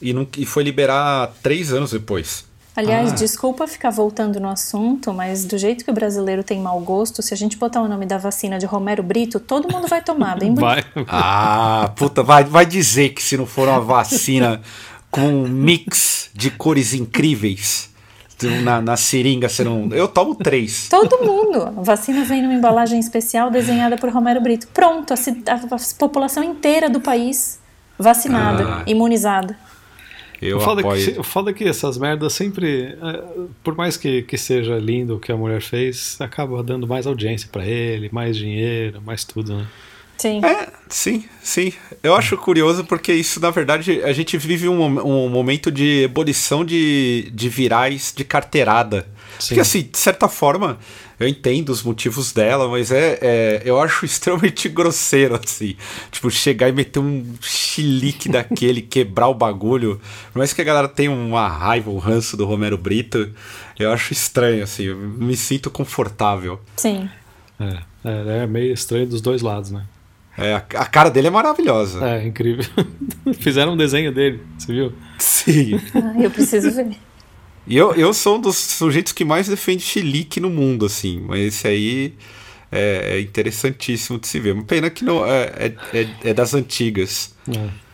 e, 0.00 0.12
não, 0.12 0.26
e 0.36 0.44
foi 0.44 0.62
liberar 0.62 1.32
três 1.42 1.72
anos 1.72 1.92
depois. 1.92 2.44
Aliás, 2.76 3.12
Ah. 3.12 3.14
desculpa 3.16 3.66
ficar 3.66 3.90
voltando 3.90 4.38
no 4.38 4.48
assunto, 4.48 5.12
mas 5.12 5.44
do 5.44 5.58
jeito 5.58 5.84
que 5.84 5.90
o 5.90 5.94
brasileiro 5.94 6.42
tem 6.44 6.60
mau 6.60 6.78
gosto, 6.80 7.20
se 7.20 7.34
a 7.34 7.36
gente 7.36 7.56
botar 7.56 7.82
o 7.82 7.88
nome 7.88 8.06
da 8.06 8.16
vacina 8.16 8.58
de 8.58 8.64
Romero 8.64 9.02
Brito, 9.02 9.40
todo 9.40 9.70
mundo 9.70 9.88
vai 9.88 10.02
tomar, 10.02 10.38
bem 10.38 10.54
bonito. 10.54 10.60
Vai. 10.94 11.04
Ah, 11.08 11.92
puta, 11.96 12.22
vai, 12.22 12.44
vai 12.44 12.64
dizer 12.64 13.10
que 13.10 13.22
se 13.22 13.36
não 13.36 13.44
for 13.44 13.68
uma 13.68 13.80
vacina 13.80 14.62
com 15.10 15.22
um 15.26 15.48
mix 15.48 16.30
de 16.32 16.50
cores 16.50 16.94
incríveis 16.94 17.89
na, 18.46 18.80
na 18.80 18.96
seringa, 18.96 19.48
você 19.48 19.62
não. 19.64 19.88
Eu 19.92 20.08
tomo 20.08 20.34
três. 20.34 20.88
Todo 20.90 21.18
mundo. 21.24 21.62
A 21.62 21.82
vacina 21.82 22.24
vem 22.24 22.42
numa 22.42 22.54
embalagem 22.54 22.98
especial 22.98 23.50
desenhada 23.50 23.96
por 23.96 24.10
Romero 24.10 24.40
Brito. 24.40 24.66
Pronto, 24.68 25.12
a, 25.12 25.16
a- 25.16 25.76
a 25.76 25.78
população 25.98 26.42
inteira 26.42 26.88
do 26.90 27.00
país 27.00 27.58
vacinada, 27.98 28.64
Ah. 28.64 28.82
imunizada. 28.86 29.56
Eu 30.40 30.56
o 30.56 30.60
foda, 30.60 30.80
é 30.80 30.84
apoio. 30.84 31.12
que, 31.14 31.20
o 31.20 31.22
foda 31.22 31.50
é 31.50 31.52
que 31.52 31.64
essas 31.68 31.98
merdas 31.98 32.32
sempre, 32.32 32.96
é, 33.02 33.22
por 33.62 33.76
mais 33.76 33.98
que, 33.98 34.22
que 34.22 34.38
seja 34.38 34.78
lindo 34.78 35.16
o 35.16 35.20
que 35.20 35.30
a 35.30 35.36
mulher 35.36 35.60
fez, 35.60 36.16
acaba 36.18 36.62
dando 36.62 36.86
mais 36.88 37.06
audiência 37.06 37.46
pra 37.52 37.66
ele, 37.66 38.08
mais 38.10 38.34
dinheiro, 38.38 39.02
mais 39.04 39.22
tudo, 39.22 39.54
né? 39.54 39.66
Sim. 40.20 40.44
É, 40.44 40.68
sim, 40.86 41.24
sim. 41.42 41.72
Eu 42.02 42.14
acho 42.14 42.36
curioso 42.36 42.84
porque 42.84 43.10
isso, 43.10 43.40
na 43.40 43.48
verdade, 43.50 44.02
a 44.02 44.12
gente 44.12 44.36
vive 44.36 44.68
um, 44.68 44.82
um 44.84 45.30
momento 45.30 45.72
de 45.72 46.02
ebulição 46.02 46.62
de, 46.62 47.30
de 47.32 47.48
virais 47.48 48.12
de 48.14 48.22
carteirada. 48.22 49.08
Sim. 49.38 49.48
Porque, 49.48 49.60
assim, 49.60 49.88
de 49.90 49.96
certa 49.96 50.28
forma, 50.28 50.78
eu 51.18 51.26
entendo 51.26 51.70
os 51.70 51.82
motivos 51.82 52.32
dela, 52.32 52.68
mas 52.68 52.90
é, 52.92 53.18
é- 53.22 53.62
eu 53.64 53.80
acho 53.80 54.04
extremamente 54.04 54.68
grosseiro, 54.68 55.40
assim. 55.42 55.74
Tipo, 56.12 56.30
chegar 56.30 56.68
e 56.68 56.72
meter 56.72 56.98
um 56.98 57.24
chilique 57.40 58.28
daquele, 58.30 58.82
quebrar 58.82 59.28
o 59.28 59.34
bagulho. 59.34 59.98
Por 60.34 60.40
mais 60.40 60.52
que 60.52 60.60
a 60.60 60.64
galera 60.64 60.86
tenha 60.88 61.10
uma 61.10 61.48
raiva, 61.48 61.90
um 61.90 61.96
ranço 61.96 62.36
do 62.36 62.44
Romero 62.44 62.76
Brito, 62.76 63.30
eu 63.78 63.90
acho 63.90 64.12
estranho, 64.12 64.62
assim. 64.64 64.82
Eu 64.84 64.98
me 64.98 65.34
sinto 65.34 65.70
confortável. 65.70 66.60
Sim. 66.76 67.08
É, 67.58 67.78
é, 68.04 68.38
é 68.42 68.46
meio 68.46 68.74
estranho 68.74 69.06
dos 69.06 69.22
dois 69.22 69.40
lados, 69.40 69.70
né? 69.70 69.82
É, 70.38 70.54
a, 70.54 70.60
cara 70.60 71.10
dele 71.10 71.26
é 71.26 71.30
maravilhosa. 71.30 72.04
É, 72.06 72.26
incrível. 72.26 72.64
Fizeram 73.38 73.74
um 73.74 73.76
desenho 73.76 74.12
dele, 74.12 74.40
você 74.58 74.72
viu? 74.72 74.92
Sim. 75.18 75.80
Ah, 75.94 76.22
eu 76.22 76.30
preciso 76.30 76.70
ver. 76.70 76.96
E 77.66 77.76
eu, 77.76 77.94
eu 77.94 78.14
sou 78.14 78.36
um 78.36 78.40
dos 78.40 78.56
sujeitos 78.56 79.12
que 79.12 79.24
mais 79.24 79.48
defende 79.48 79.82
chilique 79.82 80.40
no 80.40 80.48
mundo, 80.50 80.86
assim. 80.86 81.22
Mas 81.26 81.40
esse 81.40 81.68
aí 81.68 82.14
é, 82.72 83.16
é 83.16 83.20
interessantíssimo 83.20 84.18
de 84.18 84.26
se 84.26 84.40
ver. 84.40 84.52
Uma 84.52 84.64
pena 84.64 84.88
que 84.88 85.04
não 85.04 85.24
é, 85.26 85.42
é, 85.56 85.74
é, 85.92 86.30
é 86.30 86.34
das 86.34 86.54
antigas. 86.54 87.34
É. 87.48 87.90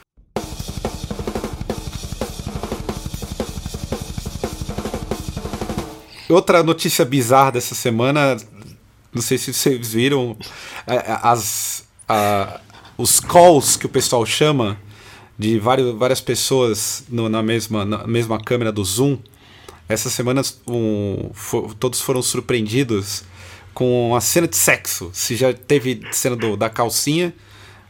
Outra 6.29 6.63
notícia 6.63 7.05
bizarra 7.05 7.53
dessa 7.53 7.75
semana, 7.75 8.37
não 9.15 9.23
sei 9.23 9.39
se 9.39 9.53
vocês 9.53 9.93
viram, 9.93 10.37
é, 10.87 10.95
é, 10.95 11.19
as, 11.23 11.86
a, 12.09 12.61
os 12.97 13.21
calls 13.21 13.77
que 13.77 13.87
o 13.87 13.89
pessoal 13.89 14.25
chama 14.25 14.79
de 15.39 15.59
vários, 15.59 15.95
várias 15.97 16.21
pessoas 16.21 17.05
no, 17.09 17.29
na, 17.29 17.43
mesma, 17.43 17.85
na 17.85 18.07
mesma 18.07 18.41
câmera 18.41 18.73
do 18.73 18.85
Zoom. 18.85 19.19
Essa 19.89 20.11
semana 20.11 20.43
um, 20.67 21.31
for, 21.33 21.75
todos 21.75 22.01
foram 22.01 22.23
surpreendidos 22.23 23.25
com 23.73 24.17
a 24.17 24.21
cena 24.21 24.49
de 24.49 24.57
sexo. 24.57 25.11
Se 25.13 25.37
já 25.37 25.53
teve 25.53 26.01
cena 26.11 26.35
do, 26.35 26.57
da 26.57 26.69
calcinha, 26.69 27.33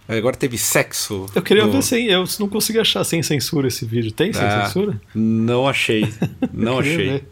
agora 0.09 0.37
teve 0.37 0.59
sexo. 0.59 1.26
Eu 1.35 1.40
queria 1.40 1.64
no... 1.64 1.72
ver 1.72 1.83
sem. 1.83 2.07
Eu 2.07 2.24
não 2.38 2.48
consegui 2.48 2.79
achar 2.81 3.05
sem 3.05 3.22
censura 3.22 3.68
esse 3.68 3.87
vídeo. 3.87 4.12
Tem 4.12 4.33
sem 4.33 4.44
ah, 4.44 4.66
censura? 4.66 5.00
Não 5.14 5.66
achei. 5.66 6.12
Não 6.52 6.81
achei. 6.81 6.96
Ver. 6.96 7.29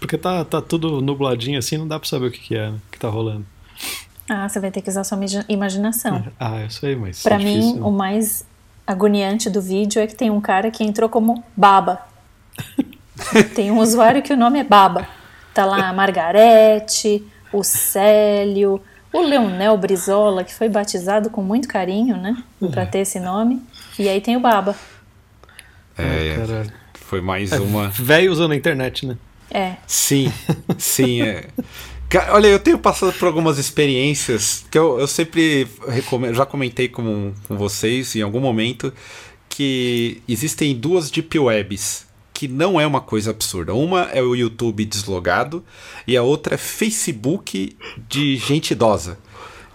Porque 0.00 0.16
tá, 0.16 0.44
tá 0.44 0.62
tudo 0.62 1.00
nubladinho 1.02 1.58
assim, 1.58 1.76
não 1.76 1.86
dá 1.86 2.00
pra 2.00 2.08
saber 2.08 2.28
o 2.28 2.30
que, 2.30 2.40
que 2.40 2.56
é, 2.56 2.70
né, 2.70 2.78
que 2.90 2.98
tá 2.98 3.10
rolando. 3.10 3.44
Ah, 4.32 4.48
você 4.48 4.60
vai 4.60 4.70
ter 4.70 4.80
que 4.80 4.88
usar 4.88 5.02
sua 5.02 5.18
imaginação. 5.48 6.24
Ah, 6.38 6.60
eu 6.60 6.70
sei, 6.70 6.94
mas. 6.94 7.20
Pra 7.20 7.34
é 7.34 7.38
mim, 7.38 7.60
difícil. 7.60 7.84
o 7.84 7.90
mais 7.90 8.46
agoniante 8.86 9.50
do 9.50 9.60
vídeo 9.60 10.00
é 10.00 10.06
que 10.06 10.14
tem 10.14 10.30
um 10.30 10.40
cara 10.40 10.70
que 10.70 10.84
entrou 10.84 11.08
como 11.08 11.42
Baba. 11.56 12.00
tem 13.56 13.72
um 13.72 13.78
usuário 13.78 14.22
que 14.22 14.32
o 14.32 14.36
nome 14.36 14.60
é 14.60 14.64
Baba. 14.64 15.08
Tá 15.52 15.64
lá 15.66 15.88
a 15.88 15.92
Margarete, 15.92 17.26
o 17.52 17.64
Célio, 17.64 18.80
o 19.12 19.20
Leonel 19.20 19.76
Brizola, 19.76 20.44
que 20.44 20.54
foi 20.54 20.68
batizado 20.68 21.28
com 21.28 21.42
muito 21.42 21.66
carinho, 21.66 22.16
né? 22.16 22.40
Pra 22.70 22.86
ter 22.86 23.00
esse 23.00 23.18
nome. 23.18 23.60
E 23.98 24.08
aí 24.08 24.20
tem 24.20 24.36
o 24.36 24.40
Baba. 24.40 24.76
É, 25.98 26.36
ah, 26.36 26.72
foi 26.94 27.20
mais 27.20 27.50
é, 27.50 27.58
uma. 27.58 27.88
Velho 27.88 28.30
usando 28.30 28.52
a 28.52 28.56
internet, 28.56 29.06
né? 29.06 29.16
É. 29.50 29.74
Sim, 29.88 30.32
sim. 30.78 31.22
É. 31.22 31.48
Olha, 32.30 32.48
eu 32.48 32.58
tenho 32.58 32.78
passado 32.78 33.12
por 33.12 33.26
algumas 33.26 33.56
experiências 33.56 34.64
que 34.68 34.76
eu, 34.76 34.98
eu 34.98 35.06
sempre 35.06 35.68
recomendo, 35.88 36.34
já 36.34 36.44
comentei 36.44 36.88
com, 36.88 37.32
com 37.46 37.56
vocês 37.56 38.16
em 38.16 38.22
algum 38.22 38.40
momento, 38.40 38.92
que 39.48 40.20
existem 40.28 40.74
duas 40.74 41.08
deep 41.08 41.38
webs, 41.38 42.06
que 42.34 42.48
não 42.48 42.80
é 42.80 42.86
uma 42.86 43.00
coisa 43.00 43.30
absurda. 43.30 43.74
Uma 43.74 44.04
é 44.12 44.20
o 44.22 44.34
YouTube 44.34 44.84
deslogado 44.84 45.64
e 46.06 46.16
a 46.16 46.22
outra 46.22 46.54
é 46.54 46.58
Facebook 46.58 47.76
de 48.08 48.36
gente 48.36 48.72
idosa. 48.72 49.16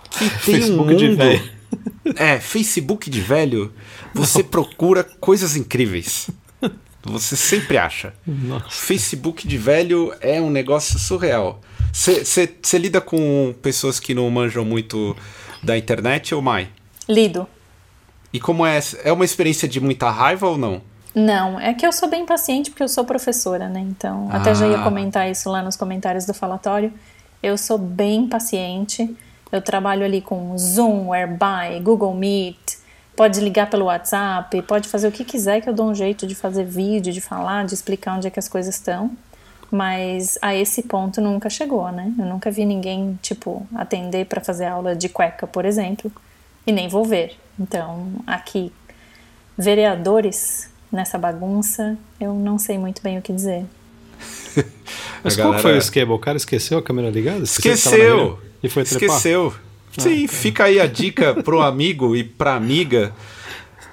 Que 0.09 0.29
tem 0.29 0.29
Facebook 0.29 0.73
um 0.73 0.77
mundo... 0.77 0.97
de 0.97 1.15
velho. 1.15 1.55
É, 2.15 2.39
Facebook 2.39 3.09
de 3.09 3.21
velho, 3.21 3.73
você 4.13 4.41
não. 4.41 4.49
procura 4.49 5.03
coisas 5.03 5.55
incríveis. 5.55 6.29
Você 7.03 7.35
sempre 7.35 7.77
acha. 7.77 8.13
Nossa. 8.25 8.65
Facebook 8.69 9.47
de 9.47 9.57
velho 9.57 10.13
é 10.19 10.41
um 10.41 10.49
negócio 10.49 10.97
surreal. 10.97 11.61
Você 11.95 12.77
lida 12.77 12.99
com 12.99 13.55
pessoas 13.62 13.99
que 14.01 14.13
não 14.13 14.29
manjam 14.29 14.65
muito 14.65 15.15
da 15.63 15.77
internet 15.77 16.36
ou 16.36 16.41
mais? 16.41 16.67
Lido. 17.08 17.47
E 18.34 18.39
como 18.39 18.65
é? 18.65 18.79
É 19.03 19.13
uma 19.13 19.23
experiência 19.23 19.65
de 19.65 19.79
muita 19.79 20.10
raiva 20.10 20.47
ou 20.47 20.58
não? 20.58 20.81
Não, 21.15 21.58
é 21.58 21.73
que 21.73 21.88
eu 21.88 21.93
sou 21.93 22.10
bem 22.10 22.25
paciente 22.25 22.69
porque 22.69 22.84
eu 22.84 22.89
sou 22.89 23.05
professora, 23.05 23.69
né? 23.69 23.79
Então, 23.79 24.27
ah. 24.29 24.38
até 24.38 24.53
já 24.53 24.67
ia 24.67 24.79
ah. 24.79 24.84
comentar 24.84 25.31
isso 25.31 25.49
lá 25.49 25.63
nos 25.63 25.77
comentários 25.77 26.25
do 26.25 26.34
falatório. 26.34 26.91
Eu 27.41 27.58
sou 27.58 27.77
bem 27.77 28.27
paciente. 28.27 29.15
Eu 29.49 29.62
trabalho 29.62 30.03
ali 30.03 30.19
com 30.19 30.58
Zoom, 30.58 31.13
Airby, 31.13 31.79
Google 31.81 32.13
Meet, 32.13 32.75
Pode 33.15 33.39
ligar 33.39 33.69
pelo 33.69 33.86
WhatsApp, 33.86 34.62
pode 34.63 34.89
fazer 34.89 35.08
o 35.08 35.12
que 35.12 35.23
quiser 35.23 35.62
que 35.62 35.69
eu 35.69 35.73
dou 35.73 35.89
um 35.89 35.95
jeito 35.95 36.27
de 36.27 36.36
fazer 36.36 36.65
vídeo, 36.65 37.13
de 37.13 37.21
falar, 37.21 37.65
de 37.65 37.73
explicar 37.73 38.17
onde 38.17 38.27
é 38.27 38.29
que 38.29 38.38
as 38.38 38.49
coisas 38.49 38.75
estão. 38.75 39.12
Mas 39.71 40.38
a 40.41 40.56
esse 40.56 40.84
ponto 40.84 41.19
nunca 41.19 41.49
chegou, 41.49 41.91
né? 41.91 42.13
Eu 42.17 42.25
nunca 42.25 42.51
vi 42.51 42.65
ninguém, 42.65 43.19
tipo, 43.21 43.67
atender 43.75 44.25
para 44.25 44.41
fazer 44.41 44.65
aula 44.65 44.95
de 44.95 45.10
cueca, 45.10 45.47
por 45.47 45.65
exemplo, 45.65 46.12
e 46.65 46.71
nem 46.71 46.88
vou 46.88 47.04
ver. 47.04 47.38
Então, 47.60 48.12
aqui, 48.28 48.71
vereadores 49.58 50.69
nessa 50.91 51.17
bagunça, 51.17 51.97
eu 52.19 52.34
não 52.34 52.58
sei 52.58 52.78
muito 52.78 53.01
bem 53.01 53.17
o 53.17 53.21
que 53.21 53.34
dizer. 53.34 53.65
Mas 55.23 55.36
galera... 55.36 55.56
qual 55.56 55.62
foi 55.62 55.73
o 55.73 55.78
esquema? 55.78 56.13
O 56.13 56.19
cara 56.19 56.38
esqueceu 56.38 56.78
a 56.78 56.84
câmera 56.84 57.10
ligada? 57.10 57.43
Esqueceu! 57.43 58.39
E 58.63 58.69
foi 58.69 58.84
trepar? 58.84 59.17
Esqueceu. 59.17 59.54
Sim, 59.97 60.28
fica 60.28 60.65
aí 60.65 60.80
a 60.80 60.86
dica 60.86 61.34
pro 61.43 61.62
amigo 61.62 62.15
e 62.15 62.23
pra 62.23 62.56
amiga. 62.56 63.13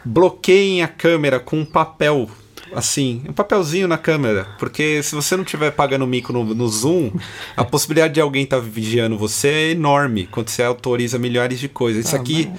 Bloqueiem 0.05 0.83
a 0.83 0.89
câmera 0.89 1.39
com 1.39 1.59
um 1.59 1.65
papel 1.65 2.29
assim, 2.75 3.23
um 3.29 3.33
papelzinho 3.33 3.87
na 3.87 3.99
câmera, 3.99 4.47
porque 4.59 5.03
se 5.03 5.15
você 5.15 5.37
não 5.37 5.45
estiver 5.45 5.71
pagando 5.71 6.07
mico 6.07 6.33
no, 6.33 6.45
no, 6.45 6.69
Zoom, 6.69 7.11
a 7.57 7.65
possibilidade 7.65 8.15
de 8.15 8.21
alguém 8.21 8.45
estar 8.45 8.57
tá 8.57 8.63
vigiando 8.63 9.17
você 9.19 9.49
é 9.49 9.71
enorme 9.71 10.27
quando 10.31 10.49
você 10.49 10.63
autoriza 10.63 11.19
milhares 11.19 11.61
de 11.61 11.69
coisas. 11.69 12.07
Isso 12.07 12.17
ah, 12.17 12.21
aqui 12.21 12.51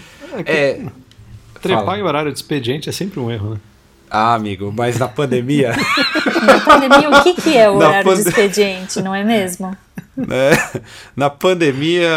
é, 0.45 0.54
é... 0.54 0.86
Trepar 1.62 1.86
Fala. 1.86 1.99
em 1.99 2.02
horário 2.02 2.32
de 2.32 2.38
expediente 2.38 2.89
é 2.89 2.91
sempre 2.91 3.19
um 3.19 3.32
erro, 3.32 3.52
né? 3.52 3.58
Ah, 4.10 4.36
amigo, 4.36 4.71
mas 4.76 4.99
na 4.99 5.08
pandemia. 5.08 5.73
na 6.45 6.60
pandemia, 6.60 7.10
o 7.10 7.23
que, 7.23 7.34
que 7.34 7.58
é 7.58 7.69
o 7.69 7.78
horário 7.78 8.04
pande... 8.04 8.21
de 8.21 8.30
expediente, 8.30 9.02
não 9.02 9.15
é 9.15 9.23
mesmo? 9.23 9.76
É, 10.30 10.82
na 11.15 11.32
pandemia, 11.32 12.08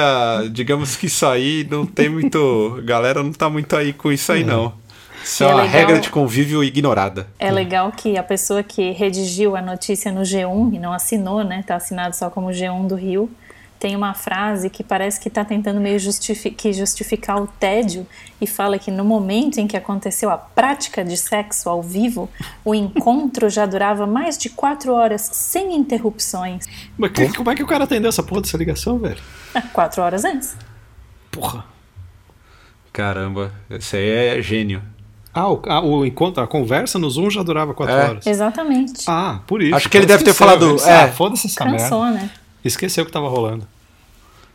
digamos 0.50 0.96
que 0.96 1.06
isso 1.06 1.24
aí 1.24 1.66
não 1.70 1.86
tem 1.86 2.10
muito. 2.10 2.82
Galera 2.84 3.22
não 3.22 3.32
tá 3.32 3.48
muito 3.48 3.74
aí 3.74 3.94
com 3.94 4.12
isso 4.12 4.30
aí, 4.30 4.44
não. 4.44 4.74
Isso 5.26 5.42
é, 5.42 5.46
é 5.46 5.50
uma 5.50 5.62
legal, 5.62 5.80
regra 5.80 6.00
de 6.00 6.08
convívio 6.08 6.62
ignorada. 6.62 7.26
É 7.36 7.50
legal 7.50 7.90
que 7.90 8.16
a 8.16 8.22
pessoa 8.22 8.62
que 8.62 8.92
redigiu 8.92 9.56
a 9.56 9.60
notícia 9.60 10.12
no 10.12 10.20
G1 10.20 10.74
e 10.74 10.78
não 10.78 10.92
assinou, 10.92 11.42
né? 11.42 11.64
Tá 11.66 11.74
assinado 11.74 12.14
só 12.14 12.30
como 12.30 12.46
G1 12.50 12.86
do 12.86 12.94
Rio 12.94 13.28
tem 13.78 13.94
uma 13.94 14.14
frase 14.14 14.70
que 14.70 14.82
parece 14.82 15.20
que 15.20 15.28
está 15.28 15.44
tentando 15.44 15.80
meio 15.80 15.98
justifi 15.98 16.56
justificar 16.72 17.42
o 17.42 17.46
tédio 17.46 18.06
e 18.40 18.46
fala 18.46 18.78
que 18.78 18.90
no 18.90 19.04
momento 19.04 19.58
em 19.58 19.66
que 19.66 19.76
aconteceu 19.76 20.30
a 20.30 20.38
prática 20.38 21.04
de 21.04 21.16
sexo 21.16 21.68
ao 21.68 21.82
vivo, 21.82 22.30
o 22.64 22.74
encontro 22.74 23.50
já 23.50 23.66
durava 23.66 24.06
mais 24.06 24.38
de 24.38 24.48
quatro 24.48 24.94
horas 24.94 25.28
sem 25.32 25.74
interrupções. 25.74 26.64
Mas 26.96 27.10
que, 27.10 27.36
como 27.36 27.50
é 27.50 27.54
que 27.54 27.62
o 27.62 27.66
cara 27.66 27.84
atendeu 27.84 28.08
essa 28.08 28.22
porra 28.22 28.42
dessa 28.42 28.56
ligação, 28.56 28.98
velho? 28.98 29.20
Ah, 29.54 29.62
quatro 29.62 30.02
horas 30.02 30.24
antes. 30.24 30.56
Porra. 31.30 31.64
Caramba, 32.92 33.52
esse 33.68 33.96
aí 33.96 34.38
é 34.38 34.42
gênio. 34.42 34.82
Ah, 35.36 35.52
o, 35.52 35.62
a, 35.66 35.84
o 35.84 36.06
encontro, 36.06 36.42
a 36.42 36.46
conversa 36.46 36.98
no 36.98 37.10
Zoom 37.10 37.28
já 37.28 37.42
durava 37.42 37.74
quatro 37.74 37.94
é. 37.94 38.08
horas. 38.08 38.26
Exatamente. 38.26 39.04
Ah, 39.06 39.40
por 39.46 39.60
isso. 39.60 39.74
Acho 39.74 39.90
que 39.90 39.98
ele 39.98 40.06
deve 40.06 40.24
ter 40.24 40.32
falado. 40.32 40.76
É, 40.82 41.02
ah, 41.02 41.08
foda-se 41.12 41.46
essa 41.46 41.62
Cansou, 41.62 42.04
merda. 42.04 42.20
né? 42.20 42.30
Esqueceu 42.64 43.02
o 43.02 43.04
que 43.04 43.10
estava 43.10 43.28
rolando. 43.28 43.68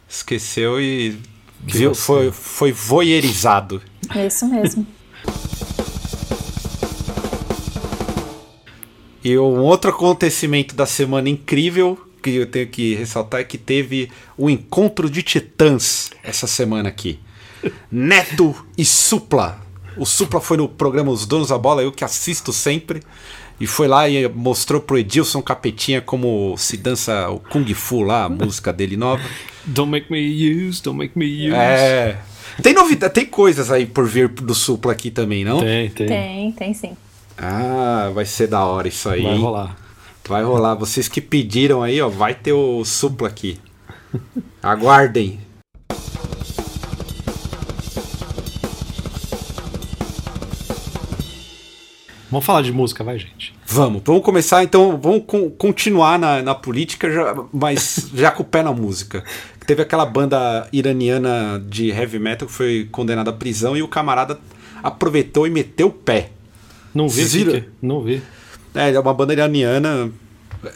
Esqueceu 0.10 0.82
e 0.82 1.20
viu, 1.60 1.94
foi, 1.94 2.32
foi 2.32 2.72
voyeurizado. 2.72 3.80
É 4.16 4.26
isso 4.26 4.48
mesmo. 4.48 4.86
E 9.24 9.38
um 9.38 9.60
outro 9.60 9.92
acontecimento 9.92 10.74
da 10.74 10.88
semana 10.88 11.30
incrível 11.30 11.96
que 12.24 12.32
eu 12.32 12.48
tenho 12.48 12.68
que 12.68 12.96
ressaltar 12.96 13.42
é 13.42 13.44
que 13.44 13.56
teve 13.56 14.10
o 14.36 14.50
encontro 14.50 15.08
de 15.12 15.22
titãs 15.22 16.10
essa 16.24 16.48
semana 16.48 16.90
aqui. 16.90 17.20
Neto 17.92 18.56
e 18.76 18.84
Supla. 18.84 19.62
O 20.02 20.06
Supla 20.08 20.42
foi 20.42 20.58
no 20.58 20.68
programa 20.68 21.12
Os 21.12 21.28
Donos 21.28 21.50
da 21.50 21.60
Bola, 21.60 21.84
eu 21.84 21.92
que 21.92 22.04
assisto 22.04 22.52
sempre. 22.52 23.04
E 23.60 23.68
foi 23.68 23.88
lá 23.88 24.10
e 24.10 24.28
mostrou 24.28 24.82
pro 24.82 24.98
Edilson 24.98 25.44
Capetinha 25.44 26.02
como 26.02 26.56
se 26.58 26.76
dança 26.76 27.30
o 27.30 27.40
Kung 27.40 27.72
Fu 27.76 28.02
lá, 28.02 28.24
a 28.24 28.30
música 28.30 28.74
dele 28.74 28.98
nova. 28.98 29.22
Don't 29.64 29.92
make 29.92 30.12
me 30.12 30.20
use, 30.20 30.82
don't 30.82 30.98
make 30.98 31.16
me 31.16 31.50
use. 31.50 31.56
É. 31.56 32.18
Tem 32.64 32.74
novidade, 32.74 33.14
tem 33.14 33.28
coisas 33.28 33.70
aí 33.70 33.86
por 33.86 34.08
vir 34.08 34.28
do 34.28 34.56
Supla 34.56 34.92
aqui 34.92 35.12
também, 35.12 35.46
não? 35.46 35.60
Tem, 35.60 35.88
tem. 35.92 36.08
Tem, 36.08 36.52
tem 36.54 36.74
sim. 36.74 36.98
Ah, 37.38 38.10
vai 38.12 38.26
ser 38.26 38.48
da 38.48 38.66
hora 38.66 38.88
isso 38.88 39.08
aí. 39.08 39.22
Vai 39.22 39.38
rolar. 39.38 39.78
Vai 40.28 40.44
rolar. 40.44 40.74
Vocês 40.74 41.08
que 41.08 41.22
pediram 41.22 41.84
aí, 41.84 42.02
ó, 42.02 42.10
vai 42.10 42.34
ter 42.34 42.54
o 42.54 42.84
Supla 42.84 43.28
aqui. 43.28 43.60
Aguardem. 44.64 45.40
Vamos 52.32 52.46
falar 52.46 52.62
de 52.62 52.72
música, 52.72 53.04
vai, 53.04 53.20
gente. 53.20 53.54
Vamos, 53.68 54.02
vamos 54.06 54.24
começar 54.24 54.64
então, 54.64 54.98
vamos 54.98 55.24
continuar 55.58 56.18
na, 56.18 56.42
na 56.42 56.56
política, 56.56 57.12
já, 57.12 57.36
mas 57.52 58.10
já 58.16 58.32
com 58.32 58.42
o 58.42 58.46
pé 58.46 58.64
na 58.64 58.72
música. 58.72 59.22
Teve 59.68 59.82
aquela 59.82 60.06
banda 60.06 60.66
iraniana 60.72 61.62
de 61.68 61.90
heavy 61.90 62.20
metal 62.20 62.48
que 62.48 62.54
foi 62.54 62.88
condenada 62.90 63.32
à 63.32 63.34
prisão 63.34 63.76
e 63.76 63.84
o 63.84 63.88
camarada 63.88 64.40
aproveitou 64.82 65.46
e 65.46 65.50
meteu 65.50 65.88
o 65.88 65.92
pé. 65.92 66.30
Não 66.94 67.10
vi, 67.10 67.46
que, 67.46 67.64
não 67.82 68.02
vi. 68.02 68.24
É, 68.74 68.92
é 68.92 69.00
uma 69.00 69.14
banda 69.14 69.34
iraniana 69.34 70.10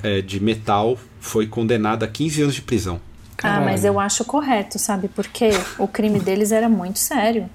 é, 0.04 0.22
de 0.22 0.42
metal, 0.42 0.98
foi 1.22 1.48
condenada 1.48 2.06
a 2.06 2.10
15 2.10 2.42
anos 2.42 2.56
de 2.56 2.62
prisão. 2.62 3.00
Ah, 3.42 3.62
mas 3.62 3.86
eu 3.86 3.98
acho 3.98 4.26
correto, 4.26 4.78
sabe? 4.78 5.08
Porque 5.08 5.52
o 5.78 5.88
crime 5.88 6.20
deles 6.20 6.52
era 6.52 6.68
muito 6.68 7.00
sério. 7.00 7.50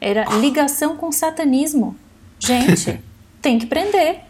Era 0.00 0.24
ligação 0.36 0.96
com 0.96 1.12
satanismo. 1.12 1.96
Gente, 2.38 3.00
tem 3.40 3.58
que 3.58 3.66
prender. 3.66 4.20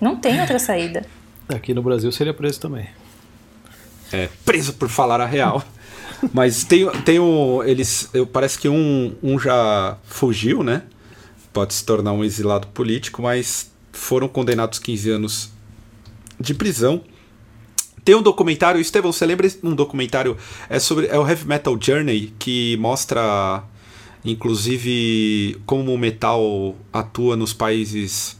Não 0.00 0.16
tem 0.16 0.40
outra 0.40 0.58
saída. 0.58 1.06
Aqui 1.48 1.74
no 1.74 1.82
Brasil 1.82 2.10
seria 2.12 2.34
preso 2.34 2.60
também. 2.60 2.88
É, 4.12 4.28
preso 4.44 4.74
por 4.74 4.88
falar 4.88 5.20
a 5.20 5.26
real. 5.26 5.64
Mas 6.32 6.64
tem, 6.64 6.88
tem 7.02 7.18
o. 7.18 7.62
Eles. 7.64 8.08
Eu, 8.14 8.26
parece 8.26 8.58
que 8.58 8.68
um, 8.68 9.14
um 9.22 9.38
já 9.38 9.96
fugiu, 10.04 10.62
né? 10.62 10.82
Pode 11.52 11.74
se 11.74 11.84
tornar 11.84 12.12
um 12.12 12.24
exilado 12.24 12.66
político, 12.68 13.22
mas 13.22 13.70
foram 13.92 14.28
condenados 14.28 14.78
15 14.78 15.10
anos 15.10 15.50
de 16.38 16.54
prisão. 16.54 17.02
Tem 18.04 18.14
um 18.14 18.22
documentário, 18.22 18.80
Estevão, 18.80 19.12
você 19.12 19.24
lembra 19.24 19.48
um 19.62 19.74
documentário? 19.74 20.36
É 20.68 20.78
sobre 20.78 21.06
é 21.06 21.18
o 21.18 21.26
Heavy 21.26 21.46
Metal 21.46 21.76
Journey, 21.80 22.34
que 22.38 22.76
mostra 22.76 23.62
inclusive 24.24 25.60
como 25.66 25.92
o 25.92 25.98
metal 25.98 26.74
atua 26.92 27.36
nos 27.36 27.52
países 27.52 28.38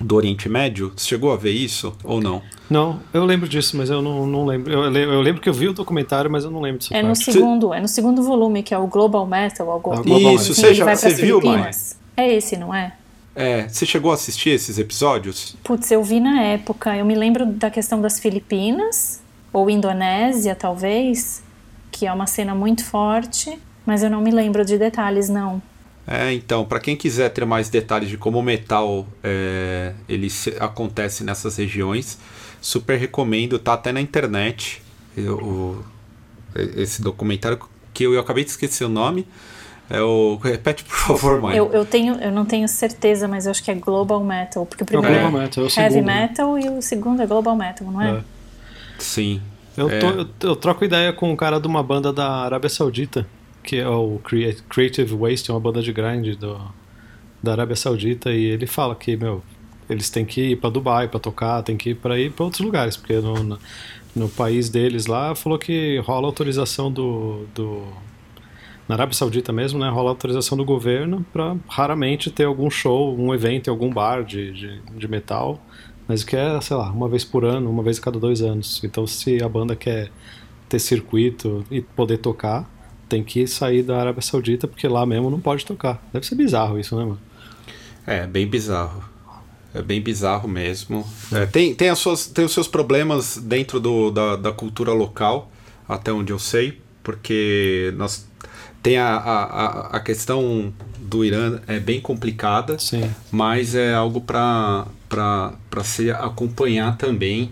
do 0.00 0.16
Oriente 0.16 0.48
Médio. 0.48 0.92
Você 0.96 1.08
chegou 1.08 1.32
a 1.32 1.36
ver 1.36 1.52
isso 1.52 1.94
ou 2.04 2.20
não? 2.20 2.42
Não, 2.68 3.00
eu 3.12 3.24
lembro 3.24 3.48
disso, 3.48 3.76
mas 3.76 3.90
eu 3.90 4.02
não, 4.02 4.26
não 4.26 4.44
lembro. 4.44 4.72
Eu, 4.72 4.92
eu, 4.92 5.20
lembro 5.20 5.40
que 5.40 5.48
eu 5.48 5.54
vi 5.54 5.68
o 5.68 5.72
documentário, 5.72 6.30
mas 6.30 6.44
eu 6.44 6.50
não 6.50 6.60
lembro 6.60 6.78
disso. 6.78 6.94
É 6.94 7.02
no 7.02 7.16
segundo, 7.16 7.72
é 7.72 7.80
no 7.80 7.88
segundo 7.88 8.22
volume 8.22 8.62
que 8.62 8.74
é 8.74 8.78
o 8.78 8.86
Global 8.86 9.26
Metal, 9.26 9.70
algo. 9.70 10.02
Global 10.02 10.34
isso, 10.34 10.54
você 10.54 10.74
já 10.74 10.94
você 10.94 11.10
viu, 11.10 11.40
mais? 11.40 11.98
É 12.16 12.32
esse, 12.32 12.56
não 12.56 12.74
é? 12.74 12.94
É, 13.34 13.68
você 13.68 13.86
chegou 13.86 14.10
a 14.10 14.14
assistir 14.14 14.50
esses 14.50 14.78
episódios? 14.78 15.56
Putz, 15.62 15.90
eu 15.90 16.02
vi 16.02 16.18
na 16.18 16.42
época. 16.42 16.96
Eu 16.96 17.04
me 17.04 17.14
lembro 17.14 17.46
da 17.46 17.70
questão 17.70 18.00
das 18.00 18.18
Filipinas, 18.18 19.20
ou 19.52 19.70
Indonésia, 19.70 20.54
talvez, 20.56 21.42
que 21.90 22.06
é 22.06 22.12
uma 22.12 22.26
cena 22.26 22.54
muito 22.54 22.84
forte, 22.84 23.58
mas 23.88 24.02
eu 24.02 24.10
não 24.10 24.20
me 24.20 24.30
lembro 24.30 24.66
de 24.66 24.76
detalhes, 24.76 25.30
não. 25.30 25.62
É, 26.06 26.30
então, 26.34 26.62
para 26.62 26.78
quem 26.78 26.94
quiser 26.94 27.30
ter 27.30 27.46
mais 27.46 27.70
detalhes 27.70 28.10
de 28.10 28.18
como 28.18 28.38
o 28.38 28.42
metal 28.42 29.06
é, 29.24 29.94
ele 30.06 30.28
se, 30.28 30.54
acontece 30.60 31.24
nessas 31.24 31.56
regiões, 31.56 32.18
super 32.60 32.98
recomendo, 32.98 33.58
tá 33.58 33.72
até 33.72 33.90
na 33.90 34.00
internet 34.02 34.82
eu, 35.16 35.38
o, 35.38 35.84
esse 36.76 37.00
documentário 37.00 37.58
que 37.94 38.04
eu, 38.04 38.12
eu 38.12 38.20
acabei 38.20 38.44
de 38.44 38.50
esquecer 38.50 38.84
o 38.84 38.90
nome, 38.90 39.26
é 39.88 40.02
o. 40.02 40.36
Repete, 40.36 40.84
por 40.84 40.94
favor, 40.94 41.40
mãe. 41.40 41.56
Eu, 41.56 41.72
eu, 41.72 41.86
tenho, 41.86 42.16
eu 42.16 42.30
não 42.30 42.44
tenho 42.44 42.68
certeza, 42.68 43.26
mas 43.26 43.46
eu 43.46 43.52
acho 43.52 43.64
que 43.64 43.70
é 43.70 43.74
Global 43.74 44.22
Metal. 44.22 44.66
Porque 44.66 44.82
o 44.82 44.86
primeiro 44.86 45.14
é, 45.14 45.24
é, 45.24 45.30
metal, 45.30 45.64
é 45.64 45.80
Heavy 45.80 46.02
Metal 46.02 46.58
e 46.58 46.68
o 46.68 46.82
segundo 46.82 47.22
é 47.22 47.26
Global 47.26 47.56
Metal, 47.56 47.90
não 47.90 48.02
é? 48.02 48.18
é. 48.18 48.20
Sim. 48.98 49.40
Eu, 49.74 49.88
tô, 49.88 50.06
eu, 50.08 50.28
eu, 50.50 50.56
troco 50.56 50.84
ideia 50.84 51.10
com 51.12 51.32
um 51.32 51.36
cara 51.36 51.58
de 51.58 51.66
uma 51.66 51.82
banda 51.82 52.12
da 52.12 52.28
Arábia 52.28 52.68
Saudita, 52.68 53.26
que 53.68 53.76
é 53.76 53.86
o 53.86 54.18
Creative 54.70 55.14
Waste, 55.14 55.50
é 55.50 55.52
uma 55.52 55.60
banda 55.60 55.82
de 55.82 55.92
grind 55.92 56.38
do, 56.38 56.58
da 57.42 57.52
Arábia 57.52 57.76
Saudita, 57.76 58.32
e 58.32 58.46
ele 58.46 58.66
fala 58.66 58.96
que, 58.96 59.14
meu, 59.14 59.42
eles 59.90 60.08
têm 60.08 60.24
que 60.24 60.52
ir 60.52 60.56
para 60.56 60.70
Dubai 60.70 61.06
para 61.06 61.20
tocar, 61.20 61.62
tem 61.62 61.76
que 61.76 61.90
ir 61.90 61.96
para 61.96 62.18
ir 62.18 62.32
para 62.32 62.46
outros 62.46 62.64
lugares, 62.64 62.96
porque 62.96 63.16
no, 63.20 63.58
no, 64.16 64.28
país 64.30 64.70
deles 64.70 65.04
lá 65.04 65.34
falou 65.34 65.58
que 65.58 65.98
rola 65.98 66.26
autorização 66.26 66.90
do, 66.90 67.44
do 67.54 67.86
na 68.88 68.94
Arábia 68.94 69.12
Saudita 69.12 69.52
mesmo, 69.52 69.78
né, 69.78 69.90
rola 69.90 70.08
autorização 70.08 70.56
do 70.56 70.64
governo 70.64 71.26
para 71.30 71.54
raramente 71.68 72.30
ter 72.30 72.44
algum 72.44 72.70
show, 72.70 73.14
um 73.20 73.34
evento 73.34 73.68
em 73.68 73.70
algum 73.70 73.92
bar 73.92 74.24
de, 74.24 74.50
de, 74.50 74.80
de, 74.96 75.08
metal, 75.08 75.60
mas 76.06 76.24
que 76.24 76.34
é, 76.34 76.58
sei 76.62 76.74
lá, 76.74 76.90
uma 76.90 77.06
vez 77.06 77.22
por 77.22 77.44
ano, 77.44 77.68
uma 77.68 77.82
vez 77.82 77.98
a 77.98 78.00
cada 78.00 78.18
dois 78.18 78.40
anos. 78.40 78.82
Então, 78.82 79.06
se 79.06 79.42
a 79.42 79.48
banda 79.48 79.76
quer 79.76 80.10
ter 80.70 80.78
circuito 80.78 81.66
e 81.70 81.82
poder 81.82 82.16
tocar, 82.16 82.77
tem 83.08 83.24
que 83.24 83.46
sair 83.46 83.82
da 83.82 83.98
Arábia 83.98 84.22
Saudita, 84.22 84.68
porque 84.68 84.86
lá 84.86 85.04
mesmo 85.06 85.30
não 85.30 85.40
pode 85.40 85.64
tocar. 85.64 86.02
Deve 86.12 86.26
ser 86.26 86.34
bizarro 86.34 86.78
isso, 86.78 86.96
né, 86.96 87.04
mano? 87.04 87.20
É, 88.06 88.26
bem 88.26 88.46
bizarro. 88.46 89.02
É 89.74 89.82
bem 89.82 90.00
bizarro 90.00 90.48
mesmo. 90.48 91.06
É, 91.32 91.46
tem, 91.46 91.74
tem, 91.74 91.88
as 91.88 91.98
suas, 91.98 92.26
tem 92.26 92.44
os 92.44 92.52
seus 92.52 92.66
problemas 92.66 93.36
dentro 93.36 93.78
do, 93.78 94.10
da, 94.10 94.36
da 94.36 94.52
cultura 94.52 94.92
local, 94.92 95.50
até 95.88 96.12
onde 96.12 96.32
eu 96.32 96.38
sei, 96.38 96.80
porque 97.02 97.92
nós 97.96 98.26
tem 98.82 98.96
a, 98.96 99.16
a, 99.16 99.96
a 99.96 100.00
questão 100.00 100.72
do 100.98 101.24
Irã 101.24 101.60
é 101.66 101.78
bem 101.78 102.00
complicada, 102.00 102.78
Sim. 102.78 103.10
mas 103.30 103.74
é 103.74 103.94
algo 103.94 104.20
para 104.20 104.86
se 105.84 106.10
acompanhar 106.10 106.96
também, 106.96 107.50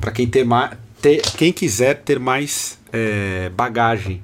para 0.00 0.10
quem, 0.10 0.26
ter 0.26 0.46
ter, 1.00 1.22
quem 1.36 1.52
quiser 1.52 2.02
ter 2.02 2.18
mais 2.18 2.78
é, 2.92 3.50
bagagem. 3.50 4.22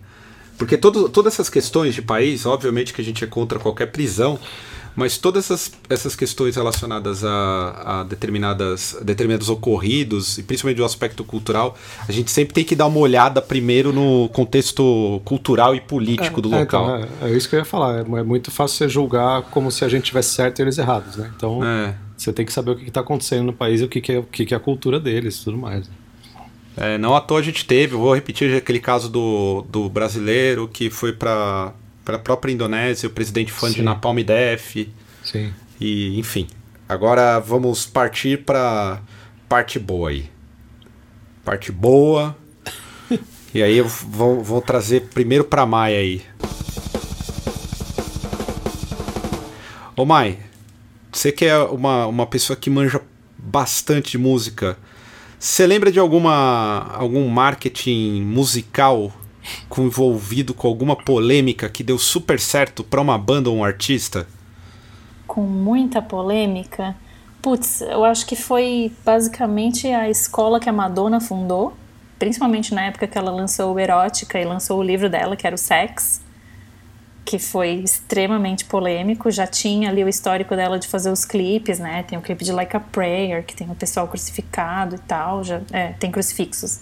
Porque 0.60 0.76
todo, 0.76 1.08
todas 1.08 1.32
essas 1.32 1.48
questões 1.48 1.94
de 1.94 2.02
país, 2.02 2.44
obviamente 2.44 2.92
que 2.92 3.00
a 3.00 3.04
gente 3.04 3.24
é 3.24 3.26
contra 3.26 3.58
qualquer 3.58 3.86
prisão, 3.86 4.38
mas 4.94 5.16
todas 5.16 5.46
essas, 5.46 5.72
essas 5.88 6.14
questões 6.14 6.54
relacionadas 6.54 7.24
a, 7.24 8.00
a 8.00 8.04
determinadas, 8.04 8.94
determinados 9.02 9.48
ocorridos, 9.48 10.36
e 10.36 10.42
principalmente 10.42 10.76
do 10.76 10.84
aspecto 10.84 11.24
cultural, 11.24 11.78
a 12.06 12.12
gente 12.12 12.30
sempre 12.30 12.52
tem 12.52 12.62
que 12.62 12.76
dar 12.76 12.88
uma 12.88 12.98
olhada 12.98 13.40
primeiro 13.40 13.90
no 13.90 14.28
contexto 14.34 15.22
cultural 15.24 15.74
e 15.74 15.80
político 15.80 16.40
é, 16.40 16.42
do 16.42 16.50
local. 16.50 16.94
É, 16.94 16.98
então, 16.98 17.08
é, 17.22 17.32
é, 17.32 17.36
isso 17.38 17.48
que 17.48 17.54
eu 17.54 17.60
ia 17.60 17.64
falar. 17.64 18.00
É, 18.00 18.00
é 18.00 18.22
muito 18.22 18.50
fácil 18.50 18.76
você 18.76 18.88
julgar 18.90 19.40
como 19.44 19.70
se 19.70 19.82
a 19.82 19.88
gente 19.88 20.04
tivesse 20.04 20.34
certo 20.34 20.58
e 20.58 20.62
eles 20.62 20.76
errados, 20.76 21.16
né? 21.16 21.32
Então 21.34 21.64
é. 21.64 21.94
você 22.14 22.34
tem 22.34 22.44
que 22.44 22.52
saber 22.52 22.72
o 22.72 22.76
que 22.76 22.86
está 22.86 23.00
acontecendo 23.00 23.46
no 23.46 23.54
país 23.54 23.80
e 23.80 23.84
o 23.84 23.88
que, 23.88 24.02
que, 24.02 24.12
é, 24.12 24.18
o 24.18 24.24
que, 24.24 24.44
que 24.44 24.52
é 24.52 24.58
a 24.58 24.60
cultura 24.60 25.00
deles 25.00 25.40
e 25.40 25.44
tudo 25.44 25.56
mais. 25.56 25.88
É, 26.76 26.96
não 26.96 27.14
à 27.14 27.20
toa 27.20 27.40
a 27.40 27.42
gente 27.42 27.64
teve, 27.64 27.94
vou 27.94 28.14
repetir 28.14 28.54
aquele 28.56 28.80
caso 28.80 29.08
do, 29.08 29.66
do 29.68 29.88
brasileiro 29.88 30.68
que 30.68 30.88
foi 30.88 31.12
para 31.12 31.72
a 32.06 32.18
própria 32.18 32.52
Indonésia, 32.52 33.08
o 33.08 33.12
presidente 33.12 33.52
fã 33.52 33.68
Sim. 33.68 33.74
de 33.74 33.82
Napalm 33.82 34.18
Def. 34.22 34.88
Sim. 35.24 35.52
E, 35.80 36.18
enfim. 36.18 36.46
Agora 36.88 37.38
vamos 37.38 37.86
partir 37.86 38.44
para 38.44 39.00
parte 39.48 39.78
boa 39.78 40.10
aí. 40.10 40.28
Parte 41.44 41.70
boa. 41.70 42.36
e 43.54 43.62
aí 43.62 43.76
eu 43.76 43.86
vou, 43.86 44.42
vou 44.42 44.60
trazer 44.60 45.02
primeiro 45.12 45.44
para 45.44 45.66
Mai 45.66 45.94
aí. 45.94 46.22
Ô 49.96 50.04
Mai, 50.04 50.38
você 51.12 51.30
que 51.30 51.44
é 51.44 51.58
uma, 51.58 52.06
uma 52.06 52.26
pessoa 52.26 52.56
que 52.56 52.70
manja 52.70 53.02
bastante 53.36 54.12
de 54.12 54.18
música, 54.18 54.78
você 55.40 55.66
lembra 55.66 55.90
de 55.90 55.98
alguma 55.98 56.94
algum 56.94 57.26
marketing 57.26 58.20
musical 58.22 59.10
envolvido 59.78 60.52
com 60.52 60.68
alguma 60.68 60.94
polêmica 60.94 61.66
que 61.70 61.82
deu 61.82 61.98
super 61.98 62.38
certo 62.38 62.84
para 62.84 63.00
uma 63.00 63.16
banda 63.16 63.48
ou 63.48 63.56
um 63.56 63.64
artista? 63.64 64.26
Com 65.26 65.40
muita 65.40 66.02
polêmica? 66.02 66.94
Putz, 67.40 67.80
eu 67.80 68.04
acho 68.04 68.26
que 68.26 68.36
foi 68.36 68.92
basicamente 69.02 69.86
a 69.86 70.10
escola 70.10 70.60
que 70.60 70.68
a 70.68 70.72
Madonna 70.74 71.22
fundou, 71.22 71.72
principalmente 72.18 72.74
na 72.74 72.84
época 72.84 73.06
que 73.06 73.16
ela 73.16 73.30
lançou 73.30 73.72
o 73.72 73.78
Erótica 73.78 74.38
e 74.38 74.44
lançou 74.44 74.78
o 74.78 74.82
livro 74.82 75.08
dela, 75.08 75.36
que 75.36 75.46
era 75.46 75.54
o 75.54 75.58
Sex, 75.58 76.20
que 77.30 77.38
foi 77.38 77.74
extremamente 77.74 78.64
polêmico. 78.64 79.30
Já 79.30 79.46
tinha 79.46 79.88
ali 79.88 80.02
o 80.02 80.08
histórico 80.08 80.56
dela 80.56 80.80
de 80.80 80.88
fazer 80.88 81.12
os 81.12 81.24
clipes, 81.24 81.78
né? 81.78 82.02
Tem 82.02 82.18
o 82.18 82.20
clipe 82.20 82.44
de 82.44 82.50
Like 82.50 82.76
a 82.76 82.80
Prayer, 82.80 83.44
que 83.44 83.54
tem 83.54 83.70
o 83.70 83.74
pessoal 83.76 84.08
crucificado 84.08 84.96
e 84.96 84.98
tal, 84.98 85.44
já, 85.44 85.60
é, 85.70 85.92
tem 85.92 86.10
crucifixos. 86.10 86.80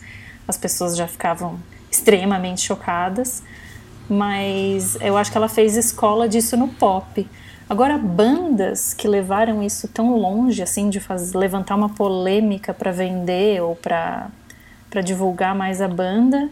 As 0.49 0.57
pessoas 0.57 0.97
já 0.97 1.07
ficavam 1.07 1.61
extremamente 1.91 2.63
chocadas, 2.63 3.43
mas 4.09 4.97
eu 5.03 5.19
acho 5.19 5.31
que 5.31 5.37
ela 5.37 5.51
fez 5.51 5.77
escola 5.77 6.27
disso 6.27 6.57
no 6.57 6.69
pop. 6.69 7.29
Agora, 7.69 7.99
bandas 7.99 8.95
que 8.95 9.07
levaram 9.07 9.63
isso 9.63 9.87
tão 9.89 10.17
longe, 10.17 10.63
assim, 10.63 10.89
de 10.89 10.99
fazer, 10.99 11.37
levantar 11.37 11.77
uma 11.77 11.91
polêmica 11.91 12.73
para 12.73 12.91
vender 12.91 13.61
ou 13.63 13.77
para 13.77 14.31
divulgar 15.05 15.55
mais 15.55 15.83
a 15.83 15.89
banda, 15.89 16.49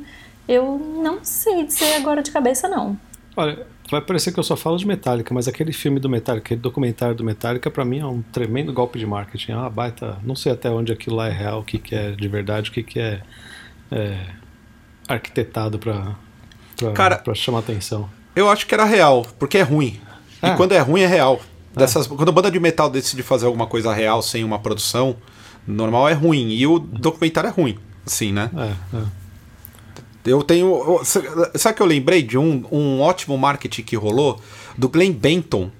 eu 0.46 0.78
não 1.02 1.20
sei 1.24 1.64
dizer 1.64 1.94
agora 1.94 2.22
de 2.22 2.30
cabeça, 2.30 2.68
não. 2.68 2.98
Olha, 3.34 3.66
vai 3.90 4.00
parecer 4.00 4.32
que 4.32 4.38
eu 4.38 4.44
só 4.44 4.56
falo 4.56 4.76
de 4.76 4.86
Metallica, 4.86 5.32
mas 5.32 5.46
aquele 5.46 5.72
filme 5.72 6.00
do 6.00 6.08
Metallica, 6.08 6.46
aquele 6.46 6.60
documentário 6.60 7.14
do 7.14 7.24
Metallica, 7.24 7.70
para 7.70 7.84
mim 7.84 8.00
é 8.00 8.06
um 8.06 8.22
tremendo 8.22 8.72
golpe 8.72 8.98
de 8.98 9.06
marketing. 9.06 9.52
É 9.52 9.56
uma 9.56 9.70
baita. 9.70 10.18
Não 10.22 10.34
sei 10.34 10.52
até 10.52 10.70
onde 10.70 10.92
aquilo 10.92 11.16
lá 11.16 11.28
é 11.28 11.32
real, 11.32 11.60
o 11.60 11.64
que, 11.64 11.78
que 11.78 11.94
é 11.94 12.10
de 12.12 12.28
verdade, 12.28 12.70
o 12.70 12.72
que, 12.72 12.82
que 12.82 12.98
é, 12.98 13.22
é 13.90 14.18
arquitetado 15.08 15.78
pra, 15.78 16.16
pra, 16.76 16.92
Cara, 16.92 17.18
pra 17.18 17.34
chamar 17.34 17.60
atenção. 17.60 18.08
Eu 18.34 18.50
acho 18.50 18.66
que 18.66 18.74
era 18.74 18.84
real, 18.84 19.26
porque 19.38 19.58
é 19.58 19.62
ruim. 19.62 20.00
É. 20.42 20.50
E 20.50 20.56
quando 20.56 20.72
é 20.72 20.78
ruim, 20.78 21.02
é 21.02 21.06
real. 21.06 21.40
É. 21.74 21.80
Dessas, 21.80 22.06
quando 22.06 22.28
a 22.28 22.32
banda 22.32 22.50
de 22.50 22.58
metal 22.58 22.90
decide 22.90 23.22
fazer 23.22 23.46
alguma 23.46 23.66
coisa 23.66 23.92
real 23.92 24.20
sem 24.20 24.44
uma 24.44 24.58
produção, 24.58 25.16
normal 25.66 26.08
é 26.08 26.12
ruim. 26.12 26.50
E 26.50 26.66
o 26.66 26.78
documentário 26.78 27.48
é 27.48 27.50
ruim, 27.50 27.78
assim, 28.04 28.32
né? 28.32 28.50
É, 28.56 28.96
é. 28.96 29.25
Eu 30.26 30.42
tenho. 30.42 31.00
Sabe 31.54 31.76
que 31.76 31.82
eu 31.82 31.86
lembrei 31.86 32.22
de 32.22 32.36
um, 32.36 32.64
um 32.70 33.00
ótimo 33.00 33.36
marketing 33.38 33.82
que 33.82 33.96
rolou? 33.96 34.40
Do 34.76 34.88
Glenn 34.88 35.12
Benton. 35.12 35.70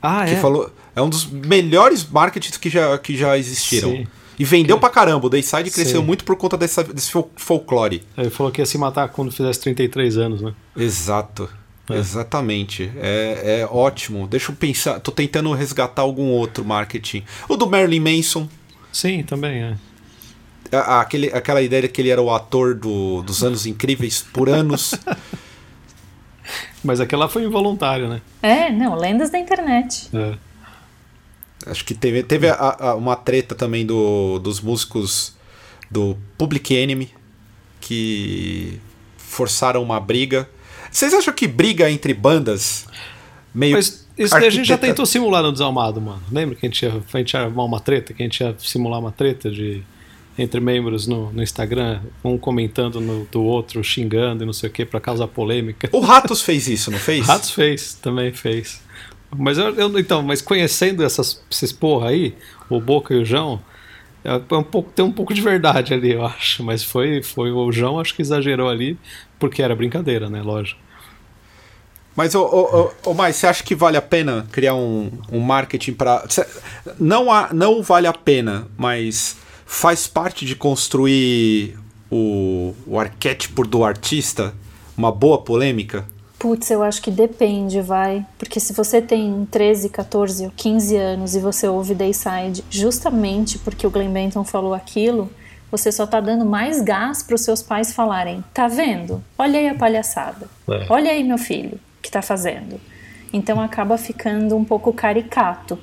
Ah, 0.00 0.24
que 0.24 0.32
é? 0.34 0.36
falou. 0.36 0.72
É 0.94 1.02
um 1.02 1.08
dos 1.08 1.26
melhores 1.26 2.08
marketings 2.08 2.56
que 2.56 2.70
já, 2.70 2.96
que 2.98 3.16
já 3.16 3.36
existiram. 3.38 3.90
Sim. 3.90 4.06
E 4.38 4.44
vendeu 4.44 4.78
pra 4.78 4.88
caramba. 4.88 5.26
O 5.26 5.30
Dayside 5.30 5.70
cresceu 5.70 6.00
Sim. 6.00 6.06
muito 6.06 6.24
por 6.24 6.36
conta 6.36 6.56
dessa, 6.56 6.84
desse 6.84 7.10
fol- 7.10 7.30
folclore. 7.36 8.02
Ele 8.16 8.30
falou 8.30 8.52
que 8.52 8.60
ia 8.62 8.66
se 8.66 8.78
matar 8.78 9.08
quando 9.08 9.32
fizesse 9.32 9.60
33 9.60 10.16
anos, 10.16 10.40
né? 10.40 10.54
Exato. 10.76 11.48
É. 11.90 11.96
Exatamente. 11.96 12.90
É, 12.96 13.60
é 13.62 13.68
ótimo. 13.70 14.28
Deixa 14.28 14.52
eu 14.52 14.56
pensar. 14.56 15.00
Tô 15.00 15.10
tentando 15.10 15.52
resgatar 15.52 16.02
algum 16.02 16.30
outro 16.30 16.64
marketing. 16.64 17.24
O 17.48 17.56
do 17.56 17.68
Marilyn 17.68 18.00
Manson. 18.00 18.48
Sim, 18.92 19.22
também 19.24 19.62
é. 19.62 19.74
A- 20.72 21.00
Aquele, 21.00 21.28
aquela 21.28 21.60
ideia 21.62 21.82
de 21.82 21.88
que 21.88 22.00
ele 22.00 22.10
era 22.10 22.20
o 22.22 22.30
ator 22.34 22.74
do- 22.74 23.22
dos 23.22 23.42
anos 23.42 23.66
incríveis 23.66 24.22
por 24.32 24.48
anos. 24.48 24.94
Mas 26.82 27.00
aquela 27.00 27.28
foi 27.28 27.44
involuntário, 27.44 28.08
né? 28.08 28.20
É, 28.42 28.70
não, 28.70 28.94
lendas 28.94 29.30
da 29.30 29.38
internet. 29.38 30.08
É. 30.14 30.34
Acho 31.70 31.84
que 31.84 31.92
teve, 31.94 32.22
teve 32.22 32.48
a- 32.48 32.76
a- 32.78 32.94
uma 32.94 33.16
treta 33.16 33.54
também 33.54 33.84
do, 33.84 34.38
dos 34.38 34.60
músicos 34.60 35.36
do 35.90 36.16
Public 36.38 36.74
Enemy 36.74 37.10
que 37.80 38.80
forçaram 39.16 39.82
uma 39.82 39.98
briga. 40.00 40.48
Vocês 40.90 41.12
acham 41.12 41.34
que 41.34 41.46
briga 41.46 41.90
entre 41.90 42.14
bandas 42.14 42.86
meio. 43.54 43.74
Mas 43.76 44.06
isso 44.16 44.34
daí 44.34 44.46
a 44.46 44.50
gente 44.50 44.66
já 44.68 44.78
tentou 44.78 45.04
simular 45.04 45.42
no 45.42 45.52
Desalmado, 45.52 46.00
mano. 46.00 46.22
Lembra 46.30 46.54
que 46.54 46.64
a 46.66 46.68
gente 46.68 46.82
ia, 46.84 47.02
a 47.12 47.18
gente 47.18 47.32
ia 47.34 47.40
armar 47.40 47.66
uma 47.66 47.80
treta? 47.80 48.14
Que 48.14 48.22
a 48.22 48.26
gente 48.26 48.40
ia 48.40 48.54
simular 48.58 49.00
uma 49.00 49.12
treta 49.12 49.50
de 49.50 49.82
entre 50.38 50.60
membros 50.60 51.06
no, 51.06 51.32
no 51.32 51.42
Instagram, 51.42 52.00
um 52.24 52.38
comentando 52.38 53.00
no, 53.00 53.24
do 53.26 53.42
outro, 53.42 53.82
xingando 53.82 54.44
e 54.44 54.46
não 54.46 54.52
sei 54.52 54.70
o 54.70 54.72
que, 54.72 54.84
pra 54.84 55.00
causar 55.00 55.26
polêmica. 55.26 55.88
O 55.92 56.00
Ratos 56.00 56.40
fez 56.42 56.68
isso, 56.68 56.90
não 56.90 56.98
fez? 56.98 57.26
Ratos 57.26 57.50
fez, 57.50 57.94
também 57.94 58.32
fez. 58.32 58.80
Mas 59.36 59.58
eu, 59.58 59.74
eu- 59.74 59.98
então, 59.98 60.22
mas 60.22 60.40
conhecendo 60.40 61.02
essas, 61.04 61.42
esses 61.50 61.72
porra 61.72 62.10
aí, 62.10 62.34
o 62.70 62.80
Boca 62.80 63.12
e 63.12 63.18
o 63.18 63.24
João, 63.24 63.60
é 64.24 64.32
um 64.54 64.62
pouco, 64.62 64.90
tem 64.92 65.04
um 65.04 65.12
pouco 65.12 65.32
de 65.34 65.40
verdade 65.40 65.92
ali, 65.94 66.12
eu 66.12 66.24
acho. 66.24 66.62
Mas 66.62 66.82
foi, 66.84 67.22
foi 67.22 67.50
o 67.50 67.70
João, 67.72 67.98
acho 67.98 68.14
que 68.14 68.22
exagerou 68.22 68.68
ali, 68.68 68.96
porque 69.38 69.62
era 69.62 69.74
brincadeira, 69.74 70.28
né? 70.30 70.40
Lógico. 70.42 70.80
Mas, 72.16 72.34
ô, 72.34 72.42
ô, 72.44 73.10
ô, 73.10 73.14
você 73.14 73.46
acha 73.46 73.62
que 73.62 73.74
vale 73.76 73.96
a 73.96 74.02
pena 74.02 74.46
criar 74.50 74.74
um, 74.74 75.10
um 75.30 75.38
marketing 75.40 75.92
para. 75.92 76.24
Não, 76.98 77.30
há- 77.30 77.50
não 77.52 77.80
vale 77.82 78.06
a 78.08 78.12
pena, 78.12 78.66
mas 78.76 79.36
faz 79.68 80.06
parte 80.06 80.46
de 80.46 80.56
construir 80.56 81.78
o, 82.10 82.74
o 82.86 82.98
arquétipo 82.98 83.66
do 83.66 83.84
artista 83.84 84.54
uma 84.96 85.12
boa 85.12 85.42
polêmica? 85.42 86.06
Putz, 86.38 86.70
eu 86.70 86.82
acho 86.82 87.02
que 87.02 87.10
depende, 87.10 87.82
vai. 87.82 88.24
Porque 88.38 88.58
se 88.58 88.72
você 88.72 89.02
tem 89.02 89.46
13, 89.50 89.90
14 89.90 90.46
ou 90.46 90.52
15 90.56 90.96
anos 90.96 91.36
e 91.36 91.40
você 91.40 91.68
ouve 91.68 91.94
Dayside 91.94 92.64
justamente 92.70 93.58
porque 93.58 93.86
o 93.86 93.90
Glenn 93.90 94.10
Benton 94.10 94.42
falou 94.42 94.72
aquilo, 94.72 95.30
você 95.70 95.92
só 95.92 96.06
tá 96.06 96.18
dando 96.18 96.46
mais 96.46 96.80
gás 96.80 97.22
para 97.22 97.34
os 97.34 97.42
seus 97.42 97.62
pais 97.62 97.92
falarem: 97.92 98.42
tá 98.54 98.68
vendo? 98.68 99.22
Olha 99.36 99.60
aí 99.60 99.68
a 99.68 99.74
palhaçada. 99.74 100.48
É. 100.70 100.86
Olha 100.88 101.10
aí 101.10 101.22
meu 101.22 101.38
filho 101.38 101.78
que 102.00 102.10
tá 102.10 102.22
fazendo. 102.22 102.80
Então 103.32 103.60
acaba 103.60 103.98
ficando 103.98 104.56
um 104.56 104.64
pouco 104.64 104.92
caricato. 104.94 105.78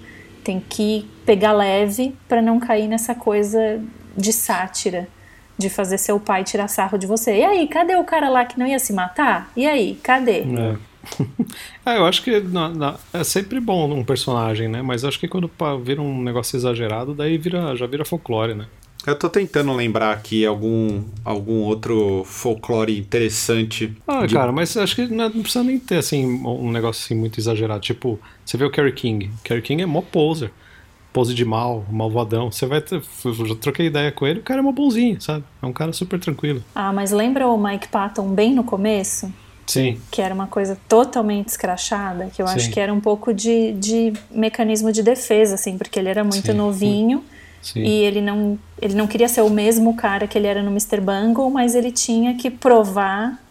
Tem 0.46 0.60
que 0.62 1.06
pegar 1.26 1.52
leve 1.52 2.16
para 2.30 2.42
não 2.42 2.60
cair 2.60 2.88
nessa 2.88 3.14
coisa 3.14 3.82
de 4.16 4.32
sátira, 4.32 5.08
de 5.58 5.70
fazer 5.70 5.98
seu 5.98 6.20
pai 6.20 6.44
tirar 6.44 6.68
sarro 6.68 6.98
de 6.98 7.08
você. 7.08 7.40
E 7.40 7.44
aí, 7.44 7.68
cadê 7.68 7.96
o 7.96 8.04
cara 8.04 8.30
lá 8.30 8.46
que 8.46 8.58
não 8.60 8.66
ia 8.68 8.78
se 8.80 8.94
matar? 8.94 9.52
E 9.58 9.66
aí, 9.68 9.96
cadê? 10.04 10.42
É. 10.42 10.76
É, 11.86 11.98
eu 11.98 12.06
acho 12.06 12.24
que 12.24 12.40
na- 12.40 12.70
na- 12.70 12.96
é 13.14 13.24
sempre 13.24 13.60
bom 13.60 13.92
um 13.92 14.04
personagem, 14.04 14.68
né? 14.68 14.82
Mas 14.82 15.04
acho 15.06 15.20
que 15.20 15.28
quando 15.28 15.50
vira 15.84 16.02
um 16.02 16.22
negócio 16.24 16.56
exagerado, 16.58 17.14
daí 17.14 17.38
vira, 17.38 17.76
já 17.76 17.86
vira 17.86 18.04
folclore, 18.06 18.54
né? 18.56 18.66
Eu 19.06 19.18
tô 19.18 19.30
tentando 19.30 19.72
lembrar 19.74 20.12
aqui 20.12 20.46
algum, 20.46 21.04
algum 21.24 21.62
outro 21.62 22.24
folclore 22.26 22.98
interessante. 22.98 23.96
Ah, 24.08 24.26
de- 24.26 24.34
cara, 24.34 24.52
mas 24.52 24.76
acho 24.76 24.96
que 24.96 25.06
não 25.08 25.30
não 25.30 25.42
precisa 25.42 25.64
nem 25.64 25.78
ter 25.80 25.98
assim 25.98 26.26
um 26.26 26.72
negócio 26.72 27.04
assim 27.06 27.16
muito 27.20 27.40
exagerado. 27.40 27.82
Tipo, 27.82 28.20
você 28.44 28.58
vê 28.58 28.66
o 28.66 28.72
Kerry 28.72 28.94
King. 28.94 29.30
O 29.40 29.44
Kerry 29.44 29.62
King 29.62 29.84
é 29.84 29.86
mó 29.86 30.02
poser. 30.02 30.52
Pose 31.14 31.34
de 31.34 31.46
mal, 31.46 31.86
malvadão. 31.90 32.52
Você 32.52 32.66
vai 32.66 32.82
ter. 32.82 33.02
Eu 33.24 33.34
já 33.48 33.56
troquei 33.56 33.86
ideia 33.86 34.12
com 34.12 34.26
ele, 34.28 34.40
o 34.40 34.44
cara 34.44 34.60
é 34.60 34.64
mó 34.64 34.72
bonzinho, 34.72 35.22
sabe? 35.22 35.46
É 35.62 35.66
um 35.66 35.72
cara 35.72 35.94
super 35.94 36.20
tranquilo. 36.20 36.62
Ah, 36.74 36.92
mas 36.92 37.12
lembra 37.12 37.48
o 37.48 37.58
Mike 37.58 37.88
Patton 37.88 38.30
bem 38.30 38.54
no 38.54 38.64
começo? 38.64 39.32
Sim. 39.68 39.98
Que 40.12 40.22
era 40.22 40.34
uma 40.34 40.46
coisa 40.48 40.78
totalmente 40.90 41.48
escrachada, 41.50 42.30
que 42.34 42.42
eu 42.42 42.46
acho 42.48 42.66
Sim. 42.66 42.72
que 42.72 42.80
era 42.80 42.94
um 42.94 43.00
pouco 43.00 43.34
de, 43.34 43.72
de 43.74 44.14
mecanismo 44.30 44.92
de 44.92 45.02
defesa, 45.02 45.56
assim, 45.56 45.78
porque 45.78 45.98
ele 45.98 46.10
era 46.10 46.24
muito 46.24 46.48
Sim. 46.52 46.54
novinho 46.54 47.24
Sim. 47.66 47.82
e 47.84 48.04
ele 48.04 48.22
não, 48.22 48.60
ele 48.82 48.94
não 48.94 49.08
queria 49.08 49.28
ser 49.28 49.42
o 49.42 49.50
mesmo 49.50 49.96
cara 49.96 50.28
que 50.28 50.38
ele 50.38 50.46
era 50.48 50.62
no 50.62 50.70
Mr. 50.70 51.00
Bungle, 51.02 51.50
mas 51.50 51.74
ele 51.74 51.92
tinha 51.92 52.36
que 52.36 52.50
provar 52.52 53.42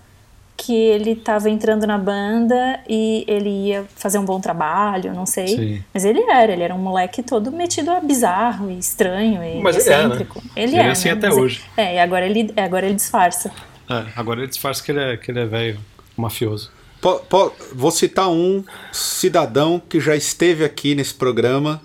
que 0.57 0.73
ele 0.73 1.11
estava 1.11 1.51
entrando 1.51 1.85
na 1.85 1.99
banda 1.99 2.79
e 2.89 3.25
ele 3.27 3.51
ia 3.51 3.85
fazer 3.97 4.19
um 4.21 4.25
bom 4.25 4.39
trabalho, 4.41 5.13
não 5.13 5.27
sei. 5.27 5.49
Sim. 5.49 5.85
Mas 5.93 6.05
ele 6.05 6.21
era, 6.31 6.53
ele 6.53 6.63
era 6.63 6.73
um 6.73 6.79
moleque 6.79 7.25
todo 7.25 7.51
metido 7.51 7.91
a 7.91 7.99
bizarro 7.99 8.71
e 8.71 8.79
estranho 8.79 9.43
e 9.43 9.61
Mas 9.61 9.77
ele 9.77 9.93
é, 9.93 9.99
né? 9.99 10.05
excêntrico. 10.05 10.43
Ele, 10.55 10.73
Ele 10.73 10.77
é, 10.77 10.87
é 10.87 10.91
assim 10.91 11.09
né? 11.09 11.15
até 11.15 11.29
Mas 11.29 11.37
hoje. 11.39 11.65
É, 11.77 11.97
e 11.97 11.99
agora 11.99 12.25
ele, 12.25 12.53
agora 12.57 12.87
ele 12.87 12.95
disfarça. 12.95 13.51
É, 13.91 14.05
agora 14.15 14.41
ele 14.41 14.47
disfarça 14.49 14.81
que 14.83 14.93
ele 14.93 15.01
é, 15.01 15.17
que 15.17 15.31
ele 15.33 15.41
é 15.41 15.45
velho, 15.47 15.81
mafioso. 16.17 16.71
Po- 17.01 17.19
po- 17.29 17.53
vou 17.75 17.91
citar 17.91 18.31
um 18.31 18.63
cidadão 18.93 19.83
que 19.89 19.99
já 20.01 20.15
esteve 20.15 20.65
aqui 20.65 20.95
nesse 20.95 21.15
programa, 21.15 21.83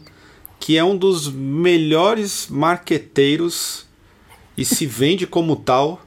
que 0.59 0.77
é 0.77 0.83
um 0.83 0.97
dos 0.97 1.31
melhores 1.31 2.47
marqueteiros 2.49 3.85
e 4.57 4.65
se 4.65 4.85
vende 4.85 5.25
como 5.25 5.55
tal 5.55 6.01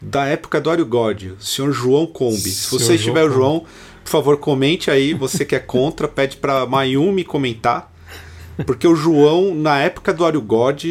da 0.00 0.26
época 0.26 0.60
do 0.60 0.70
Ario 0.70 0.86
God, 0.86 1.22
o 1.38 1.42
senhor 1.42 1.72
João 1.72 2.06
Combi. 2.06 2.50
Se 2.50 2.70
você 2.70 2.94
estiver 2.94 3.24
o 3.24 3.30
João 3.30 3.56
João, 3.56 3.66
por 4.06 4.10
favor, 4.10 4.36
comente 4.38 4.88
aí. 4.88 5.12
Você 5.12 5.44
que 5.44 5.56
é 5.56 5.58
contra, 5.58 6.06
pede 6.06 6.36
para 6.36 6.64
Mayumi 6.64 7.24
comentar. 7.24 7.92
Porque 8.64 8.86
o 8.86 8.94
João, 8.94 9.52
na 9.52 9.80
época 9.80 10.14
do 10.14 10.24
Ario 10.24 10.40
God, 10.40 10.84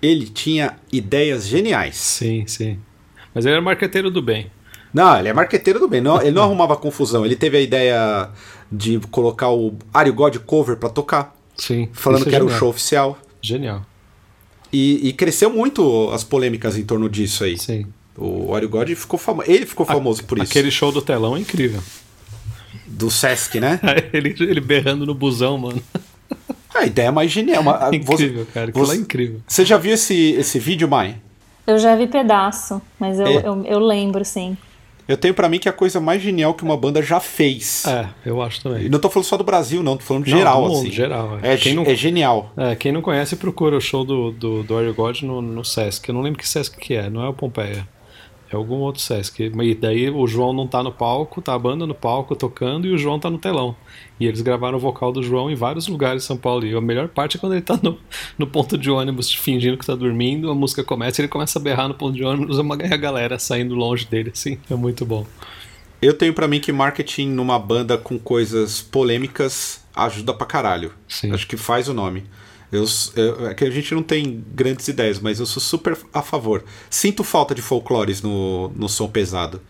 ele 0.00 0.26
tinha 0.26 0.76
ideias 0.90 1.46
geniais. 1.46 1.96
Sim, 1.96 2.46
sim. 2.46 2.78
Mas 3.34 3.44
ele 3.44 3.54
era 3.54 3.62
marqueteiro 3.62 4.10
do 4.10 4.22
bem. 4.22 4.50
Não, 4.92 5.18
ele 5.18 5.28
é 5.28 5.32
marqueteiro 5.32 5.78
do 5.78 5.86
bem. 5.86 6.00
Não, 6.00 6.20
ele 6.20 6.32
não 6.32 6.42
arrumava 6.42 6.76
confusão. 6.76 7.24
Ele 7.24 7.36
teve 7.36 7.58
a 7.58 7.60
ideia 7.60 8.30
de 8.70 8.98
colocar 9.10 9.50
o 9.50 9.76
Ario 9.92 10.14
God 10.14 10.36
cover 10.38 10.76
pra 10.76 10.88
tocar, 10.88 11.36
Sim. 11.66 11.88
falando 11.92 12.26
é 12.26 12.30
que 12.30 12.34
era 12.34 12.44
o 12.44 12.50
show 12.50 12.68
oficial. 12.68 13.16
Genial. 13.40 13.84
E, 14.72 15.08
e 15.08 15.12
cresceu 15.12 15.52
muito 15.52 16.10
as 16.10 16.24
polêmicas 16.24 16.76
em 16.76 16.82
torno 16.84 17.08
disso 17.08 17.44
aí. 17.44 17.56
Sim. 17.58 17.86
O 18.16 18.54
Ario 18.54 18.68
God 18.68 18.88
ficou 18.94 19.18
famoso. 19.18 19.48
Ele 19.50 19.64
ficou 19.64 19.86
famoso 19.86 20.24
por 20.24 20.38
isso. 20.38 20.50
Aquele 20.50 20.70
show 20.70 20.90
do 20.90 21.00
telão 21.00 21.36
é 21.36 21.40
incrível. 21.40 21.80
Do 22.86 23.10
Sesc, 23.10 23.60
né? 23.60 23.78
ele, 24.12 24.34
ele 24.40 24.60
berrando 24.60 25.06
no 25.06 25.14
busão, 25.14 25.56
mano. 25.56 25.80
A 26.74 26.84
ideia 26.84 27.12
mais 27.12 27.30
genial. 27.30 27.62
Uma- 27.62 27.86
a- 27.88 27.90
incrível, 27.94 28.44
você, 28.44 28.50
cara. 28.52 28.70
Aquilo 28.70 28.86
você- 28.86 28.96
é 28.96 29.00
incrível. 29.00 29.40
Você 29.46 29.64
já 29.64 29.76
viu 29.78 29.92
esse, 29.94 30.32
esse 30.32 30.58
vídeo, 30.58 30.88
Mai? 30.88 31.16
Eu 31.66 31.78
já 31.78 31.94
vi 31.94 32.06
pedaço, 32.08 32.82
mas 32.98 33.20
eu, 33.20 33.26
É. 33.26 33.36
eu, 33.46 33.64
eu 33.64 33.78
lembro, 33.78 34.24
sim. 34.24 34.56
Eu 35.08 35.16
tenho 35.16 35.34
pra 35.34 35.48
mim 35.48 35.58
que 35.58 35.68
é 35.68 35.70
a 35.70 35.74
coisa 35.74 36.00
mais 36.00 36.22
genial 36.22 36.54
que 36.54 36.62
uma 36.62 36.76
banda 36.76 37.02
já 37.02 37.18
fez. 37.20 37.84
É, 37.86 38.06
eu 38.24 38.40
acho 38.40 38.60
E 38.60 38.62
também. 38.62 38.88
não 38.88 38.98
tô 38.98 39.10
falando 39.10 39.26
só 39.26 39.36
do 39.36 39.44
Brasil, 39.44 39.82
não. 39.82 39.96
Tô 39.96 40.04
falando 40.04 40.24
de 40.24 40.30
Não, 40.30 40.38
geral, 40.38 40.62
do 40.62 40.68
mundo, 40.68 40.78
assim. 40.82 40.90
geral, 40.92 41.38
é. 41.42 41.54
É, 41.54 41.56
Quem 41.56 41.74
não- 41.74 41.84
é 41.84 41.94
genial. 41.94 42.52
É, 42.56 42.74
quem 42.76 42.92
não 42.92 43.02
conhece, 43.02 43.36
procura 43.36 43.76
o 43.76 43.80
show 43.80 44.04
do, 44.04 44.30
do, 44.30 44.62
do 44.62 44.76
Are 44.78 44.92
God 44.92 45.22
no, 45.22 45.42
no 45.42 45.64
Sesc. 45.64 46.08
Eu 46.08 46.14
não 46.14 46.22
lembro 46.22 46.38
que 46.38 46.48
Sesc 46.48 46.78
que 46.78 46.94
é, 46.94 47.10
não 47.10 47.22
é 47.24 47.28
o 47.28 47.32
Pompeia. 47.34 47.86
É 48.52 48.56
algum 48.56 48.76
outro 48.76 49.00
Sesc. 49.00 49.42
E 49.42 49.74
daí 49.74 50.10
o 50.10 50.26
João 50.26 50.52
não 50.52 50.66
tá 50.66 50.82
no 50.82 50.92
palco, 50.92 51.40
tá 51.40 51.54
a 51.54 51.58
banda 51.58 51.86
no 51.86 51.94
palco 51.94 52.36
tocando 52.36 52.86
e 52.86 52.92
o 52.92 52.98
João 52.98 53.18
tá 53.18 53.30
no 53.30 53.38
telão. 53.38 53.74
E 54.20 54.26
eles 54.26 54.42
gravaram 54.42 54.76
o 54.76 54.80
vocal 54.80 55.10
do 55.10 55.22
João 55.22 55.50
em 55.50 55.54
vários 55.54 55.88
lugares 55.88 56.22
de 56.22 56.26
São 56.26 56.36
Paulo. 56.36 56.66
E 56.66 56.74
a 56.74 56.80
melhor 56.80 57.08
parte 57.08 57.38
é 57.38 57.40
quando 57.40 57.54
ele 57.54 57.62
tá 57.62 57.78
no, 57.82 57.98
no 58.36 58.46
ponto 58.46 58.76
de 58.76 58.90
ônibus 58.90 59.32
fingindo 59.32 59.78
que 59.78 59.86
tá 59.86 59.94
dormindo, 59.94 60.50
a 60.50 60.54
música 60.54 60.84
começa 60.84 61.20
e 61.20 61.22
ele 61.22 61.28
começa 61.28 61.58
a 61.58 61.62
berrar 61.62 61.88
no 61.88 61.94
ponto 61.94 62.14
de 62.14 62.22
ônibus 62.22 62.58
e 62.58 62.92
a 62.92 62.96
galera 62.96 63.38
saindo 63.38 63.74
longe 63.74 64.04
dele, 64.04 64.30
assim. 64.34 64.58
É 64.70 64.74
muito 64.74 65.06
bom. 65.06 65.26
Eu 66.02 66.12
tenho 66.12 66.34
pra 66.34 66.46
mim 66.46 66.60
que 66.60 66.72
marketing 66.72 67.28
numa 67.28 67.58
banda 67.58 67.96
com 67.96 68.18
coisas 68.18 68.82
polêmicas 68.82 69.82
ajuda 69.94 70.34
pra 70.34 70.46
caralho. 70.46 70.92
Sim. 71.08 71.32
Acho 71.32 71.46
que 71.46 71.56
faz 71.56 71.88
o 71.88 71.94
nome. 71.94 72.24
Eu, 72.72 72.84
eu- 73.16 73.48
é 73.50 73.54
que 73.54 73.64
a 73.64 73.70
gente 73.70 73.94
não 73.94 74.02
tem 74.02 74.42
grandes 74.54 74.88
ideias, 74.88 75.20
mas 75.20 75.38
eu 75.38 75.44
sou 75.46 75.60
super 75.62 75.96
a 76.12 76.22
favor. 76.22 76.64
Sinto 76.88 77.22
falta 77.22 77.54
de 77.54 77.60
folclores 77.60 78.22
no, 78.22 78.70
no 78.70 78.88
som 78.88 79.06
pesado. 79.08 79.60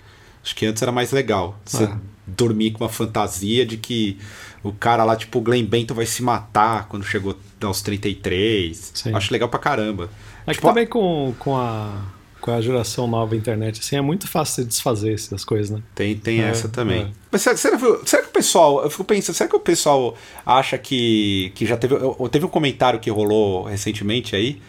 Acho 0.42 0.54
que 0.54 0.64
antes 0.64 0.80
era 0.82 0.92
mais 0.92 1.10
legal. 1.12 1.58
Você 1.64 1.84
É. 1.84 1.92
dormir 2.26 2.70
com 2.70 2.84
uma 2.84 2.88
fantasia 2.90 3.66
de 3.66 3.76
que 3.76 4.18
o 4.62 4.72
cara 4.72 5.02
lá, 5.04 5.16
tipo, 5.16 5.38
o 5.38 5.42
Glenn 5.42 5.64
Bento 5.66 5.92
vai 5.94 6.06
se 6.06 6.22
matar 6.22 6.86
quando 6.88 7.04
chegou 7.04 7.36
aos 7.60 7.82
33. 7.82 8.92
Sim. 8.94 9.14
Acho 9.14 9.32
legal 9.32 9.48
pra 9.48 9.58
caramba. 9.58 10.08
É 10.46 10.50
que 10.52 10.54
Tipo, 10.58 10.68
também 10.68 10.86
com, 10.86 11.34
com, 11.38 11.56
a, 11.56 11.92
com 12.42 12.50
a 12.50 12.60
geração 12.60 13.06
nova 13.06 13.34
internet, 13.34 13.80
assim, 13.80 13.96
é 13.96 14.00
muito 14.02 14.28
fácil 14.28 14.64
de 14.64 14.68
desfazer 14.68 15.14
essas 15.14 15.44
coisas, 15.44 15.70
né? 15.70 15.80
Tem, 15.94 16.14
tem 16.14 16.42
É, 16.42 16.48
essa 16.48 16.68
também. 16.68 17.02
é. 17.04 17.06
Mas 17.30 17.40
será, 17.40 17.56
será, 17.56 17.78
será 18.04 18.22
que 18.22 18.28
o 18.28 18.32
pessoal. 18.32 18.82
Eu 18.84 18.90
fico 18.90 19.04
pensando, 19.04 19.34
será 19.36 19.48
que 19.48 19.56
o 19.56 19.60
pessoal 19.60 20.14
acha 20.44 20.76
que, 20.76 21.50
que 21.54 21.64
já 21.64 21.76
teve. 21.78 21.94
eu- 21.94 22.28
Teve 22.30 22.44
um 22.44 22.48
comentário 22.48 23.00
que 23.00 23.08
rolou 23.10 23.62
recentemente 23.62 24.36
aí 24.36 24.60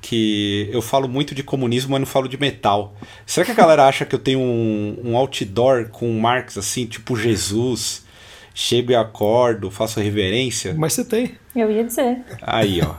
que 0.00 0.68
eu 0.72 0.80
falo 0.80 1.08
muito 1.08 1.34
de 1.34 1.42
comunismo, 1.42 1.90
mas 1.90 2.00
não 2.00 2.06
falo 2.06 2.28
de 2.28 2.38
metal. 2.40 2.94
Será 3.26 3.44
que 3.44 3.50
a 3.52 3.54
galera 3.54 3.86
acha 3.86 4.04
que 4.06 4.14
eu 4.14 4.18
tenho 4.18 4.38
um, 4.40 4.96
um 5.04 5.16
outdoor 5.16 5.88
com 5.90 6.10
Marx 6.18 6.56
assim, 6.56 6.86
tipo 6.86 7.16
Jesus? 7.16 8.06
Chego 8.54 8.90
e 8.90 8.94
acordo, 8.96 9.70
faço 9.70 10.00
reverência. 10.00 10.74
Mas 10.76 10.92
você 10.92 11.04
tem. 11.04 11.32
Eu 11.54 11.70
ia 11.70 11.84
dizer. 11.84 12.18
Aí, 12.42 12.80
ó. 12.82 12.94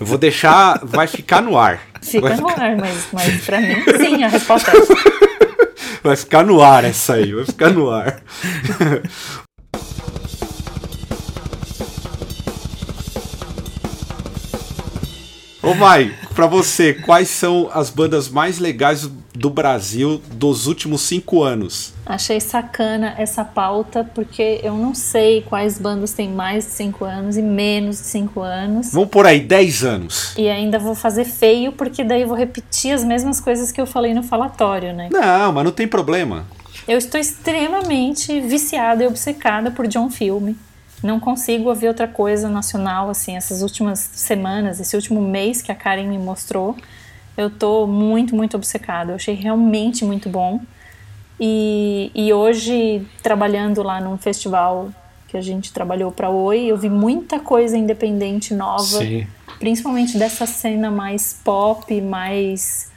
Eu 0.00 0.04
vou 0.06 0.18
deixar. 0.18 0.80
Vai 0.84 1.06
ficar 1.06 1.40
no 1.42 1.56
ar. 1.56 1.86
Fica 2.02 2.36
no 2.36 2.48
ar, 2.48 2.76
mas, 2.76 3.08
mas 3.12 3.44
pra 3.44 3.60
mim, 3.60 3.76
sim, 3.98 4.24
a 4.24 4.28
resposta 4.28 4.70
é. 4.70 4.74
Vai 6.02 6.16
ficar 6.16 6.44
no 6.44 6.62
ar 6.62 6.84
essa 6.84 7.14
aí, 7.14 7.32
vai 7.32 7.44
ficar 7.44 7.70
no 7.70 7.90
ar. 7.90 8.22
Ô 15.62 15.74
Mai, 15.74 16.14
pra 16.34 16.46
você, 16.46 16.94
quais 16.94 17.28
são 17.28 17.70
as 17.72 17.90
bandas 17.90 18.30
mais 18.30 18.58
legais 18.58 19.08
do 19.40 19.48
Brasil 19.48 20.20
dos 20.32 20.66
últimos 20.66 21.00
cinco 21.00 21.42
anos? 21.42 21.94
Achei 22.04 22.38
sacana 22.38 23.14
essa 23.16 23.42
pauta, 23.42 24.04
porque 24.14 24.60
eu 24.62 24.74
não 24.74 24.94
sei 24.94 25.40
quais 25.40 25.78
bandas 25.78 26.12
têm 26.12 26.28
mais 26.28 26.64
de 26.66 26.72
5 26.72 27.04
anos 27.06 27.36
e 27.38 27.42
menos 27.42 27.96
de 27.96 28.02
5 28.02 28.40
anos. 28.40 28.92
Vamos 28.92 29.08
por 29.08 29.26
aí, 29.26 29.40
10 29.40 29.84
anos. 29.84 30.34
E 30.36 30.46
ainda 30.46 30.78
vou 30.78 30.94
fazer 30.94 31.24
feio, 31.24 31.72
porque 31.72 32.04
daí 32.04 32.26
vou 32.26 32.36
repetir 32.36 32.92
as 32.92 33.02
mesmas 33.02 33.40
coisas 33.40 33.72
que 33.72 33.80
eu 33.80 33.86
falei 33.86 34.12
no 34.12 34.22
falatório, 34.22 34.92
né? 34.92 35.08
Não, 35.10 35.52
mas 35.52 35.64
não 35.64 35.72
tem 35.72 35.88
problema. 35.88 36.44
Eu 36.86 36.98
estou 36.98 37.18
extremamente 37.18 38.42
viciada 38.42 39.04
e 39.04 39.06
obcecada 39.06 39.70
por 39.70 39.86
John 39.86 40.10
Filme. 40.10 40.54
Não 41.02 41.18
consigo 41.18 41.70
ouvir 41.70 41.88
outra 41.88 42.06
coisa 42.06 42.50
nacional, 42.50 43.08
assim, 43.08 43.36
essas 43.36 43.62
últimas 43.62 44.00
semanas, 44.00 44.80
esse 44.80 44.94
último 44.94 45.22
mês 45.22 45.62
que 45.62 45.72
a 45.72 45.74
Karen 45.74 46.08
me 46.08 46.18
mostrou. 46.18 46.76
Eu 47.40 47.50
tô 47.50 47.86
muito, 47.86 48.36
muito 48.36 48.56
obcecada. 48.56 49.12
Eu 49.12 49.16
achei 49.16 49.34
realmente 49.34 50.04
muito 50.04 50.28
bom. 50.28 50.60
E, 51.38 52.10
e 52.14 52.32
hoje, 52.32 53.06
trabalhando 53.22 53.82
lá 53.82 53.98
num 54.00 54.18
festival 54.18 54.90
que 55.26 55.36
a 55.36 55.40
gente 55.40 55.72
trabalhou 55.72 56.12
para 56.12 56.28
Oi, 56.28 56.66
eu 56.66 56.76
vi 56.76 56.90
muita 56.90 57.38
coisa 57.38 57.78
independente 57.78 58.52
nova, 58.52 58.82
Sim. 58.82 59.26
principalmente 59.58 60.18
dessa 60.18 60.44
cena 60.44 60.90
mais 60.90 61.40
pop, 61.42 61.98
mais 62.00 62.90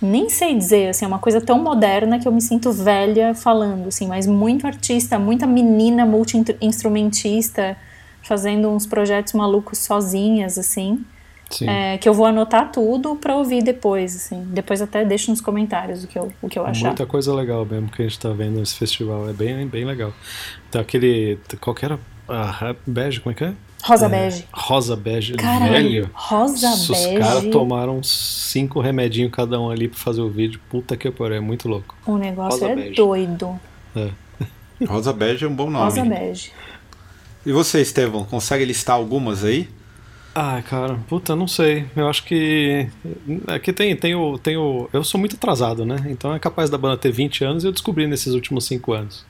nem 0.00 0.28
sei 0.28 0.54
dizer, 0.56 0.90
assim, 0.90 1.04
é 1.04 1.08
uma 1.08 1.18
coisa 1.18 1.40
tão 1.40 1.58
moderna 1.58 2.18
que 2.18 2.28
eu 2.28 2.32
me 2.32 2.40
sinto 2.40 2.70
velha 2.70 3.34
falando, 3.34 3.88
assim, 3.88 4.06
mas 4.06 4.26
muito 4.26 4.66
artista, 4.66 5.18
muita 5.18 5.46
menina 5.46 6.06
multi-instrumentista 6.06 7.76
fazendo 8.22 8.68
uns 8.70 8.86
projetos 8.86 9.32
malucos 9.32 9.78
sozinhas, 9.78 10.58
assim. 10.58 11.04
Sim. 11.50 11.68
É, 11.68 11.96
que 11.98 12.08
eu 12.08 12.12
vou 12.14 12.26
anotar 12.26 12.72
tudo 12.72 13.14
para 13.16 13.36
ouvir 13.36 13.62
depois, 13.62 14.14
assim. 14.16 14.42
Depois 14.48 14.82
até 14.82 15.04
deixo 15.04 15.30
nos 15.30 15.40
comentários 15.40 16.02
o 16.04 16.06
que 16.08 16.18
eu, 16.18 16.32
o 16.42 16.48
que 16.48 16.58
eu 16.58 16.66
achar. 16.66 16.88
Muita 16.88 17.06
coisa 17.06 17.32
legal 17.34 17.64
mesmo 17.64 17.88
que 17.88 18.02
a 18.02 18.04
gente 18.08 18.18
tá 18.18 18.30
vendo 18.30 18.58
nesse 18.58 18.74
festival. 18.74 19.28
É 19.28 19.32
bem, 19.32 19.66
bem 19.66 19.84
legal. 19.84 20.12
Então 20.68 20.80
aquele. 20.80 21.38
Qual 21.60 21.74
que 21.74 21.84
era? 21.84 21.98
Ah, 22.28 22.74
bege, 22.86 23.20
como 23.20 23.32
é 23.32 23.34
que 23.36 23.44
é? 23.44 23.54
Rosa 23.84 24.08
bege. 24.08 24.44
Rosa 24.52 24.96
bege 24.96 25.34
Caralho, 25.34 25.72
velho. 25.72 26.10
rosa 26.12 26.68
Os 26.70 26.88
bege. 26.88 27.18
caras 27.20 27.44
tomaram 27.52 28.02
cinco 28.02 28.80
remedinhos 28.80 29.30
cada 29.30 29.60
um 29.60 29.70
ali 29.70 29.86
pra 29.86 29.96
fazer 29.98 30.22
o 30.22 30.28
vídeo. 30.28 30.60
Puta 30.68 30.96
que 30.96 31.08
pariu, 31.12 31.36
é 31.36 31.40
muito 31.40 31.68
louco. 31.68 31.94
O 32.04 32.16
negócio 32.16 32.58
Rosa 32.62 32.72
é 32.72 32.74
bege. 32.74 32.94
doido. 32.96 33.60
É. 33.94 34.10
Rosa 34.86 35.12
Bege 35.12 35.44
é 35.44 35.48
um 35.48 35.54
bom 35.54 35.70
nome. 35.70 35.84
Rosa 35.84 36.04
bege. 36.04 36.50
E 37.46 37.52
você, 37.52 37.80
Estevão, 37.80 38.24
consegue 38.24 38.64
listar 38.64 38.96
algumas 38.96 39.44
aí? 39.44 39.68
Ah, 40.38 40.60
cara, 40.60 40.98
puta, 41.08 41.34
não 41.34 41.48
sei. 41.48 41.86
Eu 41.96 42.06
acho 42.08 42.22
que. 42.24 42.86
Aqui 43.46 43.72
tem, 43.72 43.96
tem, 43.96 44.14
o, 44.14 44.36
tem 44.36 44.54
o. 44.54 44.86
Eu 44.92 45.02
sou 45.02 45.18
muito 45.18 45.34
atrasado, 45.34 45.86
né? 45.86 45.96
Então 46.10 46.34
é 46.34 46.38
capaz 46.38 46.68
da 46.68 46.76
banda 46.76 46.98
ter 46.98 47.10
20 47.10 47.42
anos 47.42 47.64
e 47.64 47.66
eu 47.66 47.72
descobri 47.72 48.06
nesses 48.06 48.34
últimos 48.34 48.66
5 48.66 48.92
anos. 48.92 49.24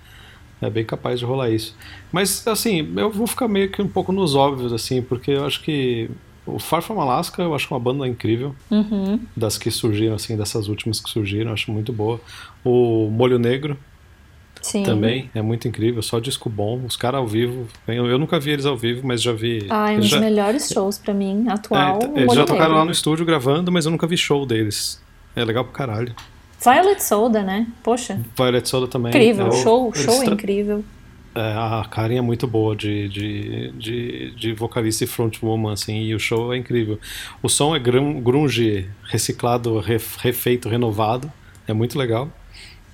É 0.60 0.68
bem 0.68 0.84
capaz 0.84 1.20
de 1.20 1.24
rolar 1.24 1.48
isso. 1.50 1.76
Mas, 2.10 2.44
assim, 2.48 2.92
eu 2.96 3.08
vou 3.08 3.28
ficar 3.28 3.46
meio 3.46 3.70
que 3.70 3.80
um 3.80 3.86
pouco 3.86 4.10
nos 4.10 4.34
óbvios, 4.34 4.72
assim, 4.72 5.00
porque 5.00 5.30
eu 5.30 5.46
acho 5.46 5.62
que. 5.62 6.10
O 6.44 6.58
Far 6.58 6.82
From 6.82 7.00
Alaska 7.00 7.40
eu 7.40 7.54
acho 7.54 7.72
uma 7.72 7.78
banda 7.78 8.06
incrível. 8.08 8.52
Uhum. 8.68 9.20
Das 9.36 9.56
que 9.56 9.70
surgiram, 9.70 10.16
assim, 10.16 10.36
dessas 10.36 10.66
últimas 10.66 10.98
que 10.98 11.08
surgiram, 11.08 11.50
eu 11.50 11.54
acho 11.54 11.70
muito 11.70 11.92
boa. 11.92 12.20
O 12.64 13.08
Molho 13.10 13.38
Negro 13.38 13.78
Sim. 14.62 14.82
também 14.82 15.30
é 15.34 15.40
muito 15.42 15.68
incrível, 15.68 16.02
só 16.02 16.18
disco 16.18 16.48
bom. 16.50 16.82
Os 16.86 16.96
caras 16.96 17.20
ao 17.20 17.26
vivo. 17.26 17.66
Eu, 17.86 18.06
eu 18.06 18.18
nunca 18.18 18.38
vi 18.40 18.50
eles 18.50 18.66
ao 18.66 18.76
vivo, 18.76 19.06
mas 19.06 19.22
já 19.22 19.32
vi. 19.32 19.66
Ah, 19.70 19.92
é 19.92 19.96
um 19.96 20.00
dos 20.00 20.08
já- 20.08 20.18
melhores 20.20 20.68
shows 20.68 20.98
pra 20.98 21.14
mim, 21.14 21.46
atual. 21.48 22.00
é, 22.14 22.20
eles 22.22 22.34
já 22.34 22.44
tocaram 22.44 22.74
lá 22.74 22.84
no 22.84 22.90
estúdio 22.90 23.24
gravando, 23.24 23.70
mas 23.70 23.84
eu 23.84 23.90
nunca 23.90 24.06
vi 24.06 24.16
show 24.16 24.44
deles. 24.44 25.00
É 25.36 25.44
legal 25.44 25.64
pra 25.64 25.72
caralho. 25.72 26.14
Violet 26.64 27.02
Soda, 27.02 27.42
né? 27.42 27.66
Poxa, 27.82 28.18
Violet 28.36 28.66
Soda 28.68 28.88
também. 28.88 29.10
incrível. 29.10 29.46
é 29.46 29.48
o- 29.50 29.52
show, 29.52 29.94
show 29.94 30.22
é 30.22 30.26
incrível. 30.26 30.82
é, 31.34 31.40
a 31.52 31.86
Karen 31.90 32.16
é 32.16 32.20
muito 32.22 32.46
boa 32.46 32.74
de, 32.74 33.08
de, 33.10 33.70
de, 33.72 34.30
de 34.34 34.52
vocalista 34.54 35.04
e 35.04 35.06
frontwoman, 35.06 35.72
assim, 35.74 36.04
e 36.04 36.14
o 36.14 36.18
show 36.18 36.52
é 36.52 36.56
incrível. 36.56 36.98
O 37.42 37.48
som 37.48 37.76
é 37.76 37.78
grun- 37.78 38.20
grunge 38.22 38.88
reciclado, 39.04 39.78
ref- 39.80 40.16
refeito, 40.18 40.66
renovado. 40.68 41.30
É 41.68 41.74
muito 41.74 41.98
legal. 41.98 42.30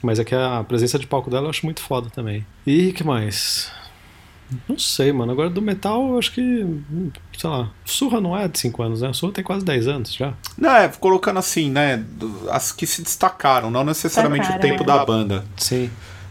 Mas 0.03 0.19
é 0.19 0.25
que 0.25 0.35
a 0.35 0.65
presença 0.67 0.99
de 0.99 1.07
palco 1.07 1.31
dela 1.31 1.47
eu 1.47 1.51
acho 1.51 1.65
muito 1.65 1.81
foda 1.81 2.11
também. 2.11 2.45
E 2.67 2.93
que 2.93 3.05
mais? 3.05 3.71
Não 4.69 4.79
sei, 4.79 5.13
mano. 5.13 5.33
Agora 5.33 5.49
do 5.49 5.63
metal 5.63 6.09
eu 6.11 6.19
acho 6.19 6.33
que. 6.33 6.67
Sei 7.39 7.49
lá. 7.49 7.71
Surra 7.85 8.21
não 8.21 8.37
é 8.37 8.49
de 8.49 8.59
5 8.59 8.83
anos, 8.83 9.01
né? 9.01 9.13
Surra 9.13 9.33
tem 9.33 9.45
quase 9.45 9.65
10 9.65 9.89
anos 9.89 10.15
já. 10.15 10.35
Não, 10.59 10.75
é, 10.75 10.89
colocando 10.89 11.39
assim, 11.39 11.71
né? 11.71 12.05
As 12.51 12.73
que 12.73 12.87
se 12.87 13.03
destacaram, 13.03 13.71
não 13.71 13.85
necessariamente 13.85 14.51
o 14.51 14.59
tempo 14.59 14.83
é. 14.83 14.87
da 14.87 15.05
banda. 15.05 15.45
Sim. 15.57 15.91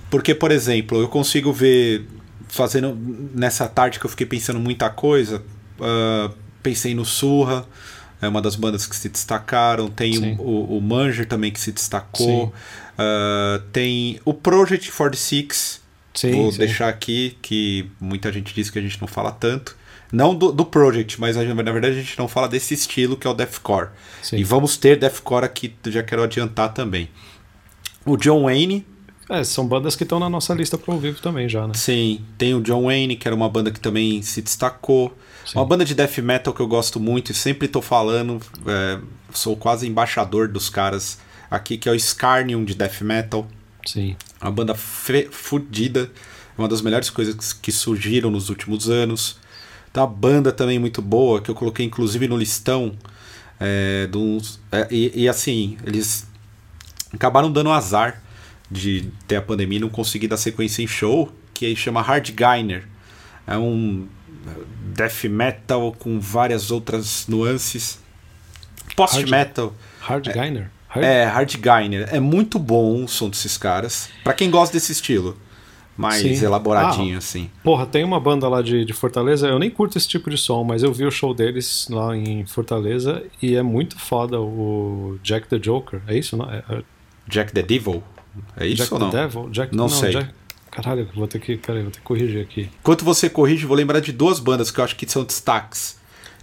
Porque, 0.10 0.36
por 0.36 0.52
exemplo, 0.52 1.00
eu 1.00 1.08
consigo 1.08 1.54
ver, 1.54 2.06
fazendo 2.48 2.98
nessa 3.34 3.68
tarde 3.68 4.00
que 4.00 4.06
eu 4.06 4.10
fiquei 4.10 4.28
pensando 4.28 4.60
muita 4.60 4.90
coisa, 4.90 5.42
ah, 5.80 6.30
pensei 6.62 6.94
no 6.94 7.06
Surra, 7.06 7.66
é 8.22 8.28
uma 8.28 8.42
das 8.42 8.56
bandas 8.56 8.86
que 8.86 8.96
se 8.96 9.10
destacaram, 9.10 9.90
tem 9.90 10.36
o, 10.38 10.78
o 10.78 10.82
Manger 10.82 11.26
também 11.26 11.52
que 11.52 11.60
se 11.60 11.72
destacou, 11.72 12.48
Sim. 12.48 12.81
Ah, 12.98 13.62
tem 13.72 14.20
o 14.26 14.34
Project 14.34 14.92
46, 14.92 15.82
Sim. 16.14 16.32
vou 16.34 16.52
sim. 16.52 16.58
deixar 16.60 16.90
aqui, 16.90 17.38
que 17.42 17.90
muita 18.00 18.32
gente 18.32 18.54
diz 18.54 18.70
que 18.70 18.78
a 18.80 18.82
gente 18.82 19.00
não 19.00 19.08
fala 19.08 19.32
tanto. 19.32 19.76
Não 20.12 20.36
do, 20.36 20.52
do 20.52 20.66
Project, 20.66 21.20
mas 21.22 21.36
gente- 21.38 21.54
na 21.54 21.72
verdade 21.72 21.98
a 21.98 22.02
gente 22.02 22.20
não 22.20 22.28
fala 22.28 22.50
desse 22.50 22.74
estilo 22.74 23.16
que 23.16 23.26
é 23.26 23.30
o 23.30 23.34
Deathcore. 23.34 23.90
Sim. 24.22 24.38
E 24.38 24.44
vamos 24.44 24.76
ter 24.76 24.98
Deathcore 25.00 25.46
aqui, 25.46 25.74
já 25.88 26.04
quero 26.04 26.22
adiantar 26.24 26.74
também. 26.74 27.10
O 28.06 28.18
John 28.18 28.44
Wayne, 28.44 28.86
É, 29.30 29.46
são 29.46 29.66
bandas 29.66 29.96
que 29.96 30.04
estão 30.04 30.20
na 30.20 30.30
nossa 30.30 30.54
lista 30.54 30.78
pro 30.78 30.92
ao 30.92 31.00
vivo 31.00 31.22
também 31.22 31.48
já, 31.48 31.66
né? 31.66 31.74
Sim, 31.74 32.20
tem 32.38 32.54
o 32.54 32.60
John 32.60 32.84
Wayne, 32.88 33.16
que 33.16 33.26
era 33.26 33.34
uma 33.34 33.48
banda 33.48 33.72
que 33.72 33.80
também 33.80 34.22
se 34.22 34.42
destacou. 34.42 35.18
Sim. 35.46 35.58
Uma 35.58 35.66
banda 35.66 35.86
de 35.86 35.96
death 35.96 36.18
metal 36.18 36.54
que 36.54 36.60
eu 36.60 36.68
gosto 36.68 37.00
muito 37.00 37.32
e 37.32 37.34
sempre 37.36 37.70
tô 37.70 37.82
falando, 37.82 38.42
é, 38.68 39.00
sou 39.34 39.56
quase 39.56 39.88
embaixador 39.88 40.50
dos 40.50 40.70
caras 40.70 41.18
aqui, 41.52 41.78
que 41.78 41.88
é 41.88 41.92
o 41.92 42.00
Scarnium 42.00 42.64
de 42.66 42.74
death 42.74 43.02
metal. 43.02 43.48
Sim. 43.86 44.16
Uma 44.42 44.52
banda 44.52 44.74
fudida, 44.74 46.10
uma 46.58 46.68
das 46.68 46.82
melhores 46.82 47.10
coisas 47.12 47.52
que 47.54 47.72
surgiram 47.72 48.32
nos 48.32 48.50
últimos 48.50 48.90
anos. 48.90 49.38
Tem 49.92 50.02
uma 50.02 50.08
banda 50.08 50.52
também 50.52 50.80
muito 50.80 51.02
boa, 51.02 51.42
que 51.42 51.50
eu 51.52 51.56
coloquei 51.56 51.86
inclusive 51.86 52.28
no 52.28 52.38
listão. 52.38 52.96
é, 53.60 54.10
uns- 54.16 54.60
é, 54.72 54.88
e, 54.90 55.24
e 55.24 55.30
assim, 55.30 55.78
eles 55.86 56.26
acabaram 57.14 57.52
dando 57.52 57.70
azar 57.72 58.20
de 58.72 59.12
ter 59.28 59.36
a 59.36 59.42
pandemia 59.42 59.78
e 59.78 59.82
não 59.82 59.90
conseguir 59.90 60.28
dar 60.28 60.38
sequência 60.38 60.82
em 60.82 60.88
show, 60.88 61.32
que 61.54 61.66
aí 61.68 61.76
chama 61.76 62.02
Hardgainer. 62.02 62.88
É 63.46 63.58
um 63.58 64.08
death 64.96 65.26
metal 65.26 65.92
com 65.92 66.20
várias 66.20 66.72
outras 66.72 67.28
nuances. 67.28 68.00
Post 68.96 69.18
Hard- 69.18 69.30
metal. 69.30 69.76
Hard 70.00 70.28
Gainer? 70.34 70.72
Hard... 70.94 71.06
É, 71.06 71.26
Hardgainer. 71.26 72.10
É 72.12 72.20
muito 72.20 72.60
bom 72.60 73.04
o 73.04 73.08
som 73.08 73.30
desses 73.30 73.58
caras. 73.58 74.10
Pra 74.24 74.34
quem 74.34 74.50
gosta 74.52 74.74
desse 74.74 74.92
estilo. 74.92 75.38
Mais 75.98 76.22
Sim. 76.22 76.46
elaboradinho, 76.46 77.16
Ah, 77.16 77.18
assim. 77.20 77.50
Porra, 77.64 77.86
tem 77.86 78.04
uma 78.04 78.20
banda 78.20 78.48
lá 78.48 78.62
de, 78.62 78.86
de 78.86 78.94
Fortaleza, 78.94 79.48
eu 79.48 79.60
nem 79.60 79.70
curto 79.70 79.98
esse 79.98 80.08
tipo 80.08 80.30
de 80.30 80.38
som, 80.38 80.64
mas 80.64 80.82
eu 80.84 80.92
vi 80.92 81.06
o 81.06 81.12
show 81.12 81.34
deles 81.34 81.88
lá 81.92 82.16
em 82.16 82.46
Fortaleza 82.46 83.22
e 83.42 83.56
é 83.56 83.62
muito 83.62 84.00
foda 84.00 84.40
o 84.40 85.20
Jack 85.22 85.48
the 85.48 85.60
Joker. 85.60 86.02
É 86.08 86.18
isso? 86.18 86.36
Não? 86.38 86.50
É, 86.50 86.64
é 86.70 86.82
Jack 87.28 87.52
the 87.52 87.62
Devil. 87.62 88.02
É 88.58 88.66
isso 88.66 88.78
Jack 88.78 88.94
ou 88.94 89.00
não? 89.00 89.10
the 89.12 89.22
Devil? 89.22 89.50
Jack, 89.52 89.76
Não 89.76 89.90
sei. 89.90 90.12
Jack- 90.12 90.32
Caralho, 90.72 91.08
vou 91.14 91.28
ter 91.28 91.40
que. 91.40 91.58
Peraí, 91.58 91.82
vou 91.84 91.92
ter 91.92 92.00
que 92.00 92.06
corrigir 92.06 92.42
aqui. 92.42 92.70
Enquanto 92.80 93.04
você 93.04 93.30
corrige, 93.30 93.66
vou 93.66 93.76
lembrar 93.76 94.00
de 94.00 94.14
duas 94.14 94.40
bandas 94.40 94.72
que 94.72 94.80
eu 94.80 94.84
acho 94.86 94.96
que 94.96 95.08
são 95.12 95.24
destaques. 95.26 96.00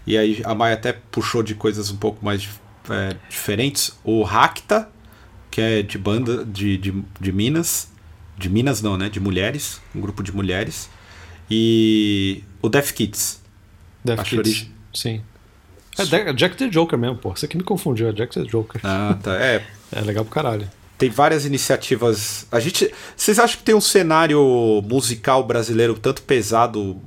E 0.07 0.16
aí 0.18 0.42
a 0.44 0.55
Maia 0.55 0.74
até 0.74 0.92
puxou 0.92 1.42
de 1.42 1.55
coisas 1.55 1.90
um 1.90 1.96
pouco 1.96 2.22
mais 2.24 2.46
é, 2.91 3.16
diferentes. 3.28 3.99
O 4.05 4.22
Racta, 4.22 4.89
que 5.51 5.61
é 5.61 5.82
de 5.82 5.99
banda 5.99 6.45
de, 6.45 6.76
de, 6.76 7.05
de 7.20 7.32
Minas. 7.32 7.91
De 8.36 8.49
Minas 8.49 8.80
não, 8.82 8.97
né? 8.97 9.09
De 9.09 9.20
mulheres. 9.20 9.80
Um 9.95 10.01
grupo 10.01 10.22
de 10.22 10.34
mulheres. 10.34 10.89
E 11.51 12.43
o 12.61 12.68
Death 12.68 12.93
Kids. 12.93 13.43
Death 14.05 14.22
Kids. 14.24 14.68
Sim. 14.95 15.22
É 15.99 16.32
Jack 16.32 16.57
the 16.57 16.68
Joker 16.68 16.99
mesmo, 16.99 17.16
pô. 17.16 17.30
Você 17.30 17.49
que 17.49 17.57
me 17.57 17.64
confundiu, 17.64 18.09
é 18.09 18.12
Jack 18.12 18.32
the 18.32 18.47
Joker. 18.47 18.80
Ah, 18.84 19.18
tá. 19.22 19.34
É. 19.34 19.64
É 19.91 20.03
legal 20.03 20.22
pro 20.22 20.34
caralho. 20.34 20.68
Tem 20.99 21.09
várias 21.09 21.47
iniciativas. 21.47 22.47
A 22.53 22.61
gente. 22.61 22.93
Vocês 23.16 23.39
acham 23.39 23.57
que 23.57 23.62
tem 23.62 23.74
um 23.74 23.80
cenário 23.80 24.82
musical 24.86 25.43
brasileiro 25.45 25.99
tanto 25.99 26.20
pesado 26.20 27.01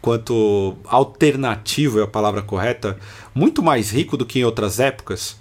quanto 0.00 0.76
alternativo 0.84 2.00
é 2.00 2.04
a 2.04 2.06
palavra 2.06 2.42
correta, 2.42 2.98
muito 3.34 3.62
mais 3.62 3.90
rico 3.90 4.16
do 4.16 4.26
que 4.26 4.40
em 4.40 4.44
outras 4.44 4.80
épocas? 4.80 5.36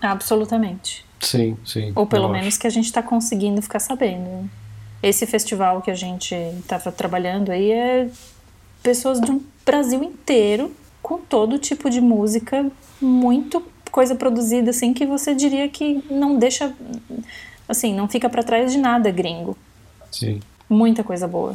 Absolutamente. 0.00 1.04
Sim, 1.20 1.56
sim. 1.64 1.92
Ou 1.94 2.06
pelo 2.06 2.28
menos 2.28 2.48
acho. 2.48 2.60
que 2.60 2.66
a 2.66 2.70
gente 2.70 2.86
está 2.86 3.02
conseguindo 3.02 3.60
ficar 3.62 3.80
sabendo. 3.80 4.48
Esse 5.02 5.26
festival 5.26 5.82
que 5.82 5.90
a 5.90 5.94
gente 5.94 6.34
estava 6.34 6.92
trabalhando 6.92 7.50
aí 7.50 7.70
é 7.70 8.08
pessoas 8.82 9.20
do 9.20 9.42
Brasil 9.64 10.02
inteiro 10.02 10.72
com 11.02 11.18
todo 11.18 11.58
tipo 11.58 11.88
de 11.88 12.00
música, 12.00 12.70
muito 13.00 13.62
coisa 13.90 14.14
produzida 14.14 14.70
assim 14.70 14.92
que 14.92 15.06
você 15.06 15.34
diria 15.34 15.68
que 15.68 16.04
não 16.10 16.38
deixa 16.38 16.74
assim, 17.68 17.94
não 17.94 18.08
fica 18.08 18.28
para 18.28 18.42
trás 18.42 18.72
de 18.72 18.78
nada 18.78 19.10
gringo. 19.10 19.56
Sim. 20.10 20.40
Muita 20.68 21.02
coisa 21.04 21.26
boa. 21.26 21.54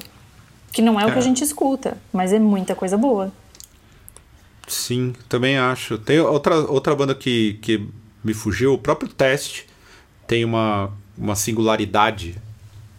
Que 0.71 0.81
não 0.81 0.99
é, 0.99 1.05
o 1.05 1.09
que 1.09 1.15
É. 1.15 1.19
a 1.19 1.21
gente 1.21 1.43
escuta, 1.43 1.97
mas 2.13 2.31
é 2.33 2.39
muita 2.39 2.73
coisa 2.75 2.97
boa. 2.97 3.31
Sim, 4.67 5.13
também 5.27 5.57
acho. 5.57 5.97
Tem 5.97 6.19
outra, 6.19 6.55
outra 6.71 6.95
banda 6.95 7.13
que, 7.13 7.55
que 7.61 7.85
me 8.23 8.33
fugiu, 8.33 8.73
o 8.73 8.77
próprio 8.77 9.09
Teste 9.09 9.65
tem 10.27 10.45
uma, 10.45 10.91
uma 11.17 11.35
singularidade 11.35 12.35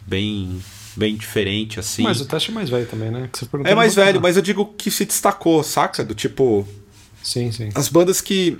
bem, 0.07 0.61
bem 0.95 1.16
diferente, 1.16 1.81
assim. 1.81 2.03
Mas 2.03 2.20
o 2.20 2.27
teste 2.27 2.51
é 2.51 2.55
mais 2.55 2.68
velho 2.68 2.87
também, 2.87 3.11
né? 3.11 3.29
Que 3.33 3.39
você 3.39 3.47
perguntou 3.47 3.73
É 3.73 3.75
mais 3.75 3.95
velho, 3.95 4.20
mas 4.20 4.37
eu 4.37 4.43
digo 4.43 4.66
que 4.77 4.91
se 4.91 5.07
destacou, 5.07 5.62
saca? 5.62 6.05
Do 6.05 6.14
tipo, 6.14 6.68
Sim, 7.23 7.51
sim. 7.51 7.70
as 7.75 7.89
bandas 7.89 8.20
que 8.20 8.59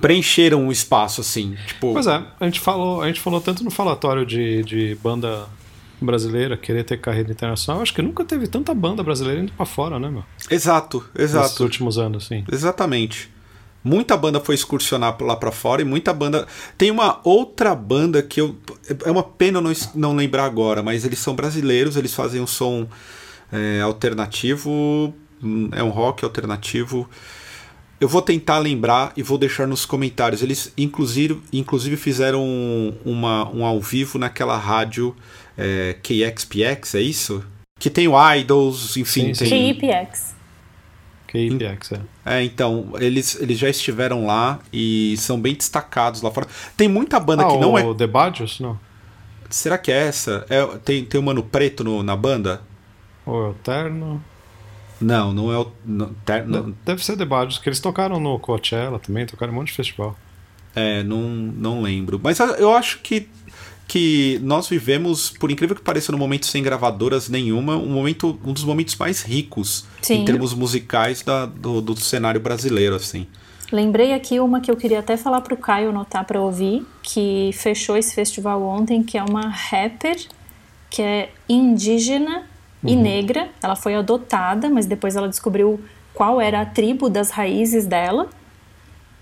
preencheram 0.00 0.68
o 0.68 0.72
espaço, 0.72 1.20
assim. 1.22 1.56
Tipo, 1.66 1.92
Pois 1.94 2.06
é, 2.06 2.22
a 2.38 2.44
gente 2.44 2.60
falou, 2.60 3.00
a 3.00 3.06
gente 3.06 3.20
falou 3.20 3.40
tanto 3.40 3.64
no 3.64 3.70
falatório 3.70 4.26
de, 4.26 4.62
de 4.64 4.94
banda 5.02 5.46
brasileira 6.00 6.56
querer 6.56 6.84
ter 6.84 6.98
carreira 6.98 7.30
internacional, 7.30 7.82
acho 7.82 7.94
que 7.94 8.02
nunca 8.02 8.24
teve 8.24 8.46
tanta 8.46 8.74
banda 8.74 9.02
brasileira 9.02 9.40
indo 9.40 9.52
pra 9.52 9.66
fora, 9.66 9.98
né, 9.98 10.10
meu? 10.10 10.24
exato, 10.50 11.04
exato. 11.16 11.62
últimos 11.62 11.98
anos, 11.98 12.26
sim. 12.26 12.44
Exatamente. 12.50 13.32
Muita 13.84 14.16
banda 14.16 14.40
foi 14.40 14.54
excursionar 14.54 15.14
lá 15.20 15.36
pra 15.36 15.52
fora 15.52 15.82
e 15.82 15.84
muita 15.84 16.14
banda. 16.14 16.46
Tem 16.78 16.90
uma 16.90 17.20
outra 17.22 17.74
banda 17.74 18.22
que 18.22 18.40
eu. 18.40 18.56
É 19.04 19.10
uma 19.10 19.22
pena 19.22 19.60
não, 19.60 19.70
não 19.94 20.16
lembrar 20.16 20.46
agora, 20.46 20.82
mas 20.82 21.04
eles 21.04 21.18
são 21.18 21.36
brasileiros, 21.36 21.94
eles 21.94 22.14
fazem 22.14 22.40
um 22.40 22.46
som 22.46 22.88
é, 23.52 23.82
alternativo. 23.82 25.12
É 25.72 25.82
um 25.82 25.90
rock 25.90 26.24
alternativo. 26.24 27.06
Eu 28.00 28.08
vou 28.08 28.22
tentar 28.22 28.58
lembrar 28.58 29.12
e 29.16 29.22
vou 29.22 29.36
deixar 29.36 29.66
nos 29.66 29.84
comentários. 29.84 30.42
Eles, 30.42 30.72
inclusive, 30.76 31.40
inclusive 31.52 31.96
fizeram 31.98 32.42
um, 32.42 32.94
uma, 33.04 33.48
um 33.50 33.64
ao 33.64 33.80
vivo 33.80 34.18
naquela 34.18 34.56
rádio 34.56 35.14
é, 35.56 35.96
KXPX, 36.02 36.94
é 36.94 37.00
isso? 37.00 37.44
Que 37.78 37.90
tem 37.90 38.08
o 38.08 38.34
Idols, 38.34 38.96
enfim, 38.96 39.34
Sim, 39.34 39.46
sim. 39.46 39.50
tem. 39.50 39.74
KIPX. 39.74 40.34
É. 42.24 42.24
É, 42.24 42.44
então, 42.44 42.92
eles, 43.00 43.34
eles 43.40 43.58
já 43.58 43.68
estiveram 43.68 44.24
lá 44.24 44.60
e 44.72 45.16
são 45.18 45.40
bem 45.40 45.54
destacados 45.54 46.22
lá 46.22 46.30
fora. 46.30 46.46
Tem 46.76 46.86
muita 46.88 47.18
banda 47.18 47.44
ah, 47.44 47.50
que 47.50 47.56
não 47.58 47.72
o 47.72 47.78
é. 47.78 47.94
The 47.94 48.06
Badios? 48.06 48.60
Não. 48.60 48.78
Será 49.50 49.76
que 49.76 49.90
é 49.90 50.06
essa? 50.06 50.46
É, 50.48 50.64
tem, 50.78 51.04
tem 51.04 51.20
o 51.20 51.24
Mano 51.24 51.42
Preto 51.42 51.82
no- 51.82 52.04
na 52.04 52.14
banda? 52.14 52.62
Ou 53.26 53.46
é 53.46 53.48
o 53.50 53.54
Terno? 53.54 54.22
Não, 55.00 55.32
não 55.32 55.52
é 55.52 55.58
o. 55.58 55.72
Não, 55.84 56.14
ter- 56.24 56.46
não- 56.46 56.72
Deve 56.84 57.04
ser 57.04 57.16
The 57.16 57.24
Badios, 57.24 57.58
que 57.58 57.68
eles 57.68 57.80
tocaram 57.80 58.20
no 58.20 58.38
Coachella 58.38 59.00
também, 59.00 59.26
tocaram 59.26 59.52
em 59.52 59.56
um 59.56 59.58
monte 59.58 59.68
de 59.68 59.74
festival. 59.74 60.16
é, 60.76 61.02
não, 61.02 61.22
não 61.28 61.82
lembro. 61.82 62.20
Mas 62.22 62.38
eu 62.38 62.72
acho 62.72 63.00
que, 63.00 63.28
que 63.86 64.40
nós 64.42 64.68
vivemos, 64.68 65.30
por 65.30 65.50
incrível 65.50 65.76
que 65.76 65.82
pareça, 65.82 66.10
num 66.10 66.18
momento 66.18 66.46
sem 66.46 66.62
gravadoras 66.62 67.28
nenhuma, 67.28 67.76
um, 67.76 67.88
momento, 67.90 68.38
um 68.44 68.52
dos 68.52 68.64
momentos 68.64 68.96
mais 68.96 69.22
ricos 69.22 69.86
Sim. 70.02 70.22
em 70.22 70.24
termos 70.24 70.54
musicais 70.54 71.22
da- 71.22 71.46
do, 71.46 71.80
do 71.80 71.96
cenário 71.96 72.40
brasileiro, 72.40 72.94
assim. 72.96 73.26
Lembrei 73.70 74.12
aqui 74.12 74.40
uma 74.40 74.60
que 74.60 74.70
eu 74.70 74.76
queria 74.76 75.00
até 75.00 75.16
falar 75.16 75.40
pro 75.40 75.56
Caio 75.56 75.90
anotar 75.90 76.24
para 76.24 76.40
ouvir, 76.40 76.86
que 77.02 77.50
fechou 77.54 77.96
esse 77.96 78.14
festival 78.14 78.62
ontem, 78.62 79.02
que 79.02 79.18
é 79.18 79.22
uma 79.22 79.48
rapper 79.48 80.16
que 80.90 81.02
é 81.02 81.30
indígena 81.48 82.44
e 82.84 82.94
negra. 82.94 83.48
Ela 83.62 83.74
foi 83.74 83.94
adotada, 83.96 84.68
mas 84.70 84.86
depois 84.86 85.16
ela 85.16 85.28
descobriu 85.28 85.80
qual 86.12 86.40
era 86.40 86.60
a 86.60 86.66
tribo 86.66 87.08
das 87.10 87.30
raízes 87.30 87.84
dela. 87.86 88.28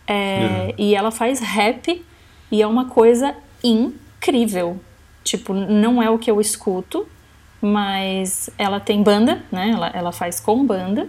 É, 0.06 0.74
E 0.76 0.94
ela 0.94 1.10
faz 1.10 1.40
rap 1.40 2.04
e 2.50 2.60
é 2.60 2.66
uma 2.66 2.86
coisa 2.86 3.34
incrível. 4.22 4.80
Tipo, 5.24 5.52
não 5.52 6.02
é 6.02 6.08
o 6.10 6.18
que 6.18 6.30
eu 6.30 6.40
escuto, 6.40 7.06
mas 7.60 8.50
ela 8.58 8.80
tem 8.80 9.02
banda, 9.02 9.42
né? 9.50 9.70
Ela, 9.70 9.90
ela 9.94 10.12
faz 10.12 10.40
com 10.40 10.64
banda. 10.64 11.08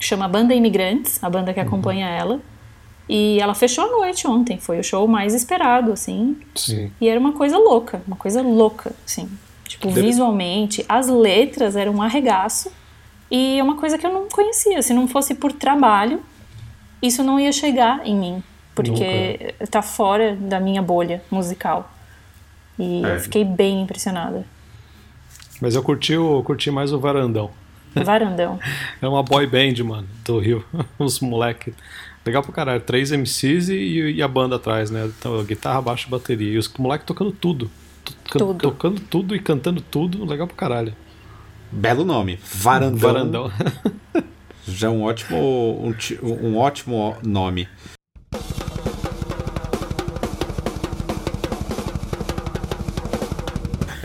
Chama 0.00 0.28
Banda 0.28 0.54
Imigrantes, 0.54 1.22
a 1.22 1.30
banda 1.30 1.52
que 1.54 1.60
acompanha 1.60 2.08
ela. 2.08 2.40
E 3.08 3.38
ela 3.40 3.54
fechou 3.54 3.84
a 3.84 3.90
noite 3.90 4.26
ontem, 4.26 4.58
foi 4.58 4.78
o 4.80 4.84
show 4.84 5.06
mais 5.06 5.34
esperado, 5.34 5.92
assim. 5.92 6.36
Sim. 6.54 6.90
E 7.00 7.08
era 7.08 7.18
uma 7.20 7.32
coisa 7.32 7.56
louca, 7.58 8.02
uma 8.06 8.16
coisa 8.16 8.42
louca, 8.42 8.92
assim. 9.06 9.28
Tipo, 9.68 9.88
Deve- 9.88 10.02
visualmente, 10.02 10.84
as 10.88 11.08
letras 11.08 11.76
eram 11.76 11.94
um 11.94 12.02
arregaço. 12.02 12.70
E 13.30 13.58
é 13.58 13.62
uma 13.62 13.76
coisa 13.76 13.96
que 13.98 14.06
eu 14.06 14.12
não 14.12 14.28
conhecia. 14.28 14.80
Se 14.82 14.92
não 14.94 15.06
fosse 15.08 15.34
por 15.34 15.52
trabalho, 15.52 16.20
isso 17.02 17.22
não 17.22 17.38
ia 17.38 17.52
chegar 17.52 18.06
em 18.06 18.14
mim. 18.16 18.42
Porque 18.74 19.54
tá 19.70 19.80
fora 19.82 20.34
da 20.36 20.58
minha 20.58 20.82
bolha 20.82 21.22
musical. 21.30 21.90
E 22.78 23.04
É. 23.04 23.16
eu 23.16 23.20
fiquei 23.20 23.44
bem 23.44 23.82
impressionada. 23.82 24.44
Mas 25.60 25.74
eu 25.74 25.82
curti, 25.82 26.16
o, 26.16 26.38
eu 26.38 26.42
curti 26.42 26.70
mais 26.70 26.92
o 26.92 26.98
Varandão. 26.98 27.50
Varandão. 27.94 28.58
É 29.00 29.06
uma 29.08 29.22
boy 29.22 29.46
band, 29.46 29.82
mano, 29.84 30.08
do 30.24 30.38
Rio. 30.38 30.64
Os 30.98 31.20
moleque. 31.20 31.72
Legal 32.26 32.42
pra 32.42 32.52
caralho. 32.52 32.80
Três 32.80 33.10
MCs 33.12 33.68
e, 33.68 34.12
e 34.16 34.22
a 34.22 34.26
banda 34.28 34.56
atrás, 34.56 34.90
né? 34.90 35.10
Então, 35.18 35.44
guitarra, 35.44 35.80
baixo 35.82 36.06
e 36.08 36.10
bateria. 36.10 36.52
E 36.54 36.58
os 36.58 36.72
moleques 36.78 37.06
tocando 37.06 37.30
tudo. 37.32 37.70
Tudo. 38.24 38.54
Tocando 38.58 39.00
tudo 39.00 39.36
e 39.36 39.38
cantando 39.38 39.80
tudo. 39.80 40.24
Legal 40.24 40.46
pra 40.46 40.56
caralho. 40.56 40.94
Belo 41.70 42.04
nome. 42.04 42.38
Varandão. 42.42 42.98
Varandão. 42.98 43.52
Já 44.66 44.88
é 44.88 44.90
um 44.90 45.02
ótimo, 45.02 45.36
um, 45.38 45.94
um 46.48 46.56
ótimo 46.56 47.14
nome. 47.22 47.68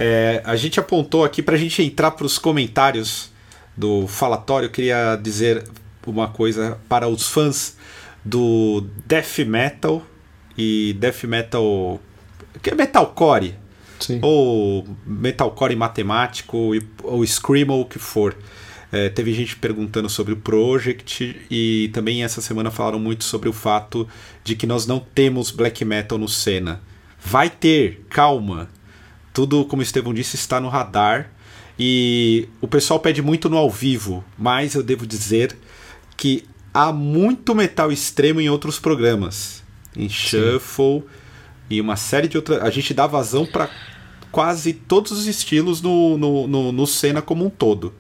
É, 0.01 0.41
a 0.45 0.55
gente 0.55 0.79
apontou 0.79 1.25
aqui 1.25 1.43
para 1.43 1.55
a 1.55 1.57
gente 1.57 1.83
entrar 1.83 2.11
para 2.11 2.25
os 2.25 2.37
comentários 2.37 3.29
do 3.75 4.07
falatório. 4.07 4.67
Eu 4.67 4.71
queria 4.71 5.17
dizer 5.17 5.67
uma 6.07 6.29
coisa 6.29 6.79
para 6.87 7.07
os 7.09 7.27
fãs 7.27 7.75
do 8.23 8.85
death 9.05 9.39
metal 9.39 10.01
e 10.57 10.95
death 10.97 11.23
metal 11.25 11.99
que 12.61 12.69
é 12.69 12.75
metalcore 12.75 13.55
Sim. 13.99 14.19
ou 14.21 14.87
metalcore 15.05 15.75
matemático 15.75 16.71
ou 17.03 17.25
screamo 17.25 17.73
ou 17.73 17.81
o 17.81 17.85
que 17.85 17.99
for. 17.99 18.37
É, 18.91 19.09
teve 19.09 19.33
gente 19.33 19.55
perguntando 19.57 20.09
sobre 20.09 20.33
o 20.33 20.37
Project 20.37 21.45
e 21.51 21.91
também 21.93 22.23
essa 22.23 22.41
semana 22.41 22.71
falaram 22.71 22.99
muito 22.99 23.25
sobre 23.25 23.49
o 23.49 23.53
fato 23.53 24.07
de 24.43 24.55
que 24.55 24.65
nós 24.65 24.87
não 24.87 24.99
temos 24.99 25.51
black 25.51 25.83
metal 25.83 26.17
no 26.17 26.27
cena. 26.27 26.81
Vai 27.21 27.49
ter, 27.49 28.05
calma. 28.09 28.69
Tudo, 29.39 29.63
como 29.63 29.79
o 29.79 29.83
Estevão 29.83 30.13
disse, 30.13 30.35
está 30.35 30.59
no 30.59 30.67
radar. 30.67 31.31
E 31.79 32.49
o 32.59 32.67
pessoal 32.67 32.99
pede 32.99 33.21
muito 33.21 33.49
no 33.49 33.55
ao 33.55 33.69
vivo, 33.69 34.21
mas 34.37 34.75
eu 34.75 34.83
devo 34.83 35.07
dizer 35.07 35.55
que 36.17 36.43
há 36.73 36.91
muito 36.91 37.55
metal 37.55 37.89
extremo 37.89 38.41
em 38.41 38.49
outros 38.49 38.77
programas. 38.77 39.63
Em 39.95 40.09
Shuffle 40.09 41.05
e 41.69 41.79
uma 41.79 41.95
série 41.95 42.27
de 42.27 42.35
outras. 42.35 42.61
A 42.61 42.69
gente 42.69 42.93
dá 42.93 43.07
vazão 43.07 43.45
para 43.45 43.69
quase 44.29 44.73
todos 44.73 45.13
os 45.13 45.25
estilos 45.25 45.81
no, 45.81 46.17
no, 46.17 46.45
no, 46.45 46.71
no 46.73 46.85
cena 46.85 47.21
como 47.21 47.45
um 47.45 47.49
todo. 47.49 47.93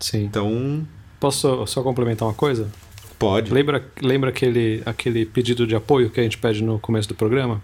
Sim. 0.00 0.24
Então, 0.24 0.84
Posso 1.20 1.64
só 1.68 1.84
complementar 1.84 2.26
uma 2.26 2.34
coisa? 2.34 2.68
pode. 3.16 3.54
Lembra, 3.54 3.86
lembra 4.02 4.30
aquele, 4.30 4.82
aquele 4.84 5.24
pedido 5.24 5.68
de 5.68 5.76
apoio 5.76 6.10
que 6.10 6.18
a 6.18 6.22
gente 6.24 6.36
pede 6.36 6.64
no 6.64 6.80
começo 6.80 7.08
do 7.08 7.14
programa? 7.14 7.62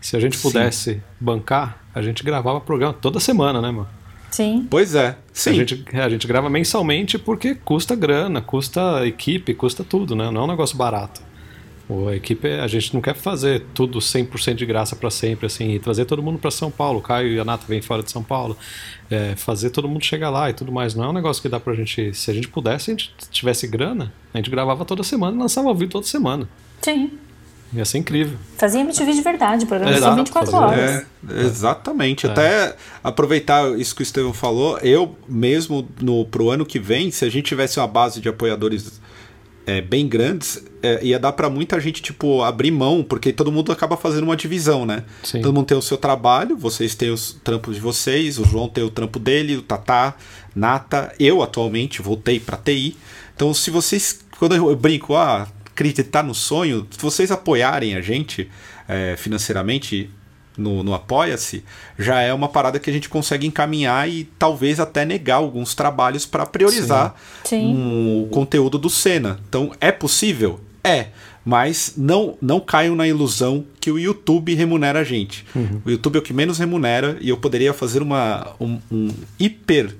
Se 0.00 0.16
a 0.16 0.20
gente 0.20 0.36
Sim. 0.36 0.42
pudesse 0.42 1.02
bancar, 1.18 1.84
a 1.96 2.02
gente 2.02 2.22
gravava 2.22 2.60
programa 2.60 2.92
toda 2.92 3.18
semana, 3.18 3.58
né, 3.58 3.70
mano? 3.70 3.88
Sim. 4.30 4.66
Pois 4.68 4.94
é. 4.94 5.08
A 5.08 5.16
Sim. 5.32 5.54
gente, 5.54 5.84
a 5.94 6.08
gente 6.10 6.26
grava 6.26 6.50
mensalmente 6.50 7.18
porque 7.18 7.54
custa 7.54 7.96
grana, 7.96 8.42
custa 8.42 9.06
equipe, 9.06 9.54
custa 9.54 9.82
tudo, 9.82 10.14
né? 10.14 10.30
Não 10.30 10.42
é 10.42 10.44
um 10.44 10.46
negócio 10.46 10.76
barato. 10.76 11.22
A 12.06 12.14
equipe, 12.14 12.48
a 12.48 12.66
gente 12.66 12.92
não 12.92 13.00
quer 13.00 13.14
fazer 13.14 13.64
tudo 13.72 13.98
100% 13.98 14.56
de 14.56 14.66
graça 14.66 14.94
para 14.94 15.08
sempre, 15.08 15.46
assim, 15.46 15.70
e 15.70 15.78
trazer 15.78 16.04
todo 16.04 16.22
mundo 16.22 16.38
para 16.38 16.50
São 16.50 16.70
Paulo. 16.70 16.98
O 16.98 17.02
Caio 17.02 17.32
e 17.32 17.40
a 17.40 17.46
Nata 17.46 17.64
vêm 17.66 17.80
fora 17.80 18.02
de 18.02 18.10
São 18.10 18.22
Paulo. 18.22 18.58
É, 19.10 19.34
fazer 19.34 19.70
todo 19.70 19.88
mundo 19.88 20.04
chegar 20.04 20.28
lá 20.28 20.50
e 20.50 20.52
tudo 20.52 20.70
mais. 20.70 20.94
Não 20.94 21.04
é 21.04 21.08
um 21.08 21.14
negócio 21.14 21.40
que 21.40 21.48
dá 21.48 21.58
pra 21.58 21.72
gente. 21.72 22.12
Se 22.12 22.30
a 22.30 22.34
gente 22.34 22.48
pudesse, 22.48 22.90
a 22.90 22.94
gente 22.94 23.14
tivesse 23.30 23.66
grana, 23.66 24.12
a 24.34 24.36
gente 24.36 24.50
gravava 24.50 24.84
toda 24.84 25.02
semana 25.02 25.34
e 25.34 25.40
lançava 25.40 25.68
ao 25.68 25.74
vivo 25.74 25.92
toda 25.92 26.04
semana. 26.04 26.46
Sim. 26.82 27.10
Ia 27.72 27.84
ser 27.84 27.98
incrível. 27.98 28.38
Fazia 28.56 28.80
MTV 28.80 29.12
de 29.12 29.20
verdade, 29.22 29.66
programa 29.66 29.92
de 29.92 30.16
24 30.16 30.50
fazia. 30.50 30.66
horas. 30.66 31.06
É, 31.28 31.40
exatamente. 31.42 32.26
Até 32.26 32.76
aproveitar 33.02 33.78
isso 33.78 33.94
que 33.94 34.02
o 34.02 34.04
Estevão 34.04 34.32
falou, 34.32 34.78
eu 34.78 35.16
mesmo 35.28 35.88
no, 36.00 36.24
pro 36.24 36.50
ano 36.50 36.64
que 36.64 36.78
vem, 36.78 37.10
se 37.10 37.24
a 37.24 37.30
gente 37.30 37.46
tivesse 37.46 37.78
uma 37.78 37.88
base 37.88 38.20
de 38.20 38.28
apoiadores 38.28 39.00
é, 39.66 39.80
bem 39.80 40.06
grandes, 40.06 40.64
é, 40.80 41.04
ia 41.04 41.18
dar 41.18 41.32
para 41.32 41.50
muita 41.50 41.80
gente, 41.80 42.00
tipo, 42.00 42.40
abrir 42.42 42.70
mão, 42.70 43.02
porque 43.02 43.32
todo 43.32 43.50
mundo 43.50 43.72
acaba 43.72 43.96
fazendo 43.96 44.22
uma 44.22 44.36
divisão, 44.36 44.86
né? 44.86 45.02
Sim. 45.24 45.42
Todo 45.42 45.52
mundo 45.52 45.66
tem 45.66 45.76
o 45.76 45.82
seu 45.82 45.98
trabalho, 45.98 46.56
vocês 46.56 46.94
têm 46.94 47.10
os 47.10 47.36
trampos 47.42 47.74
de 47.74 47.80
vocês, 47.80 48.38
o 48.38 48.44
João 48.44 48.68
tem 48.68 48.84
o 48.84 48.90
trampo 48.90 49.18
dele, 49.18 49.56
o 49.56 49.62
Tatá, 49.62 50.14
Nata, 50.54 51.12
eu 51.18 51.42
atualmente 51.42 52.00
voltei 52.00 52.38
para 52.38 52.56
TI. 52.56 52.96
Então, 53.34 53.52
se 53.52 53.70
vocês, 53.70 54.20
quando 54.38 54.54
eu 54.54 54.74
brinco, 54.76 55.16
ah, 55.16 55.48
acreditar 55.76 56.22
no 56.22 56.34
sonho, 56.34 56.86
se 56.90 56.98
vocês 56.98 57.30
apoiarem 57.30 57.94
a 57.96 58.00
gente 58.00 58.48
é, 58.88 59.14
financeiramente 59.18 60.08
no, 60.56 60.82
no 60.82 60.94
Apoia-se, 60.94 61.62
já 61.98 62.20
é 62.22 62.32
uma 62.32 62.48
parada 62.48 62.78
que 62.78 62.88
a 62.88 62.92
gente 62.92 63.10
consegue 63.10 63.46
encaminhar 63.46 64.08
e 64.08 64.24
talvez 64.38 64.80
até 64.80 65.04
negar 65.04 65.36
alguns 65.36 65.74
trabalhos 65.74 66.24
para 66.24 66.46
priorizar 66.46 67.14
Sim. 67.44 67.74
um- 67.76 68.22
o 68.22 68.28
conteúdo 68.28 68.78
do 68.78 68.88
Senna. 68.88 69.38
Então, 69.46 69.72
é 69.78 69.92
possível? 69.92 70.58
É. 70.82 71.08
Mas 71.44 71.92
não, 71.96 72.36
não 72.42 72.58
caiam 72.58 72.96
na 72.96 73.06
ilusão 73.06 73.66
que 73.78 73.90
o 73.90 73.98
YouTube 73.98 74.52
remunera 74.54 75.00
a 75.00 75.04
gente. 75.04 75.44
O 75.84 75.90
YouTube 75.90 76.16
é 76.16 76.18
o 76.18 76.22
que 76.22 76.32
menos 76.32 76.58
remunera 76.58 77.18
e 77.20 77.28
eu 77.28 77.36
poderia 77.36 77.72
fazer 77.74 78.02
uma, 78.02 78.48
um, 78.58 78.80
um 78.90 79.08
hiper 79.38 79.94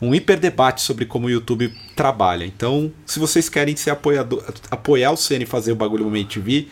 um 0.00 0.14
hiper 0.14 0.38
debate 0.38 0.80
sobre 0.80 1.04
como 1.04 1.26
o 1.26 1.30
YouTube 1.30 1.72
trabalha. 1.94 2.44
Então, 2.44 2.90
se 3.04 3.18
vocês 3.18 3.48
querem 3.48 3.76
ser 3.76 3.90
apoiador, 3.90 4.42
apoiar 4.70 5.10
o 5.12 5.16
Senna 5.16 5.42
e 5.44 5.46
fazer 5.46 5.72
o 5.72 5.76
bagulho 5.76 6.04
Momento 6.04 6.40
TV, 6.40 6.68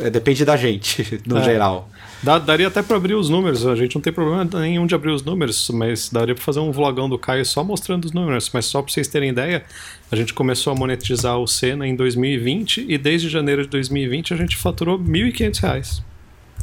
é, 0.00 0.08
depende 0.08 0.44
da 0.44 0.56
gente, 0.56 1.20
no 1.26 1.38
É. 1.38 1.42
geral. 1.44 1.88
Dá- 2.22 2.38
daria 2.38 2.68
até 2.68 2.80
pra 2.82 2.96
abrir 2.96 3.14
os 3.14 3.28
números, 3.28 3.66
a 3.66 3.74
gente 3.74 3.96
não 3.96 4.00
tem 4.00 4.12
problema 4.12 4.44
nenhum 4.60 4.86
de 4.86 4.94
abrir 4.94 5.10
os 5.10 5.24
números, 5.24 5.68
mas 5.70 6.08
daria 6.08 6.34
pra 6.36 6.44
fazer 6.44 6.60
um 6.60 6.70
vlogão 6.70 7.08
do 7.08 7.18
Caio 7.18 7.44
só 7.44 7.64
mostrando 7.64 8.04
os 8.04 8.12
números. 8.12 8.48
Mas 8.54 8.64
só 8.66 8.80
pra 8.80 8.92
vocês 8.92 9.08
terem 9.08 9.30
ideia, 9.30 9.64
a 10.10 10.14
gente 10.14 10.32
começou 10.32 10.72
a 10.72 10.76
monetizar 10.76 11.36
o 11.38 11.48
Senna 11.48 11.84
em 11.86 11.96
2020 11.96 12.86
e 12.88 12.96
desde 12.96 13.28
janeiro 13.28 13.62
de 13.64 13.68
2020 13.70 14.32
a 14.32 14.36
gente 14.36 14.56
faturou 14.56 14.96
1.500 15.00 15.58
reais. 15.60 16.02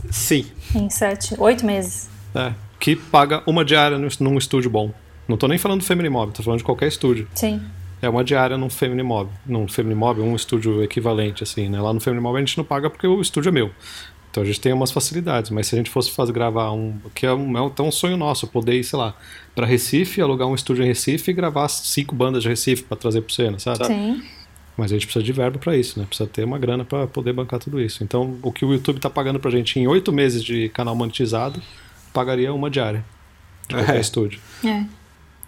Sim. 0.09 0.45
Em 0.73 0.89
sete, 0.89 1.35
oito 1.37 1.65
meses. 1.65 2.09
É, 2.33 2.53
que 2.79 2.95
paga 2.95 3.43
uma 3.45 3.65
diária 3.65 3.97
num 3.97 4.37
estúdio 4.37 4.69
bom. 4.71 4.93
Não 5.29 5.37
tô 5.37 5.47
nem 5.47 5.57
falando 5.59 5.79
do 5.81 5.85
Family 5.85 6.09
Mob, 6.09 6.33
tô 6.33 6.41
falando 6.43 6.57
de 6.57 6.63
qualquer 6.65 6.87
estúdio. 6.87 7.27
Sim. 7.35 7.61
É 8.01 8.09
uma 8.09 8.23
diária 8.23 8.57
num 8.57 8.69
Family 8.69 9.03
Mob. 9.03 9.29
Num 9.45 9.67
Family 9.67 9.93
Mob, 9.95 10.19
um 10.21 10.35
estúdio 10.35 10.83
equivalente, 10.83 11.43
assim, 11.43 11.69
né? 11.69 11.79
Lá 11.79 11.93
no 11.93 11.99
Family 11.99 12.21
Mob 12.21 12.35
a 12.35 12.39
gente 12.39 12.57
não 12.57 12.65
paga 12.65 12.89
porque 12.89 13.05
o 13.05 13.21
estúdio 13.21 13.49
é 13.49 13.51
meu. 13.51 13.69
Então 14.31 14.43
a 14.43 14.45
gente 14.45 14.59
tem 14.59 14.71
umas 14.73 14.91
facilidades, 14.91 15.49
mas 15.51 15.67
se 15.67 15.75
a 15.75 15.77
gente 15.77 15.89
fosse 15.89 16.11
fazer 16.11 16.31
gravar 16.33 16.71
um. 16.71 16.99
que 17.13 17.25
é 17.25 17.33
um, 17.33 17.57
é 17.57 17.61
um, 17.61 17.67
até 17.67 17.83
um 17.83 17.91
sonho 17.91 18.15
nosso, 18.17 18.47
poder 18.47 18.73
ir, 18.75 18.83
sei 18.83 18.97
lá, 18.97 19.15
pra 19.55 19.65
Recife, 19.65 20.21
alugar 20.21 20.47
um 20.47 20.55
estúdio 20.55 20.83
em 20.83 20.87
Recife 20.87 21.29
e 21.31 21.33
gravar 21.33 21.67
cinco 21.67 22.15
bandas 22.15 22.43
de 22.43 22.49
Recife 22.49 22.83
pra 22.83 22.95
trazer 22.97 23.21
pro 23.21 23.33
cena, 23.33 23.57
sabe? 23.59 23.85
Sim. 23.85 24.23
Mas 24.77 24.91
a 24.91 24.95
gente 24.95 25.05
precisa 25.07 25.23
de 25.25 25.33
verba 25.33 25.57
pra 25.59 25.75
isso, 25.75 25.99
né? 25.99 26.05
Precisa 26.07 26.29
ter 26.29 26.43
uma 26.45 26.57
grana 26.57 26.85
pra 26.85 27.05
poder 27.05 27.33
bancar 27.33 27.59
tudo 27.59 27.81
isso. 27.81 28.03
Então 28.03 28.37
o 28.41 28.51
que 28.51 28.63
o 28.63 28.71
YouTube 28.71 28.99
tá 28.99 29.09
pagando 29.09 29.39
pra 29.39 29.51
gente 29.51 29.77
em 29.79 29.87
oito 29.87 30.11
meses 30.11 30.43
de 30.43 30.69
canal 30.69 30.95
monetizado, 30.95 31.61
pagaria 32.13 32.53
uma 32.53 32.69
diária 32.69 33.03
de 33.67 33.75
qualquer 33.75 33.97
É. 33.97 33.99
estúdio. 33.99 34.39
É. 34.63 34.85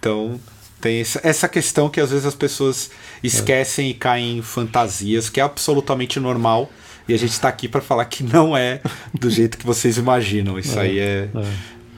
Então, 0.02 0.40
tem 0.82 1.00
essa, 1.00 1.48
questão 1.48 1.88
que 1.88 2.02
às 2.02 2.10
vezes 2.10 2.26
as 2.26 2.34
pessoas 2.34 2.90
esquecem 3.22 3.92
e 3.92 3.94
caem 3.94 4.40
em 4.40 4.42
fantasias, 4.42 5.30
que 5.30 5.40
é 5.40 5.44
absolutamente 5.44 6.20
normal. 6.20 6.72
E 7.08 7.14
a 7.14 7.18
gente 7.18 7.34
está 7.34 7.48
aqui 7.48 7.68
para 7.68 7.82
falar 7.82 8.06
que 8.06 8.24
não 8.24 8.58
é 8.58 8.82
do 9.14 9.30
jeito 9.30 9.60
que 9.60 9.66
vocês 9.66 9.98
imaginam. 9.98 10.58
Isso 10.58 10.80
aí 10.80 10.98
é, 10.98 11.30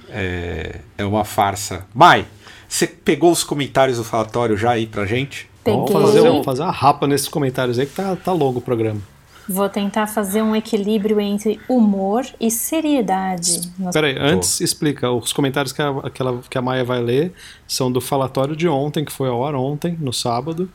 é, 0.10 0.76
é 0.98 1.06
uma 1.06 1.24
farsa. 1.24 1.86
Mai, 1.94 2.26
você 2.68 2.86
pegou 2.86 3.32
os 3.32 3.42
comentários 3.42 3.98
do 3.98 4.04
falatório 4.04 4.58
já 4.58 4.72
aí 4.72 4.86
pra 4.86 5.06
gente? 5.06 5.50
Vamos 5.64 5.90
fazer, 5.94 6.22
um- 6.30 6.44
fazer 6.44 6.62
uma 6.64 6.72
rapa 6.72 7.08
nesses 7.08 7.30
comentários 7.30 7.80
aí 7.80 7.86
que 7.86 7.94
tá, 7.94 8.18
tá 8.18 8.34
longo 8.34 8.60
o 8.60 8.62
programa. 8.62 9.00
Vou 9.48 9.68
tentar 9.70 10.08
fazer 10.08 10.42
um 10.42 10.56
equilíbrio 10.56 11.20
entre 11.20 11.60
humor 11.68 12.26
e 12.40 12.50
seriedade. 12.50 13.72
Nós- 13.78 13.94
Peraí, 13.94 14.16
antes 14.18 14.62
explica. 14.62 15.12
Os 15.12 15.34
comentários 15.34 15.74
que 15.74 15.82
a, 15.82 16.10
que, 16.10 16.22
ela- 16.22 16.42
que 16.50 16.58
a 16.58 16.62
Maia 16.62 16.84
vai 16.84 17.02
ler 17.02 17.34
são 17.68 17.92
do 17.92 18.00
falatório 18.00 18.56
de 18.56 18.68
ontem, 18.68 19.04
que 19.04 19.12
foi 19.12 19.28
ao 19.30 19.46
ar 19.46 19.56
ontem, 19.56 19.98
no 20.00 20.14
sábado. 20.14 20.70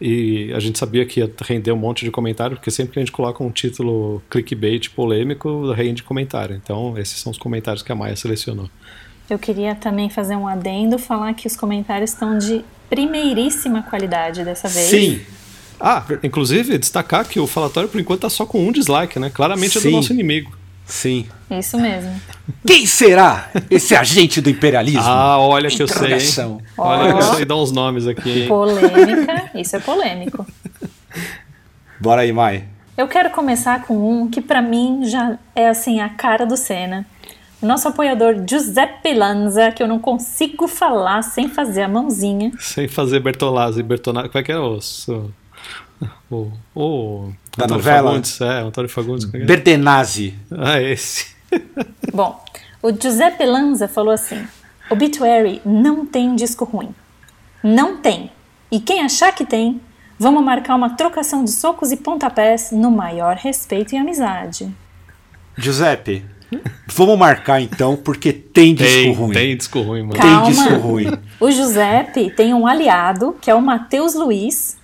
E 0.00 0.52
a 0.54 0.60
gente 0.60 0.78
sabia 0.78 1.06
que 1.06 1.20
ia 1.20 1.32
render 1.42 1.72
um 1.72 1.76
monte 1.76 2.04
de 2.04 2.10
comentário, 2.10 2.56
porque 2.56 2.70
sempre 2.70 2.92
que 2.92 2.98
a 2.98 3.02
gente 3.02 3.12
coloca 3.12 3.42
um 3.42 3.50
título 3.50 4.22
clickbait 4.28 4.90
polêmico, 4.90 5.72
rende 5.72 6.02
comentário. 6.02 6.54
Então, 6.54 6.98
esses 6.98 7.18
são 7.18 7.32
os 7.32 7.38
comentários 7.38 7.82
que 7.82 7.90
a 7.90 7.94
Maia 7.94 8.14
selecionou. 8.14 8.68
Eu 9.28 9.38
queria 9.38 9.74
também 9.74 10.10
fazer 10.10 10.36
um 10.36 10.46
adendo, 10.46 10.98
falar 10.98 11.32
que 11.34 11.46
os 11.46 11.56
comentários 11.56 12.10
estão 12.12 12.36
de 12.38 12.62
primeiríssima 12.88 13.82
qualidade 13.82 14.44
dessa 14.44 14.68
vez. 14.68 14.86
Sim, 14.86 15.20
Ah, 15.80 16.02
inclusive, 16.22 16.78
destacar 16.78 17.26
que 17.26 17.38
o 17.38 17.46
falatório, 17.46 17.88
por 17.88 18.00
enquanto, 18.00 18.20
tá 18.22 18.30
só 18.30 18.46
com 18.46 18.66
um 18.66 18.72
dislike, 18.72 19.18
né? 19.18 19.30
Claramente 19.30 19.78
é 19.78 19.80
do 19.80 19.88
Sim. 19.88 19.92
nosso 19.92 20.12
inimigo. 20.12 20.56
sim. 20.86 21.26
Isso 21.50 21.78
mesmo. 21.78 22.10
Quem 22.66 22.86
será 22.86 23.50
esse 23.70 23.94
agente 23.94 24.40
do 24.40 24.50
imperialismo? 24.50 25.00
Ah, 25.04 25.38
olha 25.38 25.68
que 25.70 25.80
eu 25.80 25.86
sei, 25.86 26.14
hein? 26.14 26.58
Olha 26.76 27.12
que 27.12 27.18
eu 27.18 27.34
sei 27.34 27.44
dar 27.44 27.56
uns 27.56 27.70
nomes 27.70 28.06
aqui, 28.06 28.42
hein? 28.42 28.48
Polêmica, 28.48 29.50
isso 29.54 29.76
é 29.76 29.78
polêmico. 29.78 30.44
Bora 32.00 32.22
aí, 32.22 32.32
Mai. 32.32 32.64
Eu 32.96 33.06
quero 33.06 33.30
começar 33.30 33.82
com 33.84 34.22
um 34.22 34.28
que 34.28 34.40
pra 34.40 34.60
mim 34.62 35.02
já 35.04 35.38
é 35.54 35.68
assim 35.68 36.00
a 36.00 36.08
cara 36.08 36.44
do 36.46 36.56
Senna. 36.56 37.06
O 37.60 37.66
nosso 37.66 37.88
apoiador 37.88 38.44
Giuseppe 38.48 39.14
Lanza, 39.14 39.70
que 39.70 39.82
eu 39.82 39.88
não 39.88 39.98
consigo 39.98 40.66
falar 40.66 41.22
sem 41.22 41.48
fazer 41.48 41.82
a 41.82 41.88
mãozinha. 41.88 42.52
Sem 42.58 42.86
fazer 42.88 43.20
Bertolazzi, 43.20 43.82
Bertonazzi. 43.82 44.28
Como 44.28 44.40
é 44.40 44.44
que 44.44 44.52
é 44.52 44.58
o. 44.58 44.78
O. 46.30 46.50
o 46.74 47.32
Da 47.56 47.64
Antônio 47.64 47.76
novela? 47.76 48.10
Fagundes, 48.10 48.40
é, 48.40 48.58
Antônio 48.60 48.90
Fagundes. 48.90 49.32
é? 49.34 49.38
Berdenazzi. 49.44 50.34
Ah, 50.50 50.80
esse. 50.80 51.26
Bom, 52.12 52.42
o 52.82 52.90
Giuseppe 52.92 53.44
Lanza 53.46 53.86
falou 53.88 54.12
assim: 54.12 54.44
Obituary 54.90 55.60
não 55.64 56.04
tem 56.04 56.34
disco 56.34 56.64
ruim. 56.64 56.94
Não 57.62 57.96
tem. 57.98 58.30
E 58.70 58.80
quem 58.80 59.02
achar 59.02 59.32
que 59.32 59.44
tem, 59.46 59.80
vamos 60.18 60.42
marcar 60.44 60.74
uma 60.74 60.90
trocação 60.96 61.44
de 61.44 61.50
socos 61.52 61.92
e 61.92 61.96
pontapés 61.96 62.70
no 62.72 62.90
maior 62.90 63.36
respeito 63.36 63.94
e 63.94 63.98
amizade. 63.98 64.68
Giuseppe, 65.56 66.24
vamos 66.88 67.18
marcar 67.18 67.60
então, 67.60 67.96
porque 67.96 68.32
tem 68.32 68.74
disco 68.74 68.92
Tem, 68.92 69.14
ruim. 69.14 69.32
tem 69.32 69.56
disco 69.56 69.80
ruim, 69.80 70.02
mano. 70.02 70.12
Tem 70.14 70.20
Calma. 70.22 70.46
disco 70.50 70.74
ruim. 70.74 71.06
O 71.40 71.50
Giuseppe 71.50 72.30
tem 72.30 72.52
um 72.52 72.66
aliado, 72.66 73.36
que 73.40 73.50
é 73.50 73.54
o 73.54 73.62
Matheus 73.62 74.14
Luiz, 74.14 74.76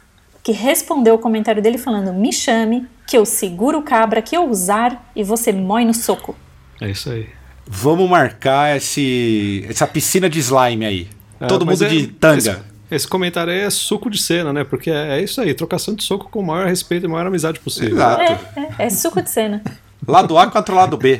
que 0.42 0.52
respondeu 0.52 1.14
o 1.14 1.18
comentário 1.18 1.62
dele 1.62 1.78
falando: 1.78 2.12
Me 2.12 2.32
chame, 2.32 2.86
que 3.06 3.16
eu 3.16 3.24
seguro 3.24 3.78
o 3.78 3.82
cabra 3.82 4.20
que 4.20 4.36
eu 4.36 4.48
usar 4.48 5.10
e 5.14 5.22
você 5.22 5.52
mói 5.52 5.84
no 5.84 5.94
soco. 5.94 6.34
É 6.80 6.90
isso 6.90 7.10
aí. 7.10 7.28
Vamos 7.66 8.08
marcar 8.10 8.76
esse, 8.76 9.64
essa 9.68 9.86
piscina 9.86 10.28
de 10.28 10.40
slime 10.40 10.84
aí. 10.84 11.08
É, 11.40 11.46
Todo 11.46 11.64
mundo 11.64 11.84
é- 11.84 11.88
de 11.88 12.06
tanga. 12.08 12.38
Esse, 12.38 12.56
esse 12.90 13.08
comentário 13.08 13.52
aí 13.52 13.60
é 13.60 13.70
suco 13.70 14.10
de 14.10 14.20
cena, 14.20 14.52
né? 14.52 14.64
Porque 14.64 14.90
é, 14.90 15.18
é 15.18 15.22
isso 15.22 15.40
aí, 15.40 15.54
trocação 15.54 15.94
de 15.94 16.02
soco 16.02 16.28
com 16.28 16.40
o 16.40 16.46
maior 16.46 16.66
respeito 16.66 17.06
e 17.06 17.08
maior 17.08 17.26
amizade 17.26 17.60
possível. 17.60 17.96
Exato. 17.96 18.22
É, 18.22 18.60
é, 18.60 18.86
é 18.86 18.90
suco 18.90 19.22
de 19.22 19.30
cena. 19.30 19.62
Lado 20.06 20.36
A 20.36 20.48
contra 20.48 20.74
o 20.74 20.76
lado 20.76 20.96
B. 20.96 21.16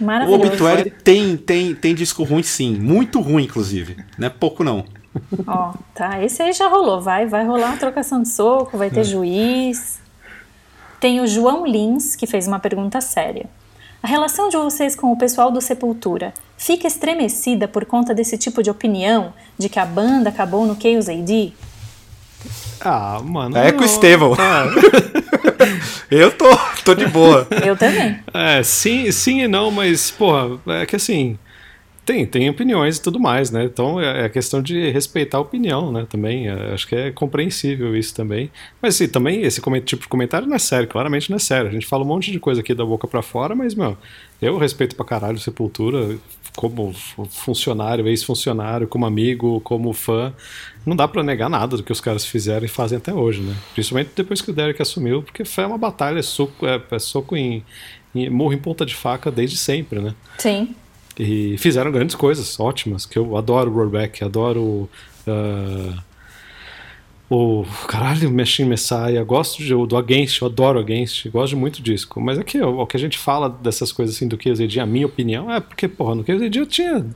O 0.00 0.04
Maravilhoso. 0.04 0.46
Obituary 0.46 0.92
tem, 1.02 1.36
tem, 1.36 1.74
tem 1.74 1.94
disco 1.96 2.22
ruim 2.22 2.44
sim. 2.44 2.76
Muito 2.76 3.20
ruim, 3.20 3.42
inclusive. 3.42 3.96
Não 4.16 4.28
é 4.28 4.30
pouco, 4.30 4.62
não. 4.62 4.84
Ó, 5.46 5.72
tá. 5.94 6.22
Esse 6.22 6.42
aí 6.42 6.52
já 6.52 6.68
rolou. 6.68 7.00
Vai, 7.00 7.26
vai 7.26 7.44
rolar 7.44 7.68
uma 7.68 7.76
trocação 7.76 8.22
de 8.22 8.28
soco, 8.28 8.78
vai 8.78 8.90
ter 8.90 9.04
juiz. 9.04 10.00
Tem 11.00 11.20
o 11.20 11.26
João 11.26 11.66
Lins, 11.66 12.14
que 12.14 12.26
fez 12.26 12.46
uma 12.46 12.58
pergunta 12.58 13.00
séria. 13.00 13.46
A 14.02 14.06
relação 14.06 14.48
de 14.48 14.56
vocês 14.56 14.96
com 14.96 15.12
o 15.12 15.16
pessoal 15.16 15.50
do 15.50 15.60
Sepultura 15.60 16.32
fica 16.56 16.86
estremecida 16.86 17.68
por 17.68 17.84
conta 17.84 18.14
desse 18.14 18.38
tipo 18.38 18.62
de 18.62 18.70
opinião 18.70 19.32
de 19.58 19.68
que 19.68 19.78
a 19.78 19.84
banda 19.84 20.30
acabou 20.30 20.64
no 20.66 20.80
Chaos 20.80 21.08
AD? 21.08 21.52
Ah, 22.80 23.20
mano. 23.22 23.56
É 23.58 23.72
com 23.72 23.82
o 23.82 23.84
Estevão. 23.84 24.34
tá. 24.34 24.66
Eu 26.10 26.32
tô, 26.32 26.46
tô 26.84 26.94
de 26.94 27.06
boa. 27.06 27.46
Eu 27.64 27.76
também. 27.76 28.18
É, 28.34 28.62
sim, 28.62 29.10
sim 29.12 29.42
e 29.42 29.48
não, 29.48 29.70
mas, 29.70 30.10
porra, 30.10 30.58
é 30.80 30.86
que 30.86 30.96
assim. 30.96 31.38
Tem, 32.10 32.26
tem 32.26 32.50
opiniões 32.50 32.96
e 32.96 33.02
tudo 33.02 33.20
mais, 33.20 33.52
né? 33.52 33.62
Então 33.62 34.00
é, 34.00 34.24
é 34.24 34.28
questão 34.28 34.60
de 34.60 34.90
respeitar 34.90 35.38
a 35.38 35.40
opinião, 35.40 35.92
né? 35.92 36.08
Também, 36.10 36.48
é, 36.48 36.72
acho 36.74 36.84
que 36.88 36.96
é 36.96 37.12
compreensível 37.12 37.96
isso 37.96 38.12
também. 38.12 38.50
Mas 38.82 38.96
sim, 38.96 39.06
também 39.06 39.42
esse 39.42 39.62
tipo 39.84 40.02
de 40.02 40.08
comentário 40.08 40.48
não 40.48 40.56
é 40.56 40.58
sério, 40.58 40.88
claramente 40.88 41.30
não 41.30 41.36
é 41.36 41.38
sério. 41.38 41.68
A 41.68 41.72
gente 41.72 41.86
fala 41.86 42.02
um 42.02 42.08
monte 42.08 42.32
de 42.32 42.40
coisa 42.40 42.62
aqui 42.62 42.74
da 42.74 42.84
boca 42.84 43.06
para 43.06 43.22
fora, 43.22 43.54
mas, 43.54 43.76
meu, 43.76 43.96
eu 44.42 44.58
respeito 44.58 44.96
pra 44.96 45.04
caralho 45.04 45.38
Sepultura 45.38 46.18
como 46.56 46.92
funcionário, 47.30 48.08
ex-funcionário, 48.08 48.88
como 48.88 49.06
amigo, 49.06 49.60
como 49.60 49.92
fã. 49.92 50.34
Não 50.84 50.96
dá 50.96 51.06
para 51.06 51.22
negar 51.22 51.48
nada 51.48 51.76
do 51.76 51.82
que 51.84 51.92
os 51.92 52.00
caras 52.00 52.26
fizeram 52.26 52.64
e 52.66 52.68
fazem 52.68 52.98
até 52.98 53.14
hoje, 53.14 53.40
né? 53.40 53.54
Principalmente 53.72 54.10
depois 54.16 54.42
que 54.42 54.50
o 54.50 54.52
Derek 54.52 54.82
assumiu, 54.82 55.22
porque 55.22 55.44
foi 55.44 55.64
uma 55.64 55.78
batalha, 55.78 56.18
é 56.18 56.22
soco, 56.22 56.66
é, 56.66 56.98
soco 56.98 57.36
em, 57.36 57.62
morro 58.32 58.52
em 58.52 58.58
ponta 58.58 58.84
de 58.84 58.96
faca 58.96 59.30
desde 59.30 59.56
sempre, 59.56 60.00
né? 60.00 60.12
Sim. 60.38 60.74
E 61.18 61.56
fizeram 61.58 61.90
grandes 61.90 62.14
coisas, 62.14 62.58
ótimas, 62.58 63.04
que 63.04 63.18
eu 63.18 63.36
adoro 63.36 63.70
o 63.70 63.74
Rollback, 63.74 64.24
adoro 64.24 64.88
uh, 65.26 65.98
o 67.30 67.64
caralho, 67.86 68.30
Machine 68.30 68.68
Messiah, 68.68 69.22
gosto 69.22 69.62
de, 69.62 69.68
do 69.68 69.96
Against, 69.96 70.40
eu 70.40 70.48
adoro 70.48 70.78
Against, 70.80 71.28
gosto 71.28 71.56
muito 71.56 71.80
disso. 71.80 72.08
Mas 72.16 72.38
é 72.38 72.64
o 72.64 72.86
que 72.86 72.96
a 72.96 73.00
gente 73.00 73.16
fala 73.16 73.48
dessas 73.48 73.92
coisas 73.92 74.16
assim 74.16 74.26
do 74.26 74.36
QZD, 74.36 74.80
a 74.80 74.86
minha 74.86 75.06
opinião, 75.06 75.52
é 75.52 75.60
porque, 75.60 75.86
porra, 75.86 76.14
no 76.14 76.24
QZD 76.24 76.58
eu 76.58 76.66
tinha, 76.66 77.06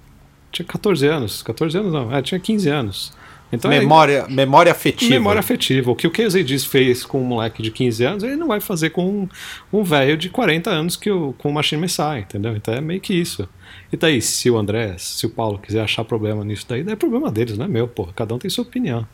tinha 0.53 0.67
14 0.67 1.07
anos, 1.07 1.43
14 1.43 1.79
anos 1.79 1.93
não, 1.93 2.15
é, 2.15 2.23
tinha 2.23 2.39
15 2.39 2.69
anos. 2.69 3.13
Então, 3.53 3.71
memória, 3.71 4.27
é, 4.29 4.33
memória 4.33 4.73
afetiva. 4.73 5.11
Memória 5.11 5.39
afetiva. 5.39 5.91
O 5.91 5.97
que 5.97 6.07
o 6.07 6.45
diz 6.45 6.65
fez 6.65 7.05
com 7.05 7.21
um 7.21 7.25
moleque 7.25 7.63
de 7.63 7.71
15 7.71 8.05
anos, 8.05 8.25
ele 8.25 8.37
não 8.37 8.49
vai 8.49 8.61
fazer 8.61 8.91
com 8.91 9.07
um, 9.07 9.29
um 9.73 9.83
velho 9.83 10.17
de 10.17 10.29
40 10.29 10.71
anos 10.71 10.97
que 10.97 11.11
o, 11.11 11.33
com 11.39 11.51
o 11.51 11.53
Machine 11.53 11.81
Messiah, 11.81 12.21
entendeu? 12.21 12.57
Então 12.57 12.75
é 12.75 12.81
meio 12.81 13.01
que 13.01 13.15
isso. 13.15 13.49
E 13.95 13.97
daí, 13.97 14.21
se 14.21 14.51
o 14.51 14.59
André, 14.59 14.97
se 14.99 15.25
o 15.25 15.31
Paulo 15.31 15.57
quiser 15.57 15.81
achar 15.81 16.05
problema 16.05 16.45
nisso 16.45 16.67
daí, 16.69 16.85
é 16.85 16.97
problema 16.97 17.31
deles, 17.31 17.57
não 17.57 17.67
é 17.67 17.69
meu, 17.69 17.87
porra. 17.87 18.13
Cada 18.13 18.35
um 18.35 18.39
tem 18.41 18.51
sua 18.51 18.63
opinião. 18.63 19.07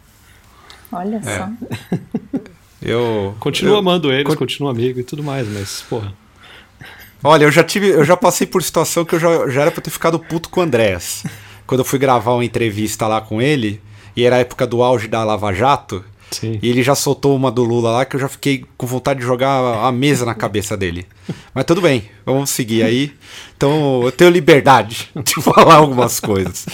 Olha 0.90 1.16
é. 1.16 1.20
só. 1.20 1.50
eu. 2.80 3.36
Continuo 3.38 3.74
eu, 3.74 3.78
amando 3.78 4.10
eles, 4.10 4.34
continuo 4.34 4.70
amigo 4.70 4.98
e 4.98 5.02
tudo 5.02 5.22
mais, 5.22 5.46
mas, 5.46 5.82
porra. 5.82 6.14
Olha, 7.22 7.44
eu 7.44 7.52
já 7.52 7.62
tive. 7.62 7.90
Eu 7.90 8.06
já 8.06 8.16
passei 8.16 8.46
por 8.46 8.62
situação 8.62 9.04
que 9.04 9.14
eu 9.14 9.20
já, 9.20 9.50
já 9.50 9.60
era 9.60 9.70
pra 9.70 9.82
ter 9.82 9.90
ficado 9.90 10.18
puto 10.18 10.48
com 10.48 10.60
o 10.60 10.62
Andrés. 10.62 11.24
Quando 11.66 11.80
eu 11.80 11.84
fui 11.84 11.98
gravar 11.98 12.32
uma 12.32 12.44
entrevista 12.44 13.06
lá 13.06 13.20
com 13.20 13.42
ele, 13.42 13.82
e 14.16 14.24
era 14.24 14.36
a 14.36 14.38
época 14.38 14.66
do 14.66 14.82
auge 14.82 15.08
da 15.08 15.22
Lava 15.22 15.52
Jato. 15.52 16.02
Sim. 16.30 16.58
E 16.62 16.68
ele 16.68 16.82
já 16.82 16.94
soltou 16.94 17.34
uma 17.34 17.50
do 17.50 17.64
Lula 17.64 17.90
lá 17.90 18.04
que 18.04 18.16
eu 18.16 18.20
já 18.20 18.28
fiquei 18.28 18.64
com 18.76 18.86
vontade 18.86 19.20
de 19.20 19.26
jogar 19.26 19.84
a 19.84 19.90
mesa 19.90 20.24
na 20.24 20.34
cabeça 20.34 20.76
dele. 20.76 21.06
Mas 21.52 21.64
tudo 21.64 21.80
bem, 21.80 22.08
vamos 22.24 22.50
seguir 22.50 22.82
aí. 22.82 23.12
Então 23.56 24.02
eu 24.04 24.12
tenho 24.12 24.30
liberdade 24.30 25.10
de 25.24 25.34
falar 25.42 25.76
algumas 25.76 26.20
coisas. 26.20 26.66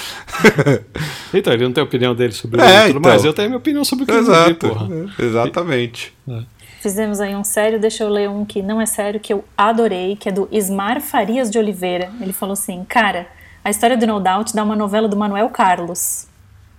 então, 1.33 1.53
ele 1.53 1.65
não 1.65 1.73
tem 1.73 1.83
opinião 1.83 2.15
dele 2.15 2.33
sobre 2.33 2.61
é, 2.61 2.87
tudo 2.87 2.99
então. 2.99 3.11
mais. 3.11 3.25
Eu 3.25 3.33
tenho 3.33 3.49
minha 3.49 3.59
opinião 3.59 3.85
sobre 3.85 4.05
o 4.05 4.07
que 4.07 4.13
Exato, 4.13 4.69
porra. 4.69 4.89
Exatamente. 5.19 6.13
É. 6.29 6.43
Fizemos 6.81 7.21
aí 7.21 7.35
um 7.35 7.43
sério, 7.43 7.81
deixa 7.81 8.05
eu 8.05 8.09
ler 8.09 8.29
um 8.29 8.45
que 8.45 8.63
não 8.63 8.81
é 8.81 8.87
sério, 8.87 9.19
que 9.19 9.33
eu 9.33 9.45
adorei, 9.57 10.15
que 10.15 10.29
é 10.29 10.33
do 10.33 10.49
Ismar 10.53 11.01
Farias 11.01 11.51
de 11.51 11.59
Oliveira. 11.59 12.11
Ele 12.21 12.33
falou 12.33 12.53
assim: 12.53 12.85
Cara, 12.89 13.27
a 13.65 13.71
história 13.71 13.97
do 13.97 14.07
No 14.07 14.21
Doubt 14.21 14.55
dá 14.55 14.63
uma 14.63 14.77
novela 14.77 15.09
do 15.09 15.17
Manuel 15.17 15.49
Carlos. 15.49 16.29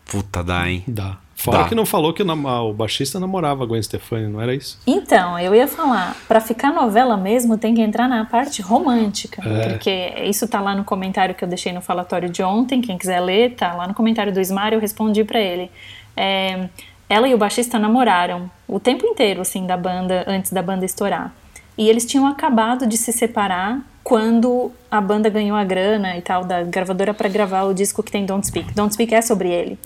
Puta, 0.05 0.41
dá, 0.43 0.69
hein? 0.69 0.83
Dá. 0.87 1.17
Fora 1.37 1.59
Dá. 1.59 1.69
que 1.69 1.75
não 1.75 1.85
falou 1.85 2.13
que 2.13 2.23
o 2.23 2.73
baixista 2.73 3.19
namorava 3.19 3.63
a 3.63 3.67
Gwen 3.67 3.81
Stefani, 3.81 4.27
não 4.27 4.41
era 4.41 4.55
isso? 4.55 4.79
Então, 4.87 5.37
eu 5.37 5.53
ia 5.53 5.67
falar, 5.67 6.17
para 6.27 6.41
ficar 6.41 6.73
novela 6.73 7.15
mesmo 7.15 7.59
tem 7.59 7.75
que 7.75 7.81
entrar 7.81 8.09
na 8.09 8.25
parte 8.25 8.59
romântica, 8.59 9.47
é. 9.47 9.69
porque 9.69 10.13
isso 10.25 10.47
tá 10.47 10.59
lá 10.59 10.73
no 10.73 10.83
comentário 10.83 11.35
que 11.35 11.43
eu 11.43 11.47
deixei 11.47 11.71
no 11.71 11.79
falatório 11.79 12.27
de 12.27 12.41
ontem, 12.41 12.81
quem 12.81 12.97
quiser 12.97 13.19
ler, 13.19 13.53
tá 13.53 13.75
lá 13.75 13.87
no 13.87 13.93
comentário 13.93 14.33
do 14.33 14.41
Ismar, 14.41 14.73
eu 14.73 14.79
respondi 14.79 15.23
para 15.23 15.39
ele. 15.39 15.69
É, 16.15 16.69
ela 17.07 17.27
e 17.27 17.35
o 17.35 17.37
baixista 17.37 17.77
namoraram 17.77 18.49
o 18.67 18.79
tempo 18.79 19.05
inteiro, 19.05 19.41
assim, 19.41 19.67
da 19.67 19.77
banda, 19.77 20.25
antes 20.27 20.51
da 20.51 20.63
banda 20.63 20.85
estourar. 20.85 21.31
E 21.77 21.87
eles 21.87 22.03
tinham 22.03 22.25
acabado 22.25 22.87
de 22.87 22.97
se 22.97 23.13
separar 23.13 23.81
quando 24.03 24.71
a 24.89 24.99
banda 24.99 25.29
ganhou 25.29 25.55
a 25.55 25.63
grana 25.63 26.17
e 26.17 26.21
tal 26.21 26.43
da 26.43 26.63
gravadora 26.63 27.13
para 27.13 27.29
gravar 27.29 27.65
o 27.65 27.75
disco 27.75 28.01
que 28.01 28.11
tem 28.11 28.25
Don't 28.25 28.47
Speak. 28.47 28.73
Don't 28.73 28.91
Speak 28.91 29.13
é 29.13 29.21
sobre 29.21 29.49
ele. 29.49 29.77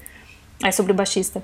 É 0.63 0.71
sobre 0.71 0.91
o 0.91 0.95
baixista. 0.95 1.41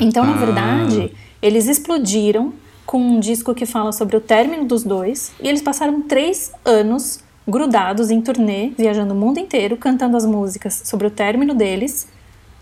Então, 0.00 0.24
na 0.24 0.34
ah. 0.34 0.36
verdade, 0.36 1.12
eles 1.42 1.66
explodiram 1.66 2.52
com 2.86 2.98
um 2.98 3.20
disco 3.20 3.54
que 3.54 3.66
fala 3.66 3.92
sobre 3.92 4.16
o 4.16 4.20
término 4.20 4.64
dos 4.64 4.82
dois 4.82 5.32
e 5.40 5.46
eles 5.46 5.60
passaram 5.60 6.00
três 6.02 6.52
anos 6.64 7.20
grudados 7.46 8.10
em 8.10 8.20
turnê, 8.20 8.72
viajando 8.76 9.14
o 9.14 9.16
mundo 9.16 9.38
inteiro, 9.38 9.76
cantando 9.76 10.16
as 10.16 10.24
músicas 10.24 10.82
sobre 10.84 11.06
o 11.06 11.10
término 11.10 11.54
deles 11.54 12.08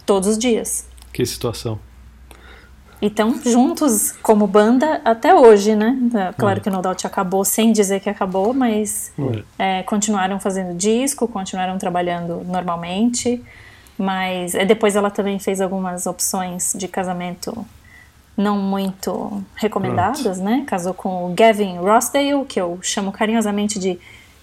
todos 0.04 0.28
os 0.28 0.38
dias. 0.38 0.86
Que 1.12 1.24
situação. 1.24 1.78
E 3.00 3.06
estão 3.06 3.38
juntos 3.44 4.12
como 4.22 4.46
banda 4.46 5.00
até 5.04 5.34
hoje, 5.34 5.74
né? 5.76 5.98
Tá, 6.10 6.32
claro 6.32 6.58
é. 6.58 6.62
que 6.62 6.68
o 6.68 6.72
No 6.72 6.80
Doubt 6.80 7.06
acabou 7.06 7.44
sem 7.44 7.72
dizer 7.72 8.00
que 8.00 8.08
acabou, 8.08 8.54
mas 8.54 9.12
é. 9.58 9.80
É, 9.80 9.82
continuaram 9.82 10.40
fazendo 10.40 10.74
disco, 10.74 11.28
continuaram 11.28 11.76
trabalhando 11.78 12.42
normalmente. 12.44 13.42
Mas 13.98 14.54
é, 14.54 14.64
depois 14.64 14.94
ela 14.94 15.10
também 15.10 15.38
fez 15.38 15.60
algumas 15.60 16.06
opções 16.06 16.74
de 16.76 16.86
casamento 16.86 17.66
não 18.36 18.58
muito 18.58 19.42
recomendadas, 19.54 20.20
Pronto. 20.20 20.42
né? 20.42 20.64
Casou 20.66 20.92
com 20.92 21.30
o 21.30 21.34
Gavin 21.34 21.78
Rossdale, 21.78 22.44
que 22.44 22.60
eu 22.60 22.78
chamo 22.82 23.10
carinhosamente 23.10 23.78
de 23.78 23.98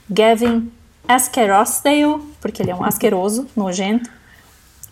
Gavin 0.10 0.72
Askerosdale, 1.08 2.20
porque 2.42 2.64
ele 2.64 2.72
é 2.72 2.76
um 2.76 2.84
asqueroso, 2.84 3.48
nojento. 3.56 4.10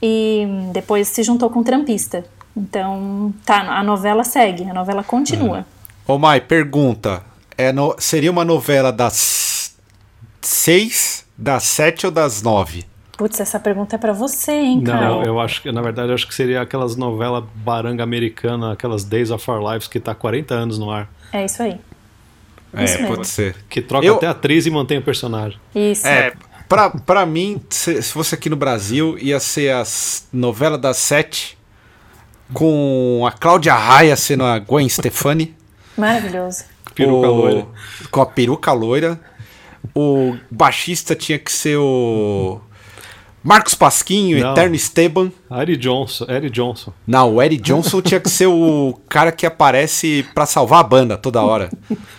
E 0.02 0.46
depois 0.72 1.08
se 1.08 1.24
juntou 1.24 1.50
com 1.50 1.60
um 1.60 1.64
trampista. 1.64 2.24
Então, 2.56 3.34
tá, 3.46 3.62
a 3.78 3.84
novela 3.84 4.24
segue, 4.24 4.70
a 4.70 4.74
novela 4.74 5.04
continua. 5.04 5.60
É. 5.60 6.12
Ô 6.12 6.18
Mai, 6.18 6.42
pergunta. 6.42 7.24
É 7.58 7.72
no, 7.72 7.96
seria 8.00 8.32
uma 8.32 8.44
novela 8.44 8.92
das 8.92 9.76
seis, 10.42 11.26
das 11.38 11.64
sete 11.64 12.06
ou 12.06 12.12
das 12.12 12.42
nove? 12.42 12.86
Putz, 13.22 13.40
essa 13.40 13.60
pergunta 13.60 13.98
é 13.98 14.00
para 14.00 14.14
você, 14.14 14.52
hein, 14.52 14.82
cara? 14.82 15.10
Não, 15.10 15.24
eu 15.24 15.40
acho 15.40 15.62
que, 15.62 15.72
na 15.72 15.80
verdade, 15.80 16.10
eu 16.10 16.16
acho 16.16 16.28
que 16.28 16.34
seria 16.34 16.60
aquelas 16.60 16.96
novelas 16.96 17.44
baranga 17.54 18.02
americana, 18.02 18.74
aquelas 18.74 19.04
Days 19.04 19.30
of 19.30 19.48
Our 19.48 19.72
Lives 19.72 19.88
que 19.88 20.00
tá 20.00 20.16
40 20.16 20.56
anos 20.56 20.80
no 20.80 20.90
ar. 20.90 21.08
É 21.32 21.46
isso 21.46 21.62
aí. 21.62 21.80
É, 22.74 22.84
isso 22.84 23.06
pode 23.06 23.28
ser. 23.28 23.56
Que 23.70 23.80
troca 23.80 24.08
eu... 24.08 24.16
até 24.16 24.26
a 24.26 24.32
atriz 24.32 24.66
e 24.66 24.72
mantém 24.72 24.98
o 24.98 25.04
personagem. 25.04 25.60
Isso. 25.76 26.08
É, 26.08 26.34
pra, 26.68 26.90
pra 26.90 27.24
mim, 27.24 27.62
se, 27.70 28.02
se 28.02 28.12
fosse 28.12 28.34
aqui 28.34 28.50
no 28.50 28.56
Brasil, 28.56 29.16
ia 29.20 29.40
ser 29.40 29.72
as 29.72 30.28
novela 30.34 30.76
das 30.76 30.98
sete 30.98 31.56
com 32.52 33.24
a 33.28 33.32
Cláudia 33.32 33.76
Raia 33.76 34.16
sendo 34.16 34.46
a 34.46 34.58
Gwen 34.58 34.90
Stefani. 34.90 35.56
Maravilhoso. 35.96 36.64
Peruca 36.96 37.30
o, 37.30 37.36
loira. 37.36 37.68
Com 38.10 38.20
a 38.20 38.26
peruca 38.26 38.74
loira. 38.74 39.22
O 39.94 40.36
baixista 40.50 41.16
tinha 41.16 41.38
que 41.38 41.52
ser 41.52 41.78
o 41.78 42.60
Marcos 43.44 43.74
Pasquinho, 43.74 44.40
Não. 44.40 44.52
Eterno 44.52 44.76
Esteban. 44.76 45.32
Eric 45.52 45.78
Johnson, 45.78 46.26
Eric 46.30 46.50
Johnson. 46.52 46.94
Não, 47.06 47.36
o 47.36 47.42
Eric 47.42 47.62
Johnson 47.62 48.02
tinha 48.02 48.20
que 48.20 48.30
ser 48.30 48.46
o 48.46 48.98
cara 49.10 49.32
que 49.32 49.46
aparece 49.46 50.26
para 50.34 50.46
salvar 50.46 50.80
a 50.80 50.84
banda 50.84 51.18
toda 51.18 51.42
hora. 51.42 51.70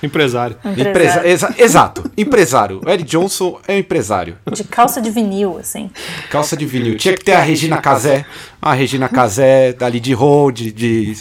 empresário. 0.03 0.57
empresário. 0.77 1.29
Exa 1.31 1.55
exato, 1.57 2.11
empresário. 2.19 2.81
O 2.85 2.91
Eric 2.91 3.09
Johnson 3.09 3.59
é 3.67 3.75
um 3.75 3.79
empresário. 3.79 4.37
De 4.53 4.65
calça 4.65 5.01
de 5.01 5.11
vinil, 5.11 5.59
assim. 5.59 5.91
Calça 6.29 6.57
de 6.57 6.67
vinil. 6.67 6.97
Tinha 6.97 7.15
que 7.15 7.25
ter 7.25 7.33
a 7.33 7.41
Regina 7.41 7.79
Casé. 7.79 8.27
A 8.61 8.75
Regina 8.75 9.09
Casé, 9.09 9.73
dali 9.73 9.99
de 9.99 10.13
road, 10.13 10.71
de, 10.71 11.17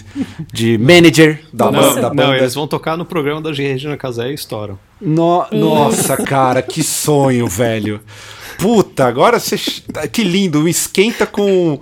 de 0.51 0.77
manager 0.77 1.41
da, 1.53 1.71
não, 1.71 1.95
da 1.95 2.09
banda. 2.09 2.27
Não, 2.27 2.35
eles 2.35 2.53
vão 2.53 2.67
tocar 2.67 2.97
no 2.97 3.05
programa 3.05 3.41
da 3.41 3.51
Regina 3.51 3.95
Casé 3.97 4.29
e 4.29 4.33
estouram. 4.33 4.77
No, 4.99 5.45
nossa, 5.51 6.17
cara, 6.17 6.61
que 6.61 6.83
sonho, 6.83 7.47
velho. 7.47 7.99
Puta, 8.57 9.05
agora 9.05 9.39
você. 9.39 9.57
Que 10.11 10.23
lindo, 10.23 10.67
esquenta 10.67 11.25
com 11.25 11.79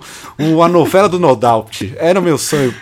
a 0.62 0.68
novela 0.68 1.08
do 1.08 1.18
No 1.18 1.34
Doubt. 1.36 1.94
Era 1.98 2.18
o 2.18 2.22
meu 2.22 2.38
sonho. 2.38 2.74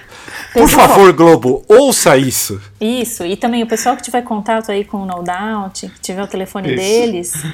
Por 0.52 0.68
favor, 0.68 1.12
Globo, 1.12 1.64
ouça 1.68 2.16
isso. 2.16 2.60
Isso, 2.80 3.24
e 3.24 3.36
também 3.36 3.62
o 3.62 3.66
pessoal 3.66 3.96
que 3.96 4.02
tiver 4.02 4.22
contato 4.22 4.70
aí 4.70 4.84
com 4.84 4.98
o 4.98 5.06
No 5.06 5.22
Doubt, 5.22 5.88
que 5.88 6.00
tiver 6.00 6.22
o 6.22 6.26
telefone 6.26 6.68
isso. 6.68 6.76
deles. 6.76 7.46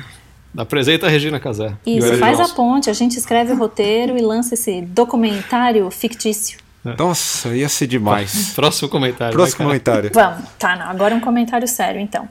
Apresenta 0.56 1.06
a 1.06 1.10
Regina 1.10 1.40
Casé. 1.40 1.72
Isso, 1.84 2.16
faz 2.18 2.38
a 2.38 2.48
ponte, 2.48 2.88
a 2.88 2.92
gente 2.92 3.18
escreve 3.18 3.52
o 3.52 3.56
roteiro 3.56 4.16
e 4.16 4.22
lança 4.22 4.54
esse 4.54 4.82
documentário 4.82 5.90
fictício. 5.90 6.58
É. 6.84 6.94
Nossa, 6.96 7.48
ia 7.56 7.68
ser 7.68 7.86
demais. 7.86 8.52
Próximo 8.54 8.88
comentário. 8.88 9.32
Próximo 9.32 9.60
né, 9.60 9.64
comentário. 9.66 10.10
Vamos, 10.12 10.48
tá, 10.58 10.76
não, 10.76 10.86
agora 10.86 11.14
um 11.14 11.20
comentário 11.20 11.66
sério 11.66 12.00
então, 12.00 12.28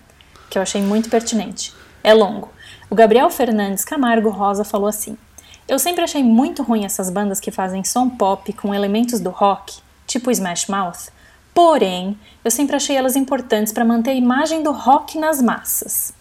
que 0.49 0.57
eu 0.57 0.61
achei 0.61 0.81
muito 0.81 1.09
pertinente. 1.09 1.73
É 2.03 2.13
longo. 2.13 2.51
O 2.93 2.95
Gabriel 2.95 3.27
Fernandes 3.31 3.83
Camargo 3.83 4.29
Rosa 4.29 4.63
falou 4.63 4.87
assim: 4.87 5.17
Eu 5.67 5.79
sempre 5.79 6.03
achei 6.03 6.23
muito 6.23 6.61
ruim 6.61 6.85
essas 6.85 7.09
bandas 7.09 7.39
que 7.39 7.49
fazem 7.49 7.83
som 7.83 8.07
pop 8.07 8.53
com 8.53 8.71
elementos 8.71 9.19
do 9.19 9.31
rock, 9.31 9.79
tipo 10.05 10.29
Smash 10.29 10.67
Mouth. 10.67 11.09
Porém, 11.55 12.15
eu 12.45 12.51
sempre 12.51 12.75
achei 12.75 12.95
elas 12.95 13.15
importantes 13.15 13.73
para 13.73 13.83
manter 13.83 14.11
a 14.11 14.13
imagem 14.13 14.61
do 14.61 14.71
rock 14.71 15.17
nas 15.17 15.41
massas. 15.41 16.13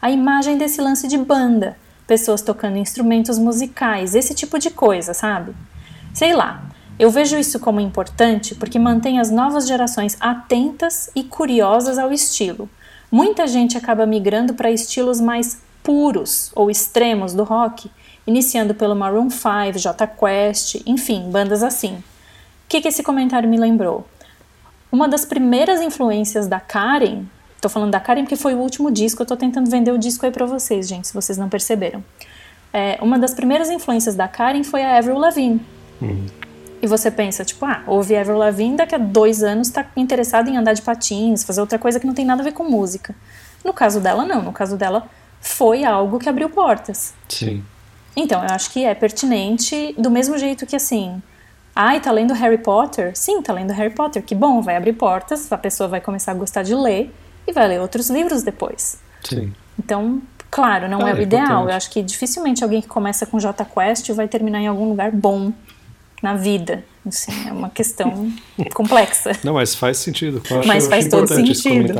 A 0.00 0.12
imagem 0.12 0.56
desse 0.56 0.80
lance 0.80 1.08
de 1.08 1.18
banda, 1.18 1.76
pessoas 2.06 2.40
tocando 2.40 2.78
instrumentos 2.78 3.36
musicais, 3.36 4.14
esse 4.14 4.32
tipo 4.32 4.60
de 4.60 4.70
coisa, 4.70 5.12
sabe? 5.12 5.52
Sei 6.14 6.32
lá. 6.32 6.62
Eu 7.00 7.10
vejo 7.10 7.36
isso 7.36 7.58
como 7.58 7.80
importante 7.80 8.54
porque 8.54 8.78
mantém 8.78 9.18
as 9.18 9.28
novas 9.28 9.66
gerações 9.66 10.16
atentas 10.20 11.10
e 11.16 11.24
curiosas 11.24 11.98
ao 11.98 12.12
estilo. 12.12 12.70
Muita 13.10 13.48
gente 13.48 13.76
acaba 13.76 14.06
migrando 14.06 14.54
para 14.54 14.70
estilos 14.70 15.20
mais 15.20 15.60
puros 15.82 16.50
ou 16.54 16.70
extremos 16.70 17.34
do 17.34 17.44
rock, 17.44 17.90
iniciando 18.26 18.74
pelo 18.74 18.94
Maroon 18.94 19.28
5, 19.30 19.78
J 19.78 20.06
Quest, 20.06 20.82
enfim, 20.86 21.30
bandas 21.30 21.62
assim. 21.62 21.96
O 21.96 22.02
que, 22.68 22.80
que 22.80 22.88
esse 22.88 23.02
comentário 23.02 23.48
me 23.48 23.58
lembrou? 23.58 24.06
Uma 24.90 25.08
das 25.08 25.24
primeiras 25.24 25.80
influências 25.80 26.46
da 26.46 26.60
Karen, 26.60 27.24
tô 27.60 27.68
falando 27.68 27.90
da 27.90 28.00
Karen 28.00 28.22
porque 28.22 28.36
foi 28.36 28.54
o 28.54 28.58
último 28.58 28.90
disco, 28.90 29.22
eu 29.22 29.26
tô 29.26 29.36
tentando 29.36 29.70
vender 29.70 29.90
o 29.90 29.98
disco 29.98 30.24
aí 30.24 30.32
pra 30.32 30.46
vocês, 30.46 30.88
gente, 30.88 31.08
se 31.08 31.14
vocês 31.14 31.38
não 31.38 31.48
perceberam. 31.48 32.04
É, 32.72 32.98
uma 33.02 33.18
das 33.18 33.34
primeiras 33.34 33.68
influências 33.70 34.14
da 34.14 34.26
Karen 34.28 34.64
foi 34.64 34.82
a 34.82 34.96
Avril 34.96 35.18
Lavigne. 35.18 35.60
Uhum. 36.00 36.26
E 36.80 36.86
você 36.86 37.10
pensa, 37.10 37.44
tipo, 37.44 37.64
ah, 37.64 37.82
ouve 37.86 38.16
Avril 38.16 38.38
Lavigne, 38.38 38.76
daqui 38.76 38.94
a 38.94 38.98
dois 38.98 39.42
anos 39.42 39.70
tá 39.70 39.86
interessado 39.96 40.48
em 40.48 40.56
andar 40.56 40.72
de 40.72 40.82
patins, 40.82 41.44
fazer 41.44 41.60
outra 41.60 41.78
coisa 41.78 42.00
que 42.00 42.06
não 42.06 42.14
tem 42.14 42.24
nada 42.24 42.42
a 42.42 42.44
ver 42.44 42.52
com 42.52 42.64
música. 42.64 43.14
No 43.64 43.72
caso 43.72 44.00
dela, 44.00 44.24
não. 44.24 44.42
No 44.42 44.52
caso 44.52 44.76
dela, 44.76 45.08
foi 45.42 45.84
algo 45.84 46.18
que 46.18 46.28
abriu 46.28 46.48
portas. 46.48 47.12
Sim. 47.28 47.62
Então, 48.16 48.42
eu 48.42 48.54
acho 48.54 48.70
que 48.70 48.84
é 48.84 48.94
pertinente 48.94 49.94
do 49.98 50.10
mesmo 50.10 50.38
jeito 50.38 50.64
que 50.64 50.76
assim. 50.76 51.20
Ai, 51.74 52.00
tá 52.00 52.12
lendo 52.12 52.32
Harry 52.34 52.58
Potter? 52.58 53.12
Sim, 53.14 53.42
tá 53.42 53.52
lendo 53.52 53.72
Harry 53.72 53.92
Potter. 53.92 54.22
Que 54.22 54.34
bom, 54.34 54.62
vai 54.62 54.76
abrir 54.76 54.92
portas, 54.92 55.50
a 55.50 55.58
pessoa 55.58 55.88
vai 55.88 56.00
começar 56.00 56.32
a 56.32 56.34
gostar 56.34 56.62
de 56.62 56.74
ler 56.74 57.12
e 57.46 57.52
vai 57.52 57.66
ler 57.66 57.80
outros 57.80 58.08
livros 58.08 58.42
depois. 58.42 58.98
Sim. 59.24 59.52
Então, 59.78 60.22
claro, 60.50 60.88
não 60.88 61.04
ah, 61.04 61.10
é 61.10 61.14
o 61.14 61.18
é 61.18 61.22
ideal. 61.22 61.44
Importante. 61.44 61.70
Eu 61.70 61.76
acho 61.76 61.90
que 61.90 62.02
dificilmente 62.02 62.62
alguém 62.62 62.82
que 62.82 62.88
começa 62.88 63.26
com 63.26 63.38
J 63.38 63.64
Quest 63.64 64.10
vai 64.10 64.28
terminar 64.28 64.60
em 64.60 64.66
algum 64.66 64.88
lugar 64.90 65.10
bom 65.10 65.52
na 66.22 66.34
vida. 66.34 66.84
Assim, 67.06 67.48
é 67.48 67.52
uma 67.52 67.70
questão 67.70 68.30
complexa. 68.74 69.32
Não, 69.42 69.54
mas 69.54 69.74
faz 69.74 69.96
sentido. 69.96 70.42
Eu 70.48 70.60
acho, 70.60 70.68
mas 70.68 70.86
faz 70.86 71.08
todo 71.08 71.26
sentido. 71.26 71.94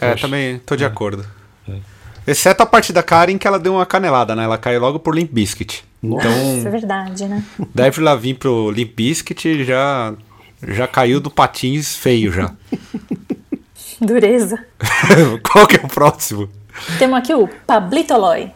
É, 0.00 0.14
também 0.14 0.58
tô 0.60 0.74
de 0.74 0.84
é. 0.84 0.86
acordo. 0.86 1.26
É. 1.68 1.99
Exceto 2.30 2.62
a 2.62 2.66
parte 2.66 2.92
da 2.92 3.02
Karen 3.02 3.36
que 3.38 3.48
ela 3.48 3.58
deu 3.58 3.74
uma 3.74 3.84
canelada, 3.84 4.36
né? 4.36 4.44
Ela 4.44 4.56
caiu 4.56 4.80
logo 4.80 5.00
por 5.00 5.14
Limp 5.14 5.32
Bizkit. 5.32 5.84
Nossa, 6.00 6.28
então, 6.28 6.66
é 6.66 6.70
verdade, 6.70 7.24
né? 7.26 7.44
Deve 7.74 8.00
lá 8.00 8.14
vir 8.14 8.34
pro 8.34 8.70
Limp 8.70 8.94
Bizkit 8.94 9.64
já 9.64 10.14
já 10.62 10.86
caiu 10.86 11.20
do 11.20 11.30
patins 11.30 11.96
feio 11.96 12.30
já. 12.30 12.52
Dureza. 14.00 14.64
Qual 15.42 15.66
que 15.66 15.76
é 15.76 15.80
o 15.80 15.88
próximo? 15.88 16.48
Temos 16.98 17.18
aqui 17.18 17.34
o 17.34 17.48
Pablito 17.66 18.16
Loy. 18.16 18.52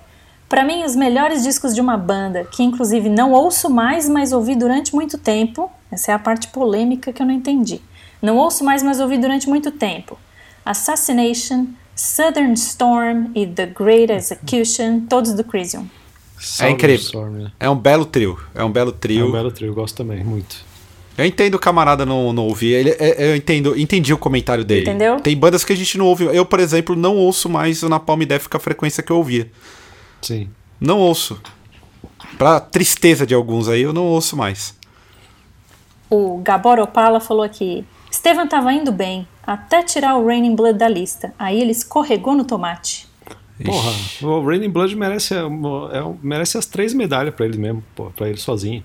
Para 0.48 0.64
mim, 0.64 0.84
os 0.84 0.94
melhores 0.94 1.42
discos 1.42 1.74
de 1.74 1.80
uma 1.80 1.96
banda, 1.96 2.44
que 2.44 2.62
inclusive 2.62 3.08
não 3.08 3.32
ouço 3.32 3.68
mais, 3.68 4.08
mas 4.08 4.32
ouvi 4.32 4.54
durante 4.54 4.94
muito 4.94 5.18
tempo. 5.18 5.70
Essa 5.90 6.12
é 6.12 6.14
a 6.14 6.18
parte 6.18 6.48
polêmica 6.48 7.12
que 7.12 7.20
eu 7.20 7.26
não 7.26 7.34
entendi. 7.34 7.80
Não 8.22 8.36
ouço 8.36 8.62
mais, 8.64 8.82
mas 8.82 9.00
ouvi 9.00 9.18
durante 9.18 9.48
muito 9.48 9.72
tempo. 9.72 10.16
Assassination, 10.64 11.66
Southern 11.96 12.54
Storm 12.54 13.30
e 13.34 13.46
The 13.46 13.66
Great 13.66 14.12
Execution, 14.12 15.00
todos 15.08 15.32
do 15.32 15.44
Crisium. 15.44 15.88
É 16.60 16.70
incrível. 16.70 17.04
Storm, 17.04 17.46
é. 17.46 17.52
é 17.60 17.70
um 17.70 17.76
belo 17.76 18.04
trio. 18.04 18.38
É 18.54 18.62
um 18.62 18.70
belo 18.70 18.92
trio. 18.92 19.24
É 19.24 19.28
um 19.28 19.32
belo 19.32 19.50
trio, 19.50 19.68
eu 19.68 19.74
gosto 19.74 19.96
também, 19.96 20.22
muito. 20.22 20.56
Eu 21.16 21.24
entendo 21.24 21.54
o 21.54 21.58
camarada 21.58 22.04
não, 22.04 22.32
não 22.32 22.48
ouvir. 22.48 22.72
Ele, 22.72 22.90
é, 22.90 23.30
eu 23.30 23.36
entendo, 23.36 23.78
entendi 23.78 24.12
o 24.12 24.18
comentário 24.18 24.64
dele. 24.64 24.82
Entendeu? 24.82 25.20
Tem 25.20 25.36
bandas 25.36 25.64
que 25.64 25.72
a 25.72 25.76
gente 25.76 25.96
não 25.96 26.06
ouve. 26.06 26.24
Eu, 26.24 26.44
por 26.44 26.58
exemplo, 26.58 26.96
não 26.96 27.16
ouço 27.16 27.48
mais 27.48 27.82
o 27.82 27.88
Napalm 27.88 28.22
Death 28.22 28.48
com 28.48 28.56
a 28.56 28.60
frequência 28.60 29.02
que 29.02 29.12
eu 29.12 29.16
ouvia. 29.16 29.48
Sim. 30.20 30.50
Não 30.80 30.98
ouço. 30.98 31.40
Pra 32.36 32.58
tristeza 32.58 33.24
de 33.24 33.32
alguns 33.32 33.68
aí, 33.68 33.82
eu 33.82 33.92
não 33.92 34.06
ouço 34.06 34.36
mais. 34.36 34.74
O 36.10 36.38
Gabor 36.38 36.80
Opala 36.80 37.20
falou 37.20 37.44
aqui: 37.44 37.84
Estevam 38.14 38.46
tava 38.46 38.72
indo 38.72 38.92
bem, 38.92 39.26
até 39.44 39.82
tirar 39.82 40.16
o 40.16 40.24
Raining 40.24 40.54
Blood 40.54 40.78
da 40.78 40.88
lista. 40.88 41.34
Aí 41.36 41.60
ele 41.60 41.72
escorregou 41.72 42.32
no 42.32 42.44
tomate. 42.44 43.08
Porra, 43.64 43.90
o 44.22 44.46
Raining 44.46 44.70
Blood 44.70 44.94
merece, 44.94 45.34
é, 45.34 45.40
merece 46.22 46.56
as 46.56 46.64
três 46.64 46.94
medalhas 46.94 47.34
para 47.34 47.44
ele 47.44 47.58
mesmo, 47.58 47.82
pô, 47.92 48.12
pra 48.12 48.28
ele 48.28 48.38
sozinho. 48.38 48.84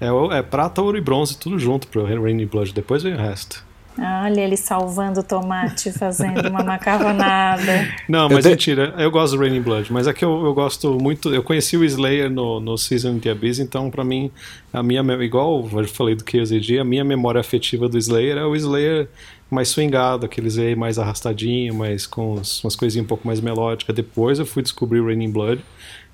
É, 0.00 0.06
é 0.38 0.42
prata, 0.42 0.80
ouro 0.80 0.96
e 0.96 1.00
bronze, 1.02 1.36
tudo 1.36 1.58
junto 1.58 1.86
pro 1.88 2.06
Raining 2.06 2.46
Blood, 2.46 2.72
depois 2.72 3.02
vem 3.02 3.12
o 3.12 3.18
resto. 3.18 3.62
Olha 3.98 4.40
ele 4.40 4.56
salvando 4.56 5.20
o 5.20 5.22
tomate, 5.22 5.92
fazendo 5.92 6.48
uma 6.48 6.62
macarronada. 6.62 7.88
Não, 8.08 8.28
mas 8.28 8.46
mentira, 8.46 8.94
eu 8.96 9.10
gosto 9.10 9.36
do 9.36 9.42
Raining 9.42 9.60
Blood, 9.60 9.92
mas 9.92 10.06
é 10.06 10.12
que 10.12 10.24
eu, 10.24 10.44
eu 10.44 10.54
gosto 10.54 10.98
muito. 10.98 11.34
Eu 11.34 11.42
conheci 11.42 11.76
o 11.76 11.84
Slayer 11.84 12.30
no, 12.30 12.58
no 12.58 12.78
Season 12.78 13.12
of 13.12 13.20
the 13.20 13.30
Abyss, 13.30 13.58
então 13.58 13.90
pra 13.90 14.02
mim, 14.02 14.30
a 14.72 14.82
minha. 14.82 15.02
Igual 15.22 15.68
eu 15.72 15.86
falei 15.86 16.14
do 16.14 16.24
KZG, 16.24 16.78
a 16.78 16.84
minha 16.84 17.04
memória 17.04 17.40
afetiva 17.40 17.88
do 17.88 17.98
Slayer 17.98 18.38
é 18.38 18.44
o 18.44 18.56
Slayer 18.56 19.08
mais 19.50 19.68
swingado, 19.68 20.24
aqueles 20.24 20.56
aí 20.56 20.74
mais 20.74 20.98
arrastadinho, 20.98 21.74
mais 21.74 22.06
com 22.06 22.36
umas 22.36 22.74
coisinhas 22.74 23.04
um 23.04 23.08
pouco 23.08 23.26
mais 23.26 23.40
melódicas. 23.40 23.94
Depois 23.94 24.38
eu 24.38 24.46
fui 24.46 24.62
descobrir 24.62 25.00
o 25.00 25.06
Raining 25.06 25.30
Blood 25.30 25.62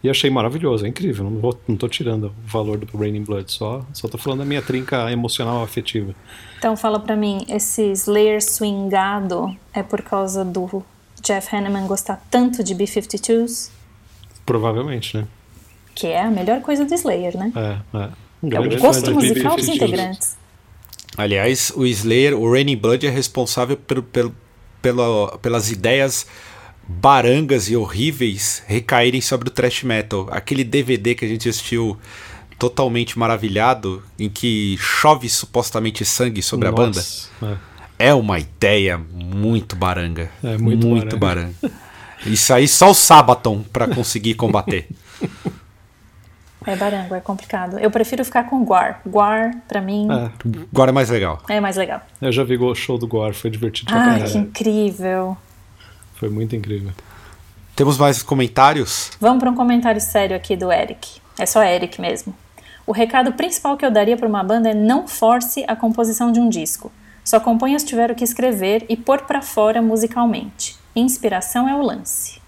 e 0.03 0.09
achei 0.09 0.31
maravilhoso, 0.31 0.85
é 0.87 0.89
incrível. 0.89 1.25
Não, 1.25 1.41
vou, 1.41 1.59
não 1.67 1.77
tô 1.77 1.89
tirando 1.89 2.27
o 2.27 2.33
valor 2.47 2.79
do 2.79 2.97
Raining 2.97 3.25
Blood, 3.25 3.51
só, 3.51 3.85
só 3.93 4.09
tô 4.09 4.17
falando 4.17 4.41
da 4.41 4.45
minha 4.45 4.63
trinca 4.63 5.11
emocional 5.11 5.63
afetiva. 5.63 6.15
Então 6.59 6.77
fala 6.77 7.01
para 7.01 7.17
mim, 7.17 7.45
esse 7.49 7.83
Slayer 7.93 8.43
swingado 8.43 9.57
é 9.73 9.83
por 9.83 10.03
causa 10.03 10.45
do 10.45 10.85
Jeff 11.23 11.55
Hanneman 11.55 11.87
gostar 11.87 12.23
tanto 12.31 12.63
de 12.63 12.75
B-52s? 12.75 13.71
Provavelmente, 14.47 15.17
né? 15.17 15.27
Que 15.95 16.07
é 16.07 16.23
a 16.23 16.31
melhor 16.31 16.61
coisa 16.61 16.85
do 16.85 16.95
Slayer, 16.95 17.37
né? 17.37 17.53
É, 17.57 17.99
é. 17.99 18.11
Um 18.41 18.53
é 18.53 18.61
o 18.61 18.81
gosto 18.81 19.13
musical 19.13 19.57
dos 19.57 19.67
integrantes. 19.67 20.37
Aliás, 21.17 21.73
o 21.75 21.85
Slayer, 21.85 22.39
o 22.39 22.53
Raining 22.53 22.77
Blood 22.77 23.05
é 23.05 23.11
responsável 23.11 23.77
pelo, 23.77 24.05
pelo, 24.05 24.35
pelo, 24.81 25.39
pelas 25.39 25.73
ideias 25.73 26.25
barangas 26.89 27.69
e 27.69 27.77
horríveis 27.77 28.63
recaírem 28.67 29.21
sobre 29.21 29.49
o 29.49 29.51
thrash 29.51 29.83
metal. 29.83 30.27
Aquele 30.31 30.65
DVD 30.65 31.15
que 31.15 31.25
a 31.25 31.29
gente 31.29 31.47
assistiu 31.49 31.99
totalmente 32.59 33.19
maravilhado, 33.19 34.03
em 34.19 34.29
que 34.29 34.77
chove 34.79 35.29
supostamente 35.29 36.05
sangue 36.05 36.43
sobre 36.43 36.71
Nossa, 36.71 37.31
a 37.41 37.45
banda. 37.47 37.61
É. 38.01 38.09
é. 38.09 38.15
uma 38.15 38.39
ideia 38.39 38.99
muito 38.99 39.77
baranga. 39.77 40.31
É 40.43 40.57
muito, 40.57 40.87
muito 40.87 41.17
baranga. 41.17 41.55
baranga. 41.63 41.79
Isso 42.27 42.53
aí 42.53 42.67
só 42.67 42.91
o 42.91 42.95
Sabaton 42.95 43.63
para 43.63 43.87
conseguir 43.87 44.35
combater. 44.35 44.89
É 46.67 46.75
barango, 46.75 47.15
é 47.15 47.21
complicado. 47.21 47.79
Eu 47.79 47.91
prefiro 47.91 48.25
ficar 48.25 48.45
com 48.45 48.63
Guar. 48.65 49.01
Guar, 49.07 49.53
pra 49.69 49.81
mim. 49.81 50.09
É. 50.11 50.31
Guar 50.73 50.89
é 50.89 50.93
mais 50.93 51.09
legal. 51.09 51.41
É 51.49 51.61
mais 51.61 51.77
legal. 51.77 52.03
Eu 52.21 52.33
já 52.33 52.43
vi 52.43 52.59
o 52.59 52.75
show 52.75 52.99
do 52.99 53.07
Guar, 53.07 53.33
foi 53.33 53.51
divertido 53.51 53.93
pra 53.93 54.17
Ah, 54.17 54.21
que 54.21 54.37
incrível. 54.37 55.37
Foi 56.19 56.29
muito 56.29 56.57
incrível. 56.57 56.91
Temos 57.77 57.97
mais 57.97 58.23
comentários? 58.23 59.13
Vamos 59.21 59.39
para 59.39 59.51
um 59.51 59.55
comentário 59.55 60.01
sério 60.01 60.37
aqui 60.37 60.57
do 60.57 60.73
Eric. 60.73 61.21
É 61.39 61.47
só 61.47 61.63
Eric 61.63 62.01
mesmo. 62.01 62.35
O 62.85 62.93
recado 62.93 63.33
principal 63.33 63.77
que 63.77 63.87
eu 63.87 63.91
daria 63.91 64.17
para 64.17 64.27
uma 64.27 64.43
banda 64.43 64.71
é 64.71 64.75
não 64.75 65.07
force 65.07 65.65
a 65.69 65.77
composição 65.77 66.33
de 66.33 66.41
um 66.41 66.49
disco. 66.49 66.91
Só 67.25 67.39
componha 67.39 67.79
se 67.79 67.87
tiver 67.87 68.11
o 68.11 68.17
que 68.17 68.25
escrever 68.25 68.85
e 68.89 68.97
pôr 68.97 69.21
para 69.23 69.41
fora 69.41 69.81
musicalmente. 69.81 70.77
Inspiração 70.97 71.69
é 71.69 71.75
o 71.77 71.83
lance. 71.83 72.41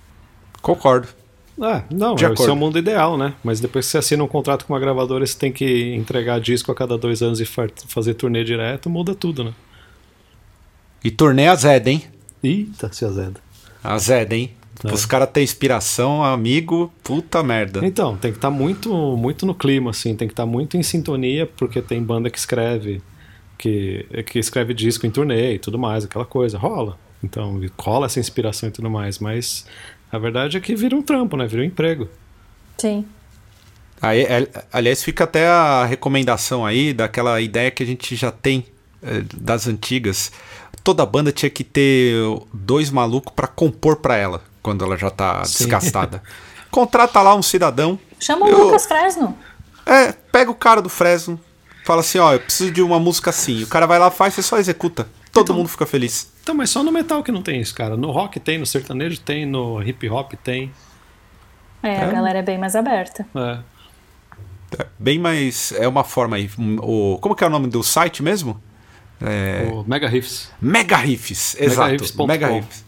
Concordo. 0.61 1.09
Ah, 1.61 1.83
não, 1.91 2.14
de 2.14 2.25
esse 2.25 2.49
é 2.49 2.51
o 2.51 2.57
mundo 2.57 2.79
ideal, 2.79 3.18
né? 3.18 3.35
Mas 3.45 3.61
depois 3.61 3.85
que 3.85 3.93
você 3.93 3.99
assina 3.99 4.25
um 4.25 4.29
contrato 4.29 4.64
com 4.64 4.73
uma 4.73 4.81
gravadora, 4.81 5.25
você 5.25 5.39
tem 5.39 5.53
que 5.53 5.95
entregar 5.95 6.41
disco 6.41 6.73
a 6.73 6.75
cada 6.75 6.97
dois 6.97 7.23
anos 7.23 7.39
e 7.39 7.45
fazer 7.45 8.14
turnê 8.14 8.43
direto, 8.43 8.89
muda 8.89 9.14
tudo, 9.14 9.45
né? 9.45 9.53
E 11.05 11.11
turnê 11.11 11.47
azeda, 11.47 11.91
hein? 11.91 12.03
Eita, 12.43 12.91
se 12.93 13.05
azeda. 13.05 13.41
Azeda, 13.83 14.35
hein? 14.35 14.51
É. 14.85 14.93
Os 14.93 15.05
caras 15.05 15.28
têm 15.31 15.45
inspiração, 15.45 16.24
amigo, 16.24 16.93
puta 17.03 17.43
merda. 17.43 17.85
Então, 17.85 18.16
tem 18.16 18.33
que 18.33 18.39
estar 18.39 18.51
tá 18.51 18.55
muito, 18.55 18.91
muito 19.16 19.45
no 19.45 19.55
clima, 19.55 19.91
assim, 19.91 20.14
tem 20.14 20.26
que 20.26 20.33
estar 20.33 20.45
tá 20.45 20.47
muito 20.47 20.76
em 20.76 20.83
sintonia, 20.83 21.47
porque 21.47 21.83
tem 21.83 22.03
banda 22.03 22.31
que 22.31 22.39
escreve, 22.39 23.03
que, 23.59 24.07
que 24.26 24.39
escreve 24.39 24.72
disco 24.72 25.07
em 25.07 25.11
turnê 25.11 25.55
e 25.55 25.59
tudo 25.59 25.78
mais, 25.78 26.05
aquela 26.05 26.24
coisa, 26.24 26.57
rola. 26.57 26.99
Então, 27.22 27.61
cola 27.76 28.07
essa 28.07 28.18
inspiração 28.18 28.70
e 28.70 28.72
tudo 28.72 28.89
mais, 28.89 29.18
mas 29.18 29.66
a 30.11 30.18
verdade 30.18 30.57
é 30.57 30.61
que 30.61 30.74
vira 30.74 30.97
um 30.97 31.03
trampo, 31.03 31.37
né? 31.37 31.47
Vira 31.47 31.62
um 31.62 31.66
emprego. 31.66 32.09
Sim. 32.78 33.05
Aí, 34.01 34.22
é, 34.22 34.49
aliás, 34.72 35.05
fica 35.05 35.24
até 35.24 35.47
a 35.47 35.85
recomendação 35.85 36.64
aí 36.64 36.95
daquela 36.95 37.39
ideia 37.41 37.70
que 37.70 37.83
a 37.83 37.87
gente 37.87 38.16
já 38.16 38.33
tem 38.33 38.64
é, 39.03 39.22
das 39.37 39.66
antigas. 39.66 40.33
Toda 40.83 41.05
banda 41.05 41.31
tinha 41.33 41.51
que 41.51 41.62
ter 41.64 42.14
dois 42.53 42.91
malucos 42.91 43.33
para 43.35 43.47
compor 43.47 43.97
para 43.97 44.16
ela 44.16 44.43
quando 44.62 44.85
ela 44.85 44.97
já 44.97 45.11
tá 45.11 45.45
Sim. 45.45 45.59
desgastada. 45.59 46.22
Contrata 46.70 47.20
lá 47.20 47.35
um 47.35 47.43
cidadão. 47.43 47.99
Chama 48.18 48.47
o 48.47 48.64
Lucas 48.64 48.87
Fresno. 48.87 49.37
É, 49.85 50.12
pega 50.12 50.51
o 50.51 50.55
cara 50.55 50.81
do 50.81 50.89
Fresno, 50.89 51.41
fala 51.85 52.01
assim, 52.01 52.18
ó, 52.18 52.33
eu 52.33 52.41
preciso 52.41 52.70
de 52.70 52.81
uma 52.83 53.01
música 53.01 53.31
assim. 53.31 53.62
O 53.62 53.66
cara 53.66 53.87
vai 53.87 53.99
lá, 53.99 54.11
faz, 54.11 54.35
você 54.35 54.43
só 54.43 54.59
executa. 54.59 55.09
Todo 55.33 55.45
então, 55.45 55.57
mundo 55.57 55.68
fica 55.68 55.87
feliz. 55.87 56.31
Então, 56.43 56.55
mas 56.55 56.70
só 56.70 56.83
no 56.83 56.93
metal 56.93 57.22
que 57.22 57.33
não 57.33 57.43
tem 57.43 57.61
isso, 57.61 57.74
cara. 57.74 57.97
No 57.97 58.11
rock 58.11 58.39
tem, 58.39 58.59
no 58.59 58.66
sertanejo 58.66 59.20
tem, 59.20 59.47
no 59.47 59.83
hip 59.83 60.09
hop 60.09 60.33
tem. 60.45 60.72
É, 61.83 61.97
a 62.01 62.05
É. 62.05 62.12
galera 62.12 62.39
é 62.39 62.43
bem 62.43 62.59
mais 62.59 62.76
aberta. 62.76 63.26
É. 63.35 63.59
É 64.78 64.87
bem 64.99 65.18
mais. 65.18 65.72
É 65.72 65.89
uma 65.89 66.05
forma 66.05 66.37
aí. 66.37 66.49
O, 66.83 67.18
como 67.20 67.35
que 67.35 67.43
é 67.43 67.47
o 67.47 67.51
nome 67.51 67.66
do 67.68 67.83
site 67.83 68.22
mesmo? 68.22 68.62
É, 69.23 69.68
O 69.73 69.85
Mega 69.87 70.09
Riffs. 70.09 70.51
Mega 70.61 70.97
Riffs, 70.97 71.57
exato. 71.59 72.27
Mega 72.27 72.49
Riffs. 72.49 72.85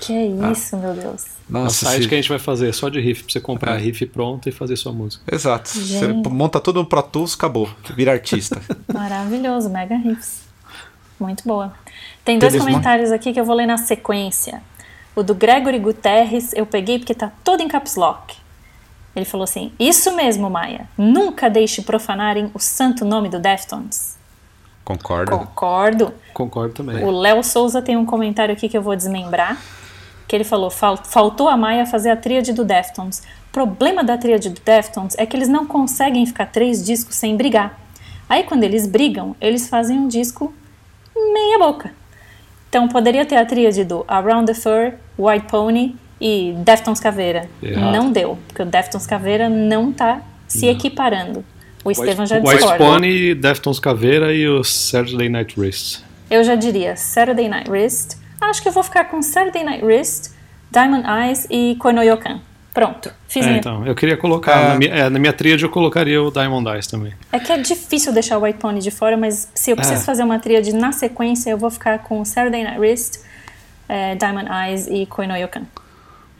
Que 0.00 0.12
é 0.14 0.26
isso, 0.52 0.76
meu 0.78 0.94
Deus. 0.94 1.24
É 1.26 1.28
o 1.48 1.52
Nossa, 1.52 1.84
site 1.86 2.02
se- 2.04 2.08
que 2.08 2.14
a 2.14 2.18
gente 2.18 2.28
vai 2.28 2.38
fazer 2.38 2.72
só 2.72 2.88
de 2.88 3.00
riff, 3.00 3.22
pra 3.24 3.32
você 3.32 3.40
comprar 3.40 3.74
É. 3.74 3.78
riff 3.78 4.06
pronto 4.06 4.48
e 4.48 4.52
fazer 4.52 4.76
sua 4.76 4.92
música. 4.92 5.22
Exato. 5.30 5.68
Você 5.68 5.82
Gente. 6.06 6.28
monta 6.28 6.58
tudo 6.60 6.80
no 6.80 6.86
Pro 6.86 7.02
Tools, 7.02 7.34
acabou. 7.34 7.68
Vira 7.94 8.12
artista. 8.12 8.60
Maravilhoso, 8.92 9.68
mega 9.68 9.96
riffs. 9.96 10.40
Muito 11.18 11.42
boa. 11.46 11.74
Tem 12.24 12.38
dois 12.38 12.56
comentários 12.56 13.10
aqui 13.12 13.32
que 13.32 13.40
eu 13.40 13.44
vou 13.44 13.54
ler 13.54 13.66
na 13.66 13.76
sequência. 13.76 14.62
O 15.14 15.22
do 15.22 15.34
Gregory 15.34 15.78
Guterres 15.78 16.52
eu 16.54 16.64
peguei 16.64 16.98
porque 16.98 17.14
tá 17.14 17.30
todo 17.44 17.60
em 17.62 17.68
caps 17.68 17.96
lock. 17.96 18.36
Ele 19.14 19.24
falou 19.26 19.44
assim: 19.44 19.72
Isso 19.78 20.14
mesmo, 20.16 20.48
Maia. 20.48 20.88
Nunca 20.96 21.50
deixe 21.50 21.82
profanarem 21.82 22.50
o 22.54 22.58
santo 22.58 23.04
nome 23.04 23.28
do 23.28 23.38
Deftones. 23.38 24.16
Concordo. 24.98 25.30
Concordo. 25.38 26.14
Concordo 26.34 26.74
também. 26.74 27.04
O 27.04 27.10
Léo 27.10 27.42
Souza 27.42 27.80
tem 27.82 27.96
um 27.96 28.04
comentário 28.06 28.52
aqui 28.52 28.68
que 28.68 28.76
eu 28.76 28.82
vou 28.82 28.94
desmembrar. 28.96 29.56
Que 30.28 30.36
ele 30.36 30.44
falou: 30.44 30.70
"Fal- 30.70 30.96
faltou 31.04 31.48
a 31.48 31.56
Maia 31.56 31.84
fazer 31.86 32.10
a 32.10 32.16
tríade 32.16 32.52
do 32.52 32.64
Deftones. 32.64 33.18
O 33.48 33.52
problema 33.52 34.04
da 34.04 34.16
tríade 34.16 34.48
do 34.48 34.60
Deftones 34.60 35.16
é 35.18 35.26
que 35.26 35.36
eles 35.36 35.48
não 35.48 35.66
conseguem 35.66 36.24
ficar 36.24 36.46
três 36.46 36.84
discos 36.84 37.16
sem 37.16 37.36
brigar. 37.36 37.78
Aí 38.28 38.44
quando 38.44 38.62
eles 38.62 38.86
brigam, 38.86 39.34
eles 39.40 39.68
fazem 39.68 39.98
um 39.98 40.06
disco 40.06 40.54
meia 41.16 41.58
boca. 41.58 41.92
Então 42.68 42.86
poderia 42.86 43.26
ter 43.26 43.36
a 43.36 43.44
tríade 43.44 43.84
do 43.84 44.04
Around 44.06 44.46
the 44.46 44.54
Fur, 44.54 44.92
White 45.18 45.46
Pony 45.46 45.96
e 46.20 46.54
Deftones 46.58 47.00
Caveira. 47.00 47.50
Errado. 47.60 47.92
Não 47.92 48.12
deu, 48.12 48.38
porque 48.46 48.62
o 48.62 48.66
Deftones 48.66 49.06
Caveira 49.08 49.48
não 49.48 49.92
tá 49.92 50.20
se 50.46 50.66
equiparando. 50.68 51.44
O 51.84 51.90
Estevam 51.90 52.26
já 52.26 52.36
White 52.36 52.50
discorda. 52.56 52.78
Pony, 52.84 53.34
Deftones 53.34 53.78
Caveira 53.78 54.34
e 54.34 54.46
o 54.48 54.62
Saturday 54.62 55.28
Night 55.28 55.58
Wrist. 55.58 56.00
Eu 56.30 56.44
já 56.44 56.54
diria 56.54 56.94
Saturday 56.96 57.48
Night 57.48 57.70
Wrist. 57.70 58.16
Acho 58.40 58.62
que 58.62 58.68
eu 58.68 58.72
vou 58.72 58.82
ficar 58.82 59.04
com 59.04 59.22
Saturday 59.22 59.64
Night 59.64 59.84
Wrist, 59.84 60.30
Diamond 60.70 61.04
Eyes 61.08 61.46
e 61.50 61.76
Koinoyokan. 61.76 62.40
Pronto, 62.72 63.10
fiz 63.26 63.44
É, 63.44 63.48
minha. 63.48 63.58
então, 63.58 63.84
eu 63.84 63.94
queria 63.96 64.16
colocar, 64.16 64.52
É. 64.62 64.68
na, 64.68 64.74
minha, 64.76 64.90
é, 64.94 65.10
na 65.10 65.18
minha 65.18 65.32
tríade 65.32 65.64
eu 65.64 65.68
colocaria 65.70 66.22
o 66.22 66.30
Diamond 66.30 66.68
Eyes 66.70 66.86
também. 66.86 67.12
É 67.32 67.38
que 67.40 67.50
é 67.50 67.58
difícil 67.58 68.12
deixar 68.12 68.38
o 68.38 68.42
White 68.44 68.58
Pony 68.60 68.78
de 68.80 68.90
fora, 68.92 69.16
mas 69.16 69.48
se 69.54 69.72
eu 69.72 69.76
preciso 69.76 70.02
É. 70.02 70.04
fazer 70.04 70.22
uma 70.22 70.38
tríade 70.38 70.72
na 70.72 70.92
sequência, 70.92 71.50
eu 71.50 71.58
vou 71.58 71.70
ficar 71.70 71.98
com 72.00 72.24
Saturday 72.24 72.62
Night 72.62 72.78
Wrist, 72.78 73.18
eh, 73.88 74.14
Diamond 74.14 74.48
Eyes 74.48 74.86
e 74.86 75.04
Koinoyokan. 75.06 75.62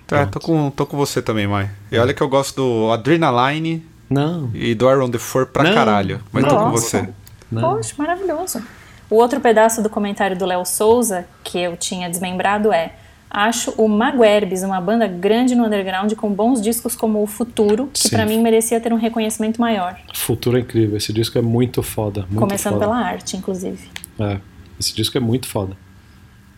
Tá, 0.07 0.27
tô 0.27 0.39
com, 0.41 0.71
tô 0.71 0.87
com 0.87 0.97
você 0.97 1.21
também, 1.21 1.47
Mai. 1.49 1.69
E 1.91 1.99
olha 1.99 2.15
que 2.15 2.21
eu 2.23 2.29
gosto 2.29 2.57
do 2.57 2.93
Adrenaline 2.93 3.85
Não, 4.11 4.51
e 4.53 4.75
do 4.75 4.91
Iron 4.91 5.09
the 5.09 5.19
Four 5.19 5.47
pra 5.47 5.63
Não. 5.63 5.73
caralho. 5.73 6.21
Mas 6.33 6.45
tô 6.45 6.57
com 6.57 6.71
você. 6.73 7.09
não. 7.51 7.77
Poxa, 7.77 7.95
maravilhoso. 7.97 8.61
O 9.09 9.15
outro 9.15 9.41
pedaço 9.41 9.83
do 9.83 9.89
comentário 9.89 10.37
do 10.37 10.45
Léo 10.45 10.65
Souza, 10.67 11.27
que 11.45 11.59
eu 11.59 11.77
tinha 11.77 12.11
desmembrado, 12.11 12.73
é: 12.73 12.93
Acho 13.31 13.71
o 13.77 13.89
Maguerbes 13.89 14.65
uma 14.65 14.81
banda 14.81 15.07
grande 15.07 15.55
no 15.55 15.65
underground 15.65 16.13
com 16.15 16.29
bons 16.33 16.61
discos 16.61 16.97
como 16.97 17.23
O 17.23 17.27
Futuro, 17.29 17.89
que 17.93 18.11
pra 18.11 18.27
mim 18.27 18.43
merecia 18.43 18.81
ter 18.81 18.93
um 18.93 18.97
reconhecimento 18.97 19.61
maior. 19.61 19.97
Futuro 20.13 20.57
é 20.57 20.61
incrível, 20.61 20.97
esse 20.97 21.13
disco 21.13 21.39
é 21.39 21.43
muito 21.43 21.81
foda. 21.81 22.23
Muito 22.23 22.41
Começando 22.41 22.73
foda. 22.75 22.87
pela 22.87 22.99
arte, 22.99 23.37
inclusive. 23.37 23.89
É, 24.19 24.39
esse 24.81 24.93
disco 24.93 25.17
é 25.17 25.21
muito 25.21 25.47
foda. 25.47 25.77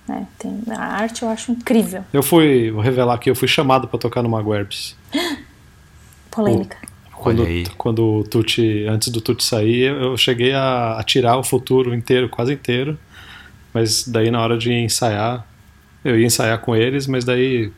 É, 0.08 0.22
tem, 0.38 0.62
a 0.70 0.82
arte 0.82 1.22
eu 1.22 1.28
acho 1.28 1.52
incrível. 1.52 2.04
Eu 2.12 2.22
fui, 2.22 2.70
vou 2.70 2.80
revelar 2.82 3.14
aqui, 3.14 3.28
eu 3.28 3.36
fui 3.36 3.48
chamado 3.48 3.86
pra 3.86 3.98
tocar 3.98 4.22
no 4.22 4.30
Maguerbs. 4.30 4.96
Polêmica. 6.30 6.78
Quando, 7.22 7.46
quando 7.76 8.04
o 8.04 8.24
Tuti, 8.24 8.86
antes 8.88 9.08
do 9.08 9.20
Tuti 9.20 9.44
sair, 9.44 9.92
eu 9.92 10.16
cheguei 10.16 10.52
a, 10.52 10.98
a 10.98 11.02
tirar 11.02 11.36
o 11.36 11.44
futuro 11.44 11.94
inteiro, 11.94 12.28
quase 12.28 12.52
inteiro. 12.52 12.98
Mas 13.72 14.06
daí 14.06 14.30
na 14.30 14.40
hora 14.40 14.58
de 14.58 14.72
ensaiar, 14.72 15.46
eu 16.04 16.18
ia 16.18 16.26
ensaiar 16.26 16.58
com 16.58 16.74
eles, 16.74 17.06
mas 17.06 17.24
daí 17.24 17.70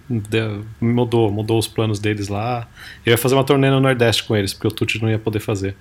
mudou, 0.81 1.31
mudou 1.31 1.59
os 1.59 1.69
planos 1.69 1.99
deles 1.99 2.29
lá. 2.29 2.67
Eu 3.05 3.13
ia 3.13 3.19
fazer 3.19 3.35
uma 3.35 3.45
turnê 3.45 3.71
no 3.71 3.81
Nordeste 3.81 4.25
com 4.25 4.35
eles, 4.35 4.55
porque 4.55 4.67
o 4.67 4.71
Tuti 4.71 5.01
não 5.01 5.11
ia 5.11 5.19
poder 5.19 5.41
fazer. 5.41 5.77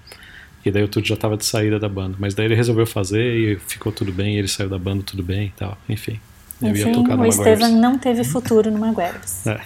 E 0.65 0.71
daí 0.71 0.83
o 0.83 0.87
Tuti 0.87 1.09
já 1.09 1.15
tava 1.15 1.37
de 1.37 1.45
saída 1.45 1.79
da 1.79 1.89
banda. 1.89 2.15
Mas 2.19 2.33
daí 2.33 2.45
ele 2.45 2.55
resolveu 2.55 2.85
fazer 2.85 3.35
e 3.35 3.55
ficou 3.59 3.91
tudo 3.91 4.11
bem, 4.11 4.37
ele 4.37 4.47
saiu 4.47 4.69
da 4.69 4.77
banda 4.77 5.03
tudo 5.03 5.23
bem 5.23 5.47
e 5.47 5.53
tal. 5.57 5.77
Enfim. 5.89 6.19
Eu 6.61 6.75
ia 6.75 6.91
tocar 6.91 7.17
no 7.17 7.23
o 7.23 7.25
Estevam 7.27 7.71
não 7.71 7.97
teve 7.97 8.23
futuro 8.23 8.69
no 8.71 8.79
Maguerbes. 8.79 9.43
É. 9.47 9.59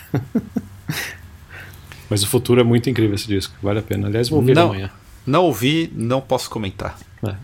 Mas 2.10 2.24
o 2.24 2.28
futuro 2.28 2.62
é 2.62 2.64
muito 2.64 2.90
incrível 2.90 3.16
esse 3.16 3.28
disco, 3.28 3.54
vale 3.62 3.80
a 3.80 3.82
pena. 3.84 4.08
Aliás, 4.08 4.30
vou 4.30 4.40
ouvir 4.40 4.56
Não. 4.56 4.68
amanhã. 4.68 4.90
Não 5.26 5.44
ouvi, 5.44 5.92
não 5.96 6.22
posso 6.22 6.50
comentar. 6.50 6.98
É. 7.28 7.36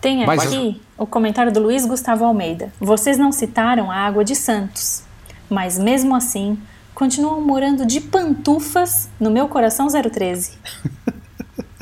Tem 0.00 0.26
Mas- 0.26 0.42
aqui 0.46 0.80
o 0.98 1.06
comentário 1.06 1.52
do 1.52 1.60
Luiz 1.60 1.86
Gustavo 1.86 2.24
Almeida. 2.24 2.72
Vocês 2.80 3.16
não 3.16 3.30
citaram 3.32 3.90
a 3.90 3.96
água 3.96 4.24
de 4.24 4.34
Santos, 4.34 5.02
mas 5.48 5.78
mesmo 5.78 6.14
assim 6.14 6.58
continuam 6.94 7.40
morando 7.40 7.86
de 7.86 8.00
pantufas 8.00 9.08
no 9.18 9.30
meu 9.30 9.48
coração 9.48 9.86
013. 9.88 10.58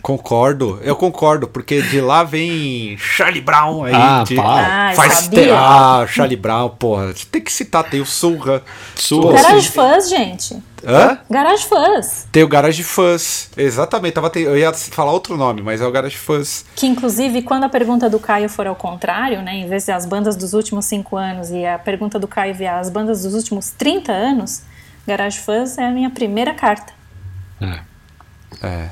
Concordo, 0.02 0.78
eu 0.82 0.96
concordo, 0.96 1.46
porque 1.46 1.82
de 1.82 2.00
lá 2.00 2.24
vem 2.24 2.96
Charlie 2.96 3.42
Brown 3.42 3.84
aí. 3.84 3.92
Ah, 3.94 4.24
de- 4.26 4.34
pá. 4.34 4.88
Ah, 4.90 4.94
faz 4.94 5.12
sabia. 5.12 5.44
te... 5.44 5.50
Ah, 5.50 6.06
Charlie 6.08 6.36
Brown, 6.36 6.70
porra. 6.70 7.08
Você 7.12 7.26
tem 7.30 7.42
que 7.42 7.52
citar, 7.52 7.84
tem 7.84 8.00
o 8.00 8.06
Surra. 8.06 8.62
Surra. 8.96 9.34
Garage 9.34 9.66
sim. 9.68 9.72
Fãs, 9.74 10.08
gente. 10.08 10.56
Hã? 10.86 11.18
Garage 11.30 11.64
Fãs. 11.66 12.26
Tem 12.32 12.42
o 12.42 12.48
Garage 12.48 12.82
Fuzz. 12.82 13.50
Exatamente, 13.56 14.14
tava 14.14 14.30
te- 14.30 14.40
eu 14.40 14.56
ia 14.56 14.72
falar 14.72 15.12
outro 15.12 15.36
nome, 15.36 15.60
mas 15.62 15.80
é 15.80 15.86
o 15.86 15.90
Garage 15.92 16.16
Fuzz. 16.16 16.64
Que 16.74 16.86
inclusive, 16.86 17.42
quando 17.42 17.64
a 17.64 17.68
pergunta 17.68 18.08
do 18.08 18.18
Caio 18.18 18.48
for 18.48 18.66
ao 18.66 18.74
contrário, 18.74 19.42
né, 19.42 19.54
em 19.56 19.68
vez 19.68 19.84
de 19.84 19.92
as 19.92 20.06
bandas 20.06 20.36
dos 20.36 20.52
últimos 20.54 20.86
cinco 20.86 21.16
anos 21.16 21.50
e 21.50 21.64
a 21.66 21.78
pergunta 21.78 22.18
do 22.18 22.26
Caio 22.28 22.54
vier 22.54 22.72
as 22.74 22.88
bandas 22.90 23.22
dos 23.22 23.34
últimos 23.34 23.70
30 23.70 24.12
anos, 24.12 24.62
Garage 25.06 25.38
Fãs 25.40 25.76
é 25.78 25.84
a 25.86 25.90
minha 25.90 26.10
primeira 26.10 26.54
carta. 26.54 26.92
É. 27.60 27.80
É. 28.66 28.88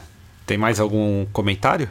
Tem 0.46 0.56
mais 0.58 0.80
algum 0.80 1.26
comentário? 1.32 1.88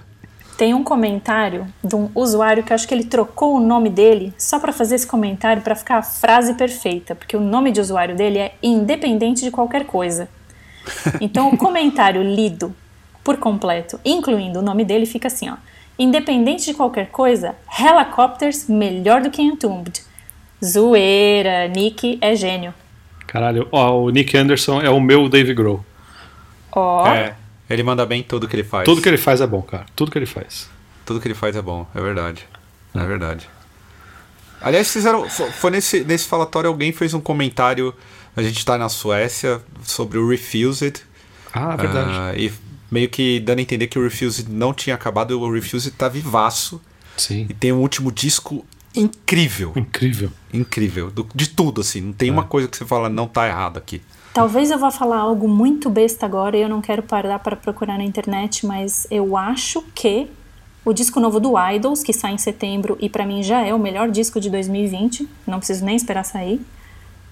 Tem 0.57 0.73
um 0.73 0.83
comentário 0.83 1.67
de 1.83 1.95
um 1.95 2.09
usuário 2.15 2.63
que 2.63 2.73
eu 2.73 2.75
acho 2.75 2.87
que 2.87 2.93
ele 2.93 3.03
trocou 3.03 3.55
o 3.55 3.59
nome 3.59 3.91
dele 3.91 4.33
só 4.39 4.59
para 4.59 4.73
fazer 4.73 4.95
esse 4.95 5.05
comentário 5.05 5.61
para 5.61 5.75
ficar 5.75 5.97
a 5.97 6.01
frase 6.03 6.55
perfeita, 6.55 7.13
porque 7.13 7.37
o 7.37 7.39
nome 7.39 7.71
de 7.71 7.79
usuário 7.79 8.15
dele 8.15 8.39
é 8.39 8.55
independente 8.63 9.43
de 9.43 9.51
qualquer 9.51 9.85
coisa. 9.85 10.27
Então 11.21 11.49
o 11.49 11.57
comentário 11.57 12.23
lido 12.23 12.73
por 13.23 13.37
completo, 13.37 13.99
incluindo 14.03 14.59
o 14.59 14.63
nome 14.63 14.83
dele, 14.83 15.05
fica 15.05 15.27
assim, 15.27 15.47
ó: 15.47 15.57
Independente 15.99 16.65
de 16.65 16.73
qualquer 16.73 17.07
coisa, 17.07 17.55
Helicopters 17.79 18.67
melhor 18.67 19.21
do 19.21 19.29
que 19.29 19.41
Entombed. 19.41 20.01
Zoeira, 20.63 21.67
Nick 21.67 22.17
é 22.19 22.35
gênio. 22.35 22.73
Caralho, 23.27 23.67
ó, 23.71 23.99
o 23.99 24.09
Nick 24.09 24.35
Anderson 24.35 24.81
é 24.81 24.89
o 24.89 24.99
meu 24.99 25.29
Dave 25.29 25.53
Grohl. 25.53 25.85
Ó, 26.71 27.07
É. 27.07 27.35
Ele 27.69 27.83
manda 27.83 28.05
bem 28.05 28.23
tudo 28.23 28.47
que 28.47 28.55
ele 28.55 28.63
faz. 28.63 28.85
Tudo 28.85 29.01
que 29.01 29.09
ele 29.09 29.17
faz 29.17 29.41
é 29.41 29.47
bom, 29.47 29.61
cara. 29.61 29.85
Tudo 29.95 30.11
que 30.11 30.17
ele 30.17 30.25
faz. 30.25 30.69
Tudo 31.05 31.19
que 31.19 31.27
ele 31.27 31.33
faz 31.35 31.55
é 31.55 31.61
bom, 31.61 31.87
é 31.93 32.01
verdade. 32.01 32.45
É 32.93 33.05
verdade. 33.05 33.49
Aliás, 34.61 34.91
fizeram. 34.91 35.29
fo- 35.29 35.51
Foi 35.51 35.69
nesse, 35.71 36.03
nesse 36.03 36.25
falatório 36.27 36.69
alguém 36.69 36.91
fez 36.91 37.13
um 37.13 37.19
comentário. 37.21 37.93
A 38.35 38.41
gente 38.41 38.63
tá 38.65 38.77
na 38.77 38.89
Suécia 38.89 39.61
sobre 39.83 40.17
o 40.17 40.27
Refused. 40.29 41.01
Ah, 41.53 41.75
verdade. 41.75 42.09
ah, 42.11 42.33
e 42.35 42.51
meio 42.91 43.09
que 43.09 43.39
dando 43.39 43.59
a 43.59 43.61
entender 43.61 43.87
que 43.87 43.97
o 43.99 44.03
Refused 44.03 44.47
não 44.49 44.73
tinha 44.73 44.95
acabado 44.95 45.39
o 45.39 45.51
Refused 45.51 45.91
tá 45.95 46.07
vivaço. 46.07 46.81
Sim. 47.17 47.45
E 47.49 47.53
tem 47.53 47.71
um 47.71 47.77
último 47.79 48.11
disco 48.11 48.65
incrível. 48.95 49.73
Incrível. 49.75 50.31
Incrível. 50.53 51.11
do- 51.11 51.27
de 51.35 51.49
tudo, 51.49 51.81
assim. 51.81 52.01
Não 52.01 52.13
tem 52.13 52.29
uma 52.31 52.43
coisa 52.43 52.67
que 52.67 52.77
você 52.77 52.85
fala, 52.85 53.09
não 53.09 53.27
tá 53.27 53.47
errado 53.47 53.77
aqui. 53.77 54.01
Talvez 54.37 54.69
eu 54.69 54.77
vá 54.77 54.91
falar 54.91 55.17
algo 55.17 55.47
muito 55.47 55.89
besta 55.89 56.23
agora 56.27 56.55
e 56.55 56.61
eu 56.61 56.69
não 56.69 56.79
quero 56.79 57.01
parar 57.01 57.39
para 57.39 57.55
procurar 57.55 57.97
na 57.97 58.03
internet, 58.03 58.67
mas 58.67 59.07
eu 59.09 59.35
acho 59.35 59.81
que 59.95 60.27
o 60.85 60.93
disco 60.93 61.19
novo 61.19 61.39
do 61.39 61.53
Idols, 61.57 62.03
que 62.03 62.13
sai 62.13 62.33
em 62.33 62.37
setembro 62.37 62.95
e 63.01 63.09
pra 63.09 63.25
mim 63.25 63.41
já 63.41 63.65
é 63.65 63.73
o 63.73 63.79
melhor 63.79 64.11
disco 64.11 64.39
de 64.39 64.51
2020, 64.51 65.27
não 65.47 65.57
preciso 65.57 65.83
nem 65.83 65.95
esperar 65.95 66.23
sair, 66.23 66.61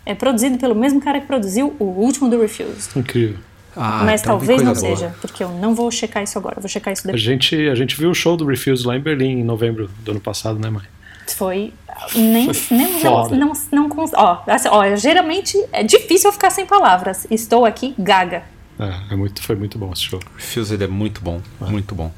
é 0.04 0.16
produzido 0.16 0.58
pelo 0.58 0.74
mesmo 0.74 1.00
cara 1.00 1.22
que 1.22 1.28
produziu 1.28 1.76
o 1.78 1.84
último 1.84 2.28
do 2.28 2.42
Refused. 2.42 2.98
Incrível. 2.98 3.38
Ah, 3.76 4.02
mas 4.04 4.22
então 4.22 4.40
talvez 4.40 4.64
não 4.64 4.74
boa. 4.74 4.76
seja, 4.76 5.14
porque 5.22 5.44
eu 5.44 5.50
não 5.50 5.76
vou 5.76 5.92
checar 5.92 6.24
isso 6.24 6.40
agora, 6.40 6.60
vou 6.60 6.68
checar 6.68 6.92
isso 6.92 7.04
A 7.04 7.06
depois. 7.06 7.22
gente, 7.22 7.56
a 7.70 7.76
gente 7.76 7.96
viu 7.96 8.10
o 8.10 8.16
show 8.16 8.36
do 8.36 8.48
Refuse 8.48 8.84
lá 8.84 8.98
em 8.98 9.00
Berlim 9.00 9.42
em 9.42 9.44
novembro 9.44 9.92
do 10.00 10.10
ano 10.10 10.20
passado, 10.20 10.58
né, 10.58 10.72
mãe? 10.72 10.86
Foi 11.28 11.72
nem, 12.16 12.50
nem 12.72 13.04
não, 13.04 13.54
não, 13.72 13.90
cons- 13.90 14.12
ó, 14.16 14.44
assim, 14.48 14.68
ó, 14.70 14.96
geralmente 14.96 15.58
é 15.72 15.84
difícil 15.84 16.30
eu 16.30 16.34
ficar 16.34 16.50
sem 16.50 16.66
palavras. 16.66 17.26
Estou 17.30 17.66
aqui 17.66 17.94
gaga. 17.98 18.44
É, 18.80 19.14
é 19.14 19.16
muito, 19.16 19.42
foi 19.42 19.56
muito 19.56 19.78
bom 19.78 19.92
esse 19.94 20.02
show. 20.04 20.20
Refused 20.36 20.82
é 20.82 20.88
muito 20.88 21.22
bom. 21.22 21.40
Muito 21.62 21.96
bom. 21.96 22.12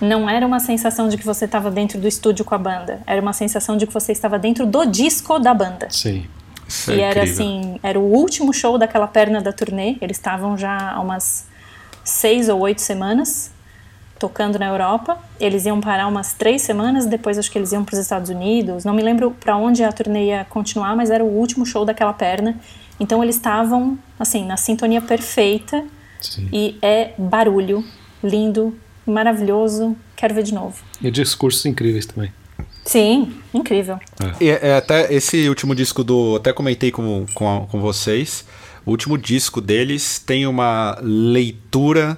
Não 0.00 0.28
era 0.28 0.44
uma 0.44 0.58
sensação 0.58 1.08
de 1.08 1.16
que 1.16 1.24
você 1.24 1.44
estava 1.44 1.70
dentro 1.70 1.98
do 2.00 2.08
estúdio 2.08 2.44
com 2.44 2.54
a 2.54 2.58
banda. 2.58 3.00
Era 3.06 3.20
uma 3.22 3.32
sensação 3.32 3.76
de 3.76 3.86
que 3.86 3.92
você 3.92 4.10
estava 4.10 4.36
dentro 4.38 4.66
do 4.66 4.84
disco 4.84 5.38
da 5.38 5.54
banda. 5.54 5.88
Sim. 5.90 6.26
Isso 6.66 6.90
é 6.90 6.96
e 6.96 7.00
era 7.00 7.20
incrível. 7.20 7.32
assim, 7.46 7.80
era 7.82 8.00
o 8.00 8.02
último 8.02 8.52
show 8.52 8.76
daquela 8.78 9.06
perna 9.06 9.40
da 9.40 9.52
turnê. 9.52 9.96
Eles 10.00 10.16
estavam 10.16 10.58
já 10.58 10.92
há 10.92 11.00
umas 11.00 11.46
seis 12.02 12.48
ou 12.48 12.58
oito 12.60 12.80
semanas 12.80 13.52
tocando 14.22 14.56
na 14.56 14.68
Europa. 14.68 15.18
Eles 15.40 15.66
iam 15.66 15.80
parar 15.80 16.06
umas 16.06 16.32
três 16.32 16.62
semanas, 16.62 17.06
depois 17.06 17.36
acho 17.36 17.50
que 17.50 17.58
eles 17.58 17.72
iam 17.72 17.84
para 17.84 17.94
os 17.94 17.98
Estados 17.98 18.30
Unidos. 18.30 18.84
Não 18.84 18.94
me 18.94 19.02
lembro 19.02 19.32
para 19.32 19.56
onde 19.56 19.82
a 19.82 19.90
turnê 19.90 20.26
ia 20.26 20.44
continuar, 20.44 20.94
mas 20.94 21.10
era 21.10 21.24
o 21.24 21.26
último 21.26 21.66
show 21.66 21.84
daquela 21.84 22.12
perna. 22.12 22.56
Então 23.00 23.20
eles 23.20 23.34
estavam 23.34 23.98
assim 24.20 24.46
na 24.46 24.56
sintonia 24.56 25.00
perfeita 25.00 25.84
Sim. 26.20 26.48
e 26.52 26.78
é 26.80 27.14
barulho, 27.18 27.84
lindo, 28.22 28.78
maravilhoso. 29.04 29.96
Quero 30.14 30.34
ver 30.34 30.44
de 30.44 30.54
novo. 30.54 30.80
E 31.02 31.10
discursos 31.10 31.66
incríveis 31.66 32.06
também. 32.06 32.32
Sim, 32.84 33.34
incrível. 33.52 33.98
E 34.40 34.48
é, 34.48 34.68
é 34.68 34.76
até 34.76 35.12
esse 35.12 35.48
último 35.48 35.74
disco 35.74 36.04
do. 36.04 36.36
Até 36.36 36.52
comentei 36.52 36.92
com, 36.92 37.26
com, 37.34 37.66
com 37.68 37.80
vocês. 37.80 38.44
O 38.86 38.90
último 38.92 39.18
disco 39.18 39.60
deles 39.60 40.20
tem 40.20 40.46
uma 40.46 40.96
leitura 41.02 42.16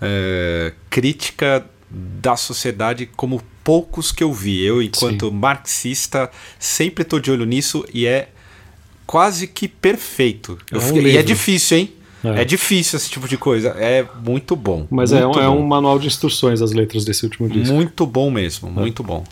é, 0.00 0.72
crítica 0.90 1.64
da 1.90 2.36
sociedade 2.36 3.06
como 3.16 3.42
poucos 3.64 4.12
que 4.12 4.22
eu 4.22 4.32
vi. 4.32 4.62
Eu, 4.64 4.82
enquanto 4.82 5.30
marxista, 5.32 6.30
sempre 6.58 7.04
tô 7.04 7.18
de 7.18 7.30
olho 7.30 7.44
nisso 7.44 7.84
e 7.92 8.06
é 8.06 8.28
quase 9.06 9.46
que 9.46 9.66
perfeito. 9.68 10.58
É 10.70 10.76
um 10.76 10.80
fiquei- 10.80 11.12
e 11.12 11.16
é 11.16 11.22
difícil, 11.22 11.78
hein? 11.78 11.92
É. 12.24 12.42
É. 12.42 12.44
difícil 12.44 12.96
esse 12.96 13.08
tipo 13.08 13.28
de 13.28 13.36
coisa. 13.38 13.68
É 13.78 14.04
muito 14.24 14.56
bom. 14.56 14.86
Mas 14.90 15.12
é 15.12 15.20
um, 15.24 15.28
muito 15.28 15.40
é 15.40 15.46
bom. 15.46 15.58
um 15.60 15.66
manual 15.66 15.98
de 16.00 16.08
instruções 16.08 16.60
as 16.60 16.72
letras 16.72 17.04
desse 17.04 17.24
último 17.24 17.48
disco. 17.48 17.72
Muito 17.72 18.04
bom 18.06 18.28
mesmo, 18.30 18.68
muito 18.70 19.02
bom. 19.04 19.24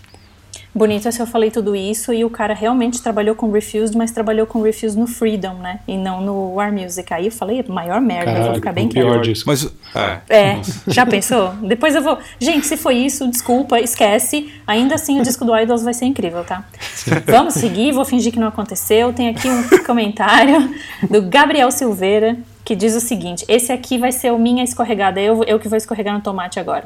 Bonito 0.76 1.08
é 1.08 1.10
se 1.10 1.22
eu 1.22 1.26
falei 1.26 1.50
tudo 1.50 1.74
isso 1.74 2.12
e 2.12 2.22
o 2.22 2.28
cara 2.28 2.52
realmente 2.52 3.00
trabalhou 3.00 3.34
com 3.34 3.50
Refused, 3.50 3.96
mas 3.96 4.10
trabalhou 4.10 4.46
com 4.46 4.60
Refused 4.60 5.00
no 5.00 5.06
Freedom, 5.06 5.54
né? 5.54 5.80
E 5.88 5.96
não 5.96 6.20
no 6.20 6.52
War 6.52 6.70
Music. 6.70 7.14
Aí 7.14 7.24
eu 7.24 7.32
falei, 7.32 7.64
maior 7.66 7.98
merda, 7.98 8.32
eu 8.32 8.34
vou 8.34 8.42
Caralho, 8.42 8.54
ficar 8.56 8.72
bem 8.74 8.84
o 8.84 8.90
pior 8.90 9.22
disco. 9.22 9.48
Mas. 9.48 9.72
É. 9.94 10.20
É, 10.28 10.60
já 10.86 11.06
pensou? 11.06 11.54
Depois 11.62 11.94
eu 11.94 12.02
vou. 12.02 12.18
Gente, 12.38 12.66
se 12.66 12.76
foi 12.76 12.96
isso, 12.96 13.26
desculpa, 13.26 13.80
esquece. 13.80 14.52
Ainda 14.66 14.96
assim, 14.96 15.18
o 15.18 15.22
disco 15.22 15.46
do 15.46 15.56
Idols 15.56 15.82
vai 15.82 15.94
ser 15.94 16.04
incrível, 16.04 16.44
tá? 16.44 16.62
Vamos 17.24 17.54
seguir, 17.54 17.92
vou 17.92 18.04
fingir 18.04 18.30
que 18.30 18.38
não 18.38 18.48
aconteceu. 18.48 19.14
Tem 19.14 19.30
aqui 19.30 19.48
um 19.48 19.62
comentário 19.82 20.74
do 21.08 21.22
Gabriel 21.22 21.70
Silveira 21.70 22.36
que 22.62 22.76
diz 22.76 22.94
o 22.94 23.00
seguinte: 23.00 23.46
esse 23.48 23.72
aqui 23.72 23.96
vai 23.96 24.12
ser 24.12 24.30
o 24.30 24.38
minha 24.38 24.62
escorregada, 24.62 25.22
eu, 25.22 25.42
eu 25.44 25.58
que 25.58 25.68
vou 25.68 25.78
escorregar 25.78 26.12
no 26.12 26.20
tomate 26.20 26.60
agora. 26.60 26.84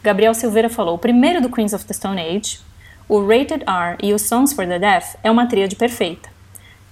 Gabriel 0.00 0.32
Silveira 0.32 0.70
falou: 0.70 0.94
o 0.94 0.98
primeiro 0.98 1.40
do 1.40 1.48
Queens 1.48 1.72
of 1.72 1.84
the 1.84 1.92
Stone 1.92 2.20
Age, 2.20 2.60
o 3.08 3.24
Rated 3.26 3.64
R 3.66 3.96
e 4.02 4.12
o 4.12 4.18
Songs 4.18 4.52
for 4.52 4.66
the 4.66 4.78
Deaf 4.78 5.16
é 5.22 5.30
uma 5.30 5.46
tríade 5.46 5.76
perfeita. 5.76 6.28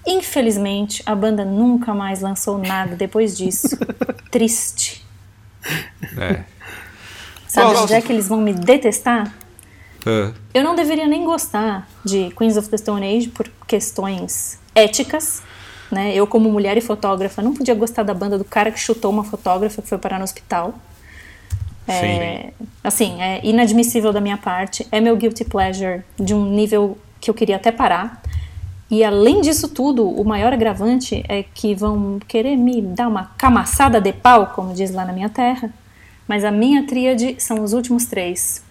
Infelizmente, 0.06 1.02
a 1.06 1.14
banda 1.14 1.44
nunca 1.44 1.94
mais 1.94 2.20
lançou 2.20 2.58
nada 2.58 2.94
depois 2.94 3.36
disso. 3.36 3.78
Triste. 4.30 5.04
É. 6.18 6.44
Sabe 7.48 7.76
onde 7.76 7.94
é 7.94 8.00
que 8.00 8.12
eles 8.12 8.28
vão 8.28 8.40
me 8.40 8.52
detestar? 8.52 9.32
É. 10.06 10.32
Eu 10.52 10.62
não 10.62 10.74
deveria 10.74 11.06
nem 11.06 11.24
gostar 11.24 11.88
de 12.04 12.30
Queens 12.36 12.56
of 12.56 12.68
the 12.68 12.76
Stone 12.76 13.16
Age 13.16 13.28
por 13.28 13.50
questões 13.66 14.58
éticas. 14.74 15.42
Né? 15.90 16.14
Eu, 16.14 16.26
como 16.26 16.50
mulher 16.50 16.76
e 16.76 16.80
fotógrafa, 16.80 17.40
não 17.40 17.54
podia 17.54 17.74
gostar 17.74 18.02
da 18.02 18.12
banda 18.12 18.36
do 18.36 18.44
cara 18.44 18.70
que 18.70 18.78
chutou 18.78 19.10
uma 19.10 19.24
fotógrafa 19.24 19.80
que 19.80 19.88
foi 19.88 19.98
parar 19.98 20.18
no 20.18 20.24
hospital. 20.24 20.74
É, 21.86 22.52
assim, 22.82 23.20
é 23.20 23.40
inadmissível 23.44 24.12
da 24.12 24.20
minha 24.20 24.36
parte. 24.36 24.86
É 24.90 25.00
meu 25.00 25.16
guilty 25.16 25.44
pleasure 25.44 26.02
de 26.18 26.34
um 26.34 26.44
nível 26.46 26.98
que 27.20 27.30
eu 27.30 27.34
queria 27.34 27.56
até 27.56 27.70
parar. 27.70 28.22
E 28.90 29.02
além 29.02 29.40
disso 29.40 29.68
tudo, 29.68 30.08
o 30.08 30.24
maior 30.24 30.52
agravante 30.52 31.24
é 31.28 31.42
que 31.42 31.74
vão 31.74 32.18
querer 32.28 32.56
me 32.56 32.80
dar 32.80 33.08
uma 33.08 33.26
camaçada 33.36 34.00
de 34.00 34.12
pau, 34.12 34.48
como 34.48 34.74
diz 34.74 34.92
lá 34.92 35.04
na 35.04 35.12
minha 35.12 35.28
terra. 35.28 35.70
Mas 36.28 36.44
a 36.44 36.50
minha 36.50 36.86
tríade 36.86 37.36
são 37.38 37.62
os 37.62 37.72
últimos 37.72 38.06
três: 38.06 38.62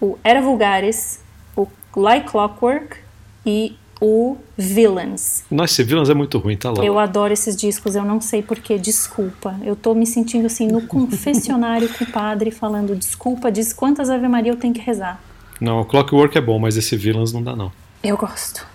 o 0.00 0.18
Era 0.24 0.40
Vulgares, 0.40 1.20
o 1.56 1.66
Like 1.94 2.30
Clockwork 2.30 2.96
e 3.44 3.76
o 4.00 4.36
Villains. 4.56 5.44
Nossa, 5.50 5.74
esse 5.74 5.84
Villains 5.84 6.08
é 6.08 6.14
muito 6.14 6.38
ruim, 6.38 6.56
tá 6.56 6.70
louco. 6.70 6.84
Eu 6.84 6.98
adoro 6.98 7.32
esses 7.32 7.54
discos, 7.54 7.94
eu 7.94 8.04
não 8.04 8.20
sei 8.20 8.42
porquê, 8.42 8.78
desculpa. 8.78 9.56
Eu 9.62 9.76
tô 9.76 9.94
me 9.94 10.06
sentindo 10.06 10.46
assim 10.46 10.66
no 10.66 10.82
confessionário 10.82 11.88
com 11.90 12.04
o 12.04 12.06
padre 12.06 12.50
falando 12.50 12.96
desculpa, 12.96 13.52
diz 13.52 13.72
quantas 13.72 14.08
Ave 14.08 14.26
Maria 14.26 14.52
eu 14.52 14.56
tenho 14.56 14.72
que 14.72 14.80
rezar. 14.80 15.20
Não, 15.60 15.80
o 15.80 15.84
Clockwork 15.84 16.36
é 16.38 16.40
bom, 16.40 16.58
mas 16.58 16.76
esse 16.76 16.96
Villains 16.96 17.32
não 17.32 17.42
dá, 17.42 17.54
não. 17.54 17.70
Eu 18.02 18.16
gosto. 18.16 18.66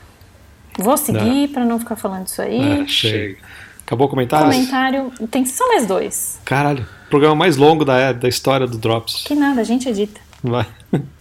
Vou 0.78 0.97
seguir 0.97 1.47
pra 1.47 1.65
não 1.65 1.80
ficar 1.80 1.95
falando 1.95 2.28
isso 2.28 2.41
aí. 2.41 2.82
É, 2.82 2.88
chega. 2.88 3.38
Acabou 3.86 4.07
o 4.07 4.09
comentário? 4.09 4.51
Comentário, 4.51 5.11
tem 5.30 5.45
só 5.45 5.67
mais 5.67 5.86
dois. 5.86 6.39
Caralho, 6.43 6.86
programa 7.09 7.36
mais 7.36 7.55
longo 7.55 7.86
da, 7.86 8.11
da 8.11 8.28
história 8.28 8.65
do 8.67 8.78
Drops. 8.78 9.23
Que 9.26 9.36
nada, 9.36 9.61
a 9.61 9.63
gente 9.63 9.88
edita. 9.88 10.19
Vai. 10.50 10.68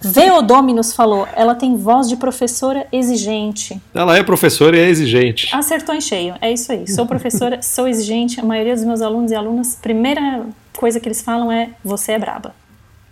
Veodominus 0.01 0.93
falou, 0.93 1.27
ela 1.35 1.55
tem 1.55 1.77
voz 1.77 2.09
de 2.09 2.17
professora 2.17 2.87
exigente. 2.93 3.81
Ela 3.95 4.17
é 4.17 4.23
professora 4.23 4.77
e 4.77 4.81
é 4.81 4.89
exigente. 4.89 5.55
Acertou 5.55 5.95
em 5.95 6.01
cheio, 6.01 6.35
é 6.41 6.53
isso 6.53 6.71
aí. 6.71 6.89
Sou 6.89 7.07
professora, 7.07 7.61
sou 7.63 7.89
exigente. 7.89 8.39
A 8.39 8.45
maioria 8.45 8.75
dos 8.75 8.85
meus 8.85 9.01
alunos 9.01 9.31
e 9.31 9.35
alunas, 9.35 9.79
primeira 9.81 10.47
coisa 10.77 11.01
que 11.01 11.09
eles 11.09 11.23
falam 11.23 11.51
é: 11.51 11.71
você 11.83 12.13
é 12.13 12.19
braba. 12.19 12.55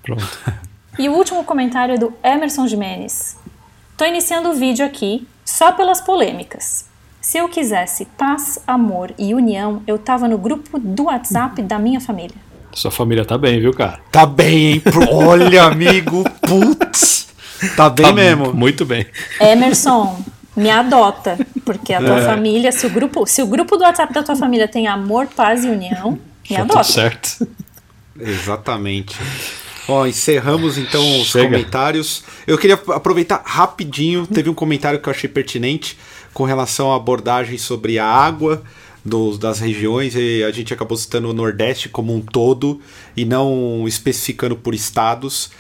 Pronto. 0.03 0.27
E 0.99 1.09
o 1.09 1.13
último 1.13 1.43
comentário 1.45 1.95
é 1.95 1.99
do 1.99 2.13
Emerson 2.23 2.67
Jimenez. 2.67 3.37
Tô 3.97 4.05
iniciando 4.05 4.51
o 4.51 4.55
vídeo 4.55 4.85
aqui 4.85 5.27
só 5.45 5.73
pelas 5.73 6.01
polêmicas. 6.01 6.87
Se 7.21 7.39
eu 7.39 7.49
quisesse 7.49 8.05
paz, 8.05 8.59
amor 8.67 9.15
e 9.17 9.33
união, 9.33 9.83
eu 9.87 9.97
tava 9.97 10.27
no 10.27 10.37
grupo 10.37 10.79
do 10.79 11.05
WhatsApp 11.05 11.63
da 11.63 11.79
minha 11.79 12.01
família. 12.01 12.37
Sua 12.75 12.91
família 12.91 13.25
tá 13.25 13.37
bem, 13.37 13.61
viu, 13.61 13.73
cara? 13.73 14.01
Tá 14.11 14.25
bem, 14.27 14.73
hein? 14.73 14.81
Pro- 14.81 15.12
Olha, 15.14 15.64
amigo, 15.64 16.25
putz. 16.41 17.29
Tá 17.77 17.89
bem 17.91 18.07
Tá 18.07 18.12
mesmo. 18.12 18.53
Muito 18.55 18.85
bem. 18.85 19.07
Emerson, 19.41 20.23
me 20.57 20.70
adota, 20.70 21.39
porque 21.64 21.93
a 21.93 21.99
tua 22.01 22.23
família, 22.23 22.73
se 22.73 22.87
o 22.87 22.91
grupo, 22.91 23.27
se 23.27 23.43
o 23.43 23.47
grupo 23.47 23.77
do 23.77 23.85
WhatsApp 23.85 24.12
da 24.12 24.23
tua 24.23 24.35
família 24.37 24.66
tem 24.66 24.87
amor, 24.87 25.27
paz 25.29 25.64
e 25.64 25.68
união, 25.68 26.18
me 26.49 26.57
Tá 26.57 26.62
adota. 26.62 26.85
certo. 26.85 27.47
Exatamente. 28.18 29.16
Ó, 29.89 30.07
encerramos 30.07 30.79
então 30.79 31.03
os 31.20 31.29
Chega. 31.29 31.45
comentários. 31.47 32.23
Eu 32.47 32.57
queria 32.57 32.79
aproveitar 32.89 33.43
rapidinho, 33.45 34.27
teve 34.27 34.49
um 34.49 34.55
comentário 34.55 34.99
que 35.01 35.09
eu 35.09 35.12
achei 35.12 35.29
pertinente 35.29 35.99
com 36.33 36.45
relação 36.45 36.93
à 36.93 36.97
abordagem 36.97 37.59
sobre 37.59 37.99
a 37.99 38.07
água 38.07 38.62
dos- 39.05 39.38
das 39.38 39.59
regiões 39.59 40.14
e 40.14 40.44
a 40.44 40.50
gente 40.50 40.72
acabou 40.72 40.96
citando 40.96 41.28
o 41.28 41.32
Nordeste 41.32 41.88
como 41.88 42.14
um 42.14 42.20
todo 42.20 42.80
e 43.16 43.24
não 43.24 43.84
especificando 43.86 44.57
por 44.57 44.74
estados. 44.74 45.50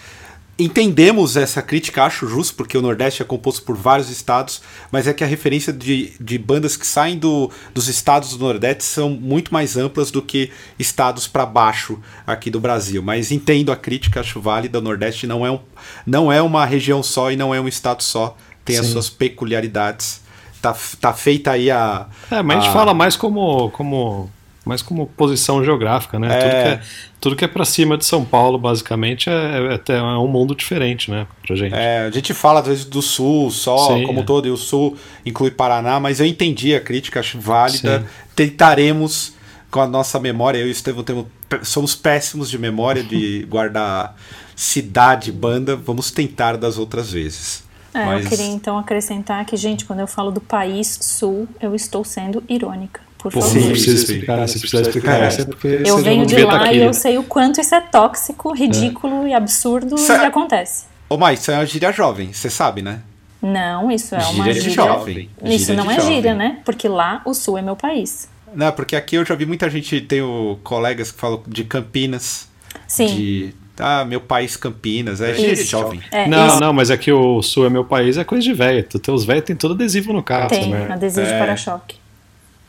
Entendemos 0.58 1.34
essa 1.36 1.62
crítica, 1.62 2.04
acho 2.04 2.28
justo, 2.28 2.54
porque 2.54 2.76
o 2.76 2.82
Nordeste 2.82 3.22
é 3.22 3.24
composto 3.24 3.62
por 3.62 3.74
vários 3.74 4.10
estados, 4.10 4.60
mas 4.92 5.08
é 5.08 5.12
que 5.14 5.24
a 5.24 5.26
referência 5.26 5.72
de, 5.72 6.12
de 6.20 6.38
bandas 6.38 6.76
que 6.76 6.86
saem 6.86 7.18
do, 7.18 7.50
dos 7.74 7.88
estados 7.88 8.36
do 8.36 8.44
Nordeste 8.44 8.84
são 8.84 9.08
muito 9.10 9.52
mais 9.52 9.76
amplas 9.78 10.10
do 10.10 10.20
que 10.22 10.50
estados 10.78 11.26
para 11.26 11.46
baixo 11.46 11.98
aqui 12.26 12.50
do 12.50 12.60
Brasil. 12.60 13.02
Mas 13.02 13.32
entendo 13.32 13.72
a 13.72 13.76
crítica, 13.76 14.20
acho 14.20 14.40
válida. 14.40 14.78
O 14.78 14.82
Nordeste 14.82 15.26
não 15.26 15.44
é, 15.44 15.50
um, 15.50 15.58
não 16.06 16.30
é 16.30 16.40
uma 16.40 16.64
região 16.66 17.02
só 17.02 17.32
e 17.32 17.36
não 17.36 17.52
é 17.52 17.60
um 17.60 17.66
estado 17.66 18.02
só, 18.02 18.36
tem 18.64 18.76
as 18.78 18.86
Sim. 18.86 18.92
suas 18.92 19.08
peculiaridades. 19.08 20.20
Tá, 20.62 20.74
tá 21.00 21.12
feita 21.12 21.50
aí 21.50 21.70
a. 21.70 22.06
É, 22.30 22.40
mas 22.42 22.56
a 22.56 22.60
gente 22.60 22.70
a- 22.70 22.72
fala 22.72 22.94
mais 22.94 23.16
como, 23.16 23.68
como, 23.72 24.30
mais 24.64 24.80
como 24.80 25.06
posição 25.08 25.62
geográfica, 25.64 26.20
né? 26.20 26.28
Tudo, 26.28 26.50
que 26.50 26.56
é, 26.56 26.80
tudo 27.20 27.36
que 27.36 27.44
é 27.44 27.48
pra 27.48 27.64
cima 27.64 27.98
de 27.98 28.04
São 28.04 28.24
Paulo, 28.24 28.56
basicamente, 28.58 29.28
é, 29.28 29.80
é, 29.88 29.92
é 29.92 30.02
um 30.02 30.28
mundo 30.28 30.54
diferente, 30.54 31.10
né? 31.10 31.26
Pra 31.44 31.56
gente. 31.56 31.74
É, 31.74 32.06
a 32.06 32.10
gente 32.10 32.32
fala 32.32 32.60
às 32.60 32.66
vezes 32.68 32.84
do 32.84 33.02
sul 33.02 33.50
só, 33.50 33.88
Sim, 33.88 34.06
como 34.06 34.20
é. 34.20 34.22
todo, 34.22 34.46
e 34.46 34.52
o 34.52 34.56
sul 34.56 34.96
inclui 35.26 35.50
Paraná, 35.50 35.98
mas 35.98 36.20
eu 36.20 36.26
entendi 36.26 36.74
a 36.76 36.80
crítica, 36.80 37.18
acho 37.18 37.40
válida. 37.40 37.98
Sim. 38.00 38.06
Tentaremos, 38.36 39.32
com 39.68 39.80
a 39.80 39.86
nossa 39.88 40.20
memória, 40.20 40.58
eu 40.58 40.66
e 40.66 40.68
o 40.68 40.70
Estevão 40.70 41.02
temos, 41.02 41.26
somos 41.64 41.96
péssimos 41.96 42.48
de 42.48 42.56
memória 42.58 43.02
de 43.02 43.44
guardar 43.50 44.14
cidade, 44.54 45.32
banda, 45.32 45.74
vamos 45.74 46.10
tentar 46.12 46.56
das 46.56 46.78
outras 46.78 47.10
vezes. 47.10 47.64
É, 47.94 48.04
Mas- 48.04 48.24
Eu 48.24 48.30
queria 48.30 48.46
então 48.46 48.78
acrescentar 48.78 49.44
que, 49.44 49.56
gente, 49.56 49.84
quando 49.84 50.00
eu 50.00 50.06
falo 50.06 50.30
do 50.30 50.40
país 50.40 50.98
sul, 51.00 51.46
eu 51.60 51.74
estou 51.74 52.04
sendo 52.04 52.42
irônica. 52.48 53.00
Por 53.18 53.30
Pô, 53.32 53.40
favor. 53.40 53.54
não 53.54 53.62
Sim, 53.62 53.70
precisa 53.70 53.94
explicar, 54.02 54.48
sim. 54.48 54.54
se 54.54 54.58
precisar 54.60 54.82
explicar 54.82 55.20
É. 55.22 55.26
essa, 55.26 55.42
é 55.42 55.44
porque 55.44 55.68
Eu 55.84 55.96
você 55.98 56.02
venho 56.02 56.18
não 56.20 56.26
de 56.26 56.34
tá 56.36 56.44
lá 56.46 56.64
aqui, 56.64 56.74
e 56.74 56.78
né? 56.80 56.86
eu 56.86 56.94
sei 56.94 57.18
o 57.18 57.22
quanto 57.22 57.60
isso 57.60 57.74
é 57.74 57.80
tóxico, 57.80 58.52
ridículo 58.52 59.28
e 59.28 59.32
absurdo 59.34 59.96
Sa- 59.98 60.24
e 60.24 60.26
acontece. 60.26 60.86
Ô, 61.08 61.16
Mai, 61.16 61.34
isso 61.34 61.50
é 61.50 61.54
uma 61.54 61.66
gíria 61.66 61.92
jovem, 61.92 62.32
você 62.32 62.50
sabe, 62.50 62.82
né? 62.82 63.00
Não, 63.40 63.90
isso 63.90 64.14
é 64.14 64.18
uma 64.18 64.44
Gíria 64.52 64.70
jovem. 64.70 65.28
Isso 65.44 65.66
Gíria 65.66 65.74
não 65.84 65.90
é 65.90 65.96
jovem. 65.96 66.14
gíria, 66.14 66.34
né? 66.34 66.58
Porque 66.64 66.88
lá 66.88 67.20
o 67.24 67.34
sul 67.34 67.58
é 67.58 67.62
meu 67.62 67.76
país. 67.76 68.28
Não, 68.54 68.70
porque 68.72 68.94
aqui 68.96 69.16
eu 69.16 69.24
já 69.24 69.34
vi 69.34 69.44
muita 69.46 69.68
gente, 69.70 70.00
tenho 70.00 70.58
colegas 70.64 71.10
que 71.12 71.18
falam 71.20 71.42
de 71.46 71.64
Campinas, 71.64 72.48
Sim. 72.86 73.06
de. 73.06 73.54
Ah, 73.78 74.04
meu 74.04 74.20
país 74.20 74.54
Campinas, 74.56 75.20
é 75.20 75.32
de 75.32 75.52
Isso. 75.52 75.70
jovem. 75.70 76.00
É, 76.10 76.28
Não, 76.28 76.46
isso 76.46 76.60
não, 76.60 76.72
mas 76.72 76.90
é 76.90 76.96
que 76.96 77.10
o 77.10 77.40
sul 77.42 77.66
é 77.66 77.70
meu 77.70 77.84
país, 77.84 78.16
é 78.18 78.24
coisa 78.24 78.42
de 78.44 78.52
velho. 78.52 78.84
Tu- 78.84 78.98
Teus 78.98 79.24
velhos 79.24 79.44
tem 79.44 79.56
todo 79.56 79.74
adesivo 79.74 80.12
no 80.12 80.22
carro 80.22 80.48
tem 80.48 80.70
também. 80.70 80.92
adesivo 80.92 81.26
de 81.26 81.32
É. 81.32 81.38
para-choque. 81.38 81.96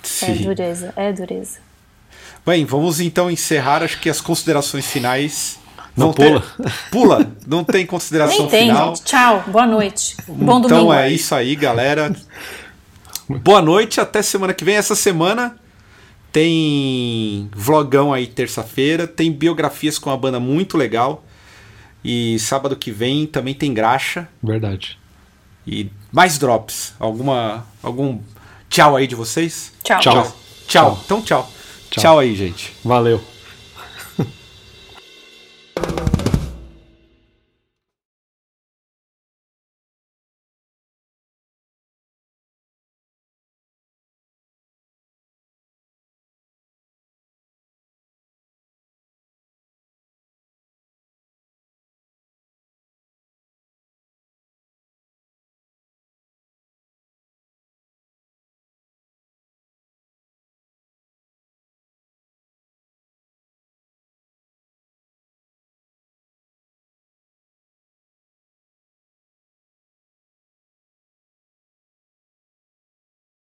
Sim. 0.01 0.31
É 0.31 0.35
dureza, 0.35 0.93
é 0.95 1.11
dureza. 1.11 1.59
Bem, 2.45 2.65
vamos 2.65 2.99
então 2.99 3.29
encerrar. 3.29 3.83
Acho 3.83 3.99
que 3.99 4.09
as 4.09 4.19
considerações 4.21 4.85
finais. 4.85 5.59
Não 5.95 6.11
pula. 6.11 6.41
Ter... 6.41 6.73
Pula, 6.89 7.31
não 7.45 7.63
tem 7.63 7.85
consideração 7.85 8.39
Nem 8.39 8.49
tem, 8.49 8.67
final. 8.69 8.95
Gente. 8.95 9.05
Tchau, 9.05 9.43
boa 9.47 9.67
noite. 9.67 10.17
Bom 10.27 10.57
então 10.59 10.61
domingo. 10.61 10.93
é 10.93 11.09
isso 11.11 11.35
aí, 11.35 11.55
galera. 11.55 12.13
Boa 13.29 13.61
noite, 13.61 14.01
até 14.01 14.21
semana 14.21 14.53
que 14.53 14.65
vem. 14.65 14.75
Essa 14.75 14.95
semana 14.95 15.55
tem 16.33 17.47
vlogão 17.55 18.11
aí 18.11 18.25
terça-feira, 18.25 19.05
tem 19.05 19.31
biografias 19.31 19.99
com 19.99 20.09
uma 20.09 20.17
banda 20.17 20.39
muito 20.39 20.75
legal. 20.75 21.23
E 22.03 22.37
sábado 22.39 22.75
que 22.75 22.91
vem 22.91 23.27
também 23.27 23.53
tem 23.53 23.71
graxa. 23.71 24.27
Verdade. 24.41 24.99
E 25.65 25.89
mais 26.11 26.39
drops. 26.39 26.95
Alguma 26.99 27.65
algum 27.83 28.19
tchau 28.67 28.95
aí 28.95 29.05
de 29.05 29.13
vocês? 29.15 29.71
Tchau. 29.83 29.99
Tchau. 29.99 30.13
Tchau. 30.13 30.33
tchau. 30.67 31.01
Então 31.05 31.21
tchau. 31.21 31.51
tchau. 31.91 32.01
Tchau 32.01 32.19
aí, 32.19 32.35
gente. 32.35 32.73
Valeu. 32.83 33.23